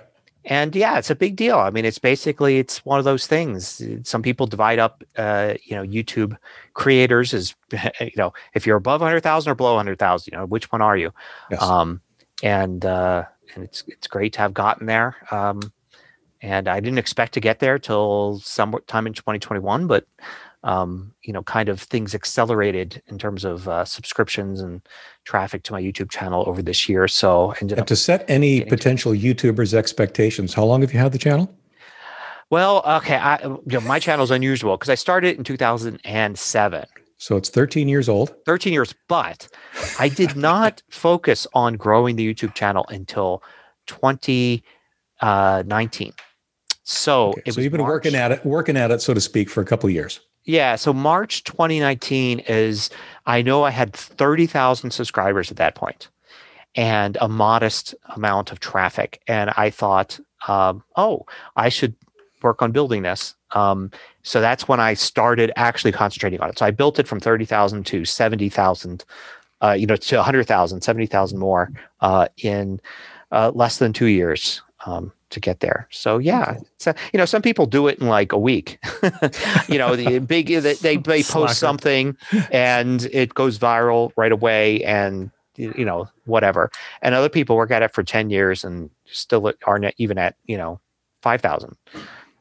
and 0.44 0.74
yeah, 0.74 0.98
it's 0.98 1.10
a 1.10 1.14
big 1.14 1.36
deal. 1.36 1.58
I 1.58 1.70
mean, 1.70 1.84
it's 1.84 1.98
basically 1.98 2.58
it's 2.58 2.84
one 2.84 2.98
of 2.98 3.04
those 3.04 3.26
things. 3.26 3.82
Some 4.02 4.22
people 4.22 4.46
divide 4.46 4.78
up, 4.78 5.04
uh, 5.16 5.54
you 5.64 5.76
know, 5.76 5.82
YouTube 5.82 6.36
creators 6.74 7.32
as 7.32 7.54
you 8.00 8.12
know, 8.16 8.32
if 8.54 8.66
you're 8.66 8.76
above 8.76 9.00
100,000 9.00 9.50
or 9.50 9.54
below 9.54 9.74
100,000, 9.74 10.32
you 10.32 10.38
know, 10.38 10.46
which 10.46 10.70
one 10.72 10.82
are 10.82 10.96
you? 10.96 11.12
Yes. 11.50 11.62
Um, 11.62 12.00
and 12.42 12.84
uh, 12.84 13.24
and 13.54 13.64
it's 13.64 13.84
it's 13.86 14.06
great 14.06 14.32
to 14.34 14.40
have 14.40 14.54
gotten 14.54 14.86
there. 14.86 15.16
Um, 15.30 15.60
and 16.42 16.68
I 16.68 16.80
didn't 16.80 16.98
expect 16.98 17.32
to 17.34 17.40
get 17.40 17.60
there 17.60 17.78
till 17.78 18.40
sometime 18.44 19.06
in 19.06 19.14
2021, 19.14 19.86
but 19.86 20.06
um, 20.66 21.14
you 21.22 21.32
know, 21.32 21.42
kind 21.42 21.68
of 21.68 21.80
things 21.80 22.14
accelerated 22.14 23.00
in 23.06 23.18
terms 23.18 23.44
of 23.44 23.68
uh, 23.68 23.84
subscriptions 23.84 24.60
and 24.60 24.82
traffic 25.24 25.62
to 25.64 25.72
my 25.72 25.80
YouTube 25.80 26.10
channel 26.10 26.44
over 26.46 26.60
this 26.60 26.88
year. 26.88 27.06
So, 27.06 27.54
and 27.60 27.86
to 27.86 27.96
set 27.96 28.24
any 28.28 28.64
potential 28.64 29.12
YouTubers' 29.12 29.74
expectations, 29.74 30.54
how 30.54 30.64
long 30.64 30.80
have 30.80 30.92
you 30.92 30.98
had 30.98 31.12
the 31.12 31.18
channel? 31.18 31.54
Well, 32.50 32.82
okay, 32.84 33.16
I, 33.16 33.40
you 33.42 33.60
know, 33.66 33.80
my 33.80 33.98
channel 33.98 34.24
is 34.24 34.30
unusual 34.30 34.76
because 34.76 34.90
I 34.90 34.94
started 34.96 35.36
in 35.36 35.44
2007. 35.44 36.84
So 37.18 37.36
it's 37.36 37.48
13 37.48 37.88
years 37.88 38.08
old. 38.08 38.34
13 38.44 38.72
years, 38.72 38.94
but 39.08 39.48
I 39.98 40.08
did 40.08 40.36
not 40.50 40.82
focus 40.90 41.46
on 41.54 41.76
growing 41.76 42.16
the 42.16 42.34
YouTube 42.34 42.54
channel 42.54 42.86
until 42.88 43.42
2019. 43.86 44.62
Uh, 45.20 45.62
so, 46.82 47.28
okay, 47.30 47.50
so 47.50 47.60
you've 47.60 47.72
been 47.72 47.80
March. 47.80 47.88
working 47.88 48.14
at 48.14 48.32
it, 48.32 48.44
working 48.44 48.76
at 48.76 48.90
it, 48.90 49.00
so 49.00 49.12
to 49.14 49.20
speak, 49.20 49.50
for 49.50 49.60
a 49.60 49.64
couple 49.64 49.88
of 49.88 49.94
years. 49.94 50.20
Yeah. 50.44 50.76
So 50.76 50.92
March 50.92 51.42
2019 51.44 52.40
is, 52.40 52.90
I 53.26 53.42
know 53.42 53.64
I 53.64 53.70
had 53.70 53.92
30,000 53.92 54.92
subscribers 54.92 55.50
at 55.50 55.56
that 55.56 55.74
point 55.74 56.08
and 56.76 57.18
a 57.20 57.28
modest 57.28 57.94
amount 58.14 58.52
of 58.52 58.60
traffic. 58.60 59.20
And 59.26 59.50
I 59.56 59.70
thought, 59.70 60.20
um, 60.46 60.84
oh, 60.94 61.26
I 61.56 61.70
should 61.70 61.96
work 62.42 62.62
on 62.62 62.72
building 62.72 63.02
this. 63.02 63.34
Um, 63.52 63.90
so 64.22 64.40
that's 64.40 64.68
when 64.68 64.80
I 64.80 64.94
started 64.94 65.52
actually 65.56 65.92
concentrating 65.92 66.40
on 66.40 66.50
it. 66.50 66.58
So 66.58 66.66
I 66.66 66.70
built 66.70 66.98
it 66.98 67.08
from 67.08 67.20
30,000 67.20 67.86
to 67.86 68.04
70,000, 68.04 69.04
uh, 69.60 69.76
you 69.78 69.86
know, 69.86 69.96
to 69.96 70.16
100,000, 70.16 70.80
70,000 70.80 71.38
more 71.38 71.70
uh, 72.00 72.28
in 72.38 72.80
uh, 73.32 73.52
less 73.54 73.78
than 73.78 73.92
two 73.92 74.06
years. 74.06 74.62
Um, 74.84 75.12
to 75.30 75.40
get 75.40 75.58
there. 75.60 75.88
So 75.90 76.18
yeah, 76.18 76.58
so, 76.78 76.94
you 77.12 77.18
know, 77.18 77.24
some 77.24 77.42
people 77.42 77.66
do 77.66 77.88
it 77.88 77.98
in 77.98 78.06
like 78.06 78.32
a 78.32 78.38
week. 78.38 78.78
you 79.68 79.78
know, 79.78 79.96
the 79.96 80.18
big 80.26 80.46
they 80.46 80.74
they, 80.74 80.96
they 80.96 81.22
post 81.22 81.58
something 81.58 82.16
and 82.52 83.04
it 83.12 83.34
goes 83.34 83.58
viral 83.58 84.12
right 84.16 84.30
away, 84.30 84.84
and 84.84 85.30
you 85.56 85.84
know 85.84 86.08
whatever. 86.24 86.70
And 87.02 87.14
other 87.14 87.28
people 87.28 87.56
work 87.56 87.70
at 87.70 87.82
it 87.82 87.92
for 87.92 88.02
ten 88.02 88.30
years 88.30 88.64
and 88.64 88.90
still 89.06 89.52
aren't 89.66 89.94
even 89.98 90.18
at 90.18 90.36
you 90.46 90.56
know 90.56 90.80
five 91.22 91.40
thousand. 91.40 91.76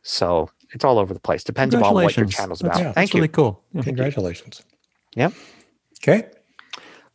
So 0.05 0.49
it's 0.71 0.85
all 0.85 0.97
over 0.99 1.13
the 1.15 1.19
place. 1.19 1.43
Depends 1.43 1.73
upon 1.73 1.95
what 1.95 2.15
your 2.15 2.27
channel's 2.27 2.61
about. 2.61 2.79
Yeah, 2.79 2.91
Thank 2.91 3.11
you. 3.13 3.17
Really 3.17 3.27
cool. 3.27 3.63
Yeah. 3.73 3.81
Congratulations. 3.81 4.61
Yeah. 5.15 5.31
Okay. 6.01 6.27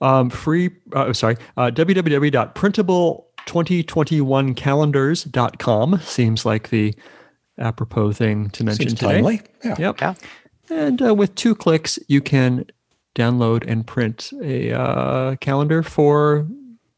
Um, 0.01 0.29
free. 0.29 0.71
Uh, 0.93 1.13
sorry. 1.13 1.37
Uh, 1.57 1.71
www.printable 1.71 3.27
2021calendars.com 3.47 6.01
seems 6.01 6.45
like 6.45 6.71
the 6.71 6.93
apropos 7.59 8.11
thing 8.13 8.51
to 8.51 8.65
mention 8.65 8.89
seems 8.89 8.99
today. 8.99 9.15
Timely. 9.15 9.41
Yeah. 9.65 9.77
Yep. 9.79 10.01
Yeah. 10.01 10.15
And 10.69 11.01
uh, 11.01 11.15
with 11.15 11.33
two 11.37 11.55
clicks, 11.55 11.97
you 12.09 12.21
can 12.21 12.67
download 13.15 13.65
and 13.69 13.87
print 13.87 14.33
a 14.43 14.73
uh, 14.73 15.37
calendar 15.37 15.85
for 15.85 16.49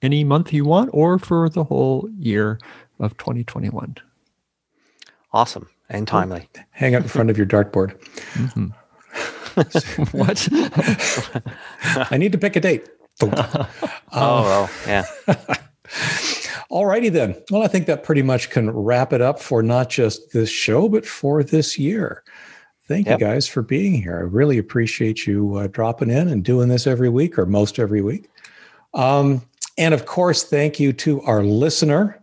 any 0.01 0.24
month 0.24 0.55
you 0.55 0.64
want 0.64 0.88
or 0.95 1.18
for 1.18 1.51
the 1.51 1.64
whole 1.64 2.09
year 2.18 2.59
of 2.99 3.18
2021. 3.18 3.97
Awesome 5.32 5.68
and 5.93 6.09
timely. 6.09 6.49
Hang 6.70 6.95
out 6.95 7.03
in 7.03 7.09
front 7.09 7.30
of 7.30 7.36
your 7.36 7.47
dartboard. 7.47 7.99
Mm-hmm. 8.34 8.66
what? 10.16 10.49
I 12.11 12.16
need 12.16 12.32
to 12.32 12.38
pick 12.38 12.57
a 12.57 12.61
date. 12.61 12.88
oh, 13.22 13.78
well, 14.12 14.70
yeah. 14.86 15.05
All 16.70 16.86
righty 16.86 17.11
then. 17.11 17.36
Well, 17.51 17.62
I 17.62 17.68
think 17.68 17.86
that 17.86 18.03
pretty 18.03 18.22
much 18.22 18.49
can 18.49 18.70
wrap 18.70 19.12
it 19.12 19.20
up 19.20 19.38
for 19.38 19.62
not 19.62 19.90
just 19.90 20.32
this 20.32 20.49
show, 20.49 20.88
but 20.88 21.05
for 21.05 21.45
this 21.45 21.78
year. 21.78 22.24
Thank 22.88 23.07
yep. 23.07 23.20
you 23.20 23.26
guys 23.26 23.47
for 23.47 23.61
being 23.62 23.95
here. 23.95 24.16
I 24.16 24.22
really 24.22 24.57
appreciate 24.59 25.26
you 25.26 25.57
uh, 25.57 25.66
dropping 25.66 26.11
in 26.11 26.28
and 26.28 26.43
doing 26.43 26.68
this 26.68 26.86
every 26.86 27.11
week 27.11 27.38
or 27.38 27.45
most 27.45 27.78
every 27.78 28.01
week. 28.01 28.30
Um, 28.95 29.43
and 29.76 29.93
of 29.93 30.07
course, 30.07 30.45
thank 30.45 30.80
you 30.80 30.93
to 30.95 31.20
our 31.22 31.43
listener 31.43 32.20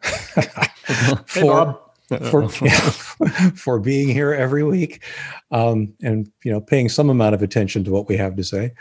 for, 1.27 1.79
for, 2.17 2.49
for 3.55 3.79
being 3.79 4.09
here 4.09 4.33
every 4.33 4.63
week 4.63 5.03
um, 5.51 5.93
and 6.01 6.31
you 6.43 6.51
know 6.51 6.59
paying 6.59 6.89
some 6.89 7.09
amount 7.09 7.35
of 7.35 7.43
attention 7.43 7.83
to 7.83 7.91
what 7.91 8.07
we 8.07 8.17
have 8.17 8.35
to 8.35 8.43
say. 8.43 8.73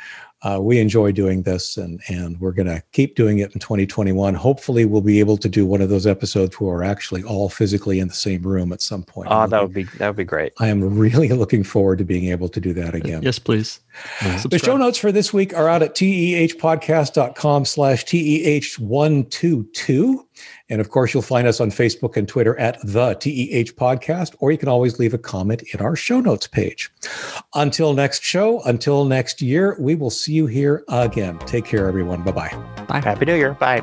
Uh, 0.43 0.59
we 0.61 0.79
enjoy 0.79 1.11
doing 1.11 1.43
this 1.43 1.77
and 1.77 2.01
and 2.09 2.41
we're 2.41 2.53
going 2.53 2.69
to 2.69 2.81
keep 2.93 3.17
doing 3.17 3.39
it 3.39 3.53
in 3.55 3.59
2021 3.59 4.35
hopefully 4.35 4.85
we'll 4.85 5.01
be 5.01 5.19
able 5.19 5.37
to 5.37 5.49
do 5.49 5.67
one 5.67 5.83
of 5.83 5.89
those 5.89 6.07
episodes 6.07 6.61
where 6.61 6.77
we're 6.77 6.85
actually 6.85 7.25
all 7.25 7.49
physically 7.49 7.99
in 7.99 8.07
the 8.07 8.15
same 8.15 8.43
room 8.43 8.73
at 8.73 8.81
some 8.81 9.03
point. 9.03 9.27
Oh 9.33 9.49
that 9.49 9.61
would 9.61 9.73
be 9.73 9.83
that 9.83 10.07
would 10.07 10.17
be 10.17 10.25
great. 10.25 10.53
I 10.61 10.69
am 10.69 10.97
really 10.97 11.29
looking 11.31 11.65
forward 11.65 11.99
to 11.99 12.05
being 12.05 12.27
able 12.27 12.49
to 12.51 12.61
do 12.61 12.73
that 12.75 12.95
again. 12.95 13.23
Yes 13.23 13.41
please. 13.41 13.81
The 14.49 14.61
show 14.63 14.77
notes 14.77 14.99
for 14.99 15.11
this 15.11 15.33
week 15.33 15.53
are 15.55 15.69
out 15.69 15.83
at 15.83 15.97
tehpodcast.com 15.97 17.65
slash 17.65 18.05
teh122 18.05 20.25
and 20.69 20.81
of 20.81 20.91
course, 20.91 21.15
you'll 21.15 21.23
find 21.23 21.47
us 21.47 21.61
on 21.61 21.71
Facebook 21.71 22.17
and 22.17 22.29
Twitter 22.29 22.59
at 22.59 22.79
the 22.83 23.15
TEH 23.15 23.75
Podcast, 23.77 24.35
or 24.41 24.53
you 24.53 24.59
can 24.59 24.69
always 24.69 24.99
leave 24.99 25.15
a 25.15 25.19
comment 25.19 25.63
in 25.73 25.81
our 25.81 25.97
show 25.97 26.21
notes 26.21 26.47
page. 26.47 26.91
Until 27.55 27.95
next 27.95 28.23
show, 28.23 28.61
until 28.63 29.05
next 29.05 29.41
year, 29.41 29.77
we 29.81 29.95
will 29.95 30.11
see 30.11 30.33
you 30.33 30.47
here 30.47 30.85
again. 30.89 31.39
Take 31.41 31.65
care, 31.65 31.89
everyone. 31.89 32.23
Bye-bye. 32.23 32.85
Bye. 32.87 33.01
Happy 33.01 33.25
New 33.25 33.37
Year. 33.37 33.55
Bye. 33.55 33.83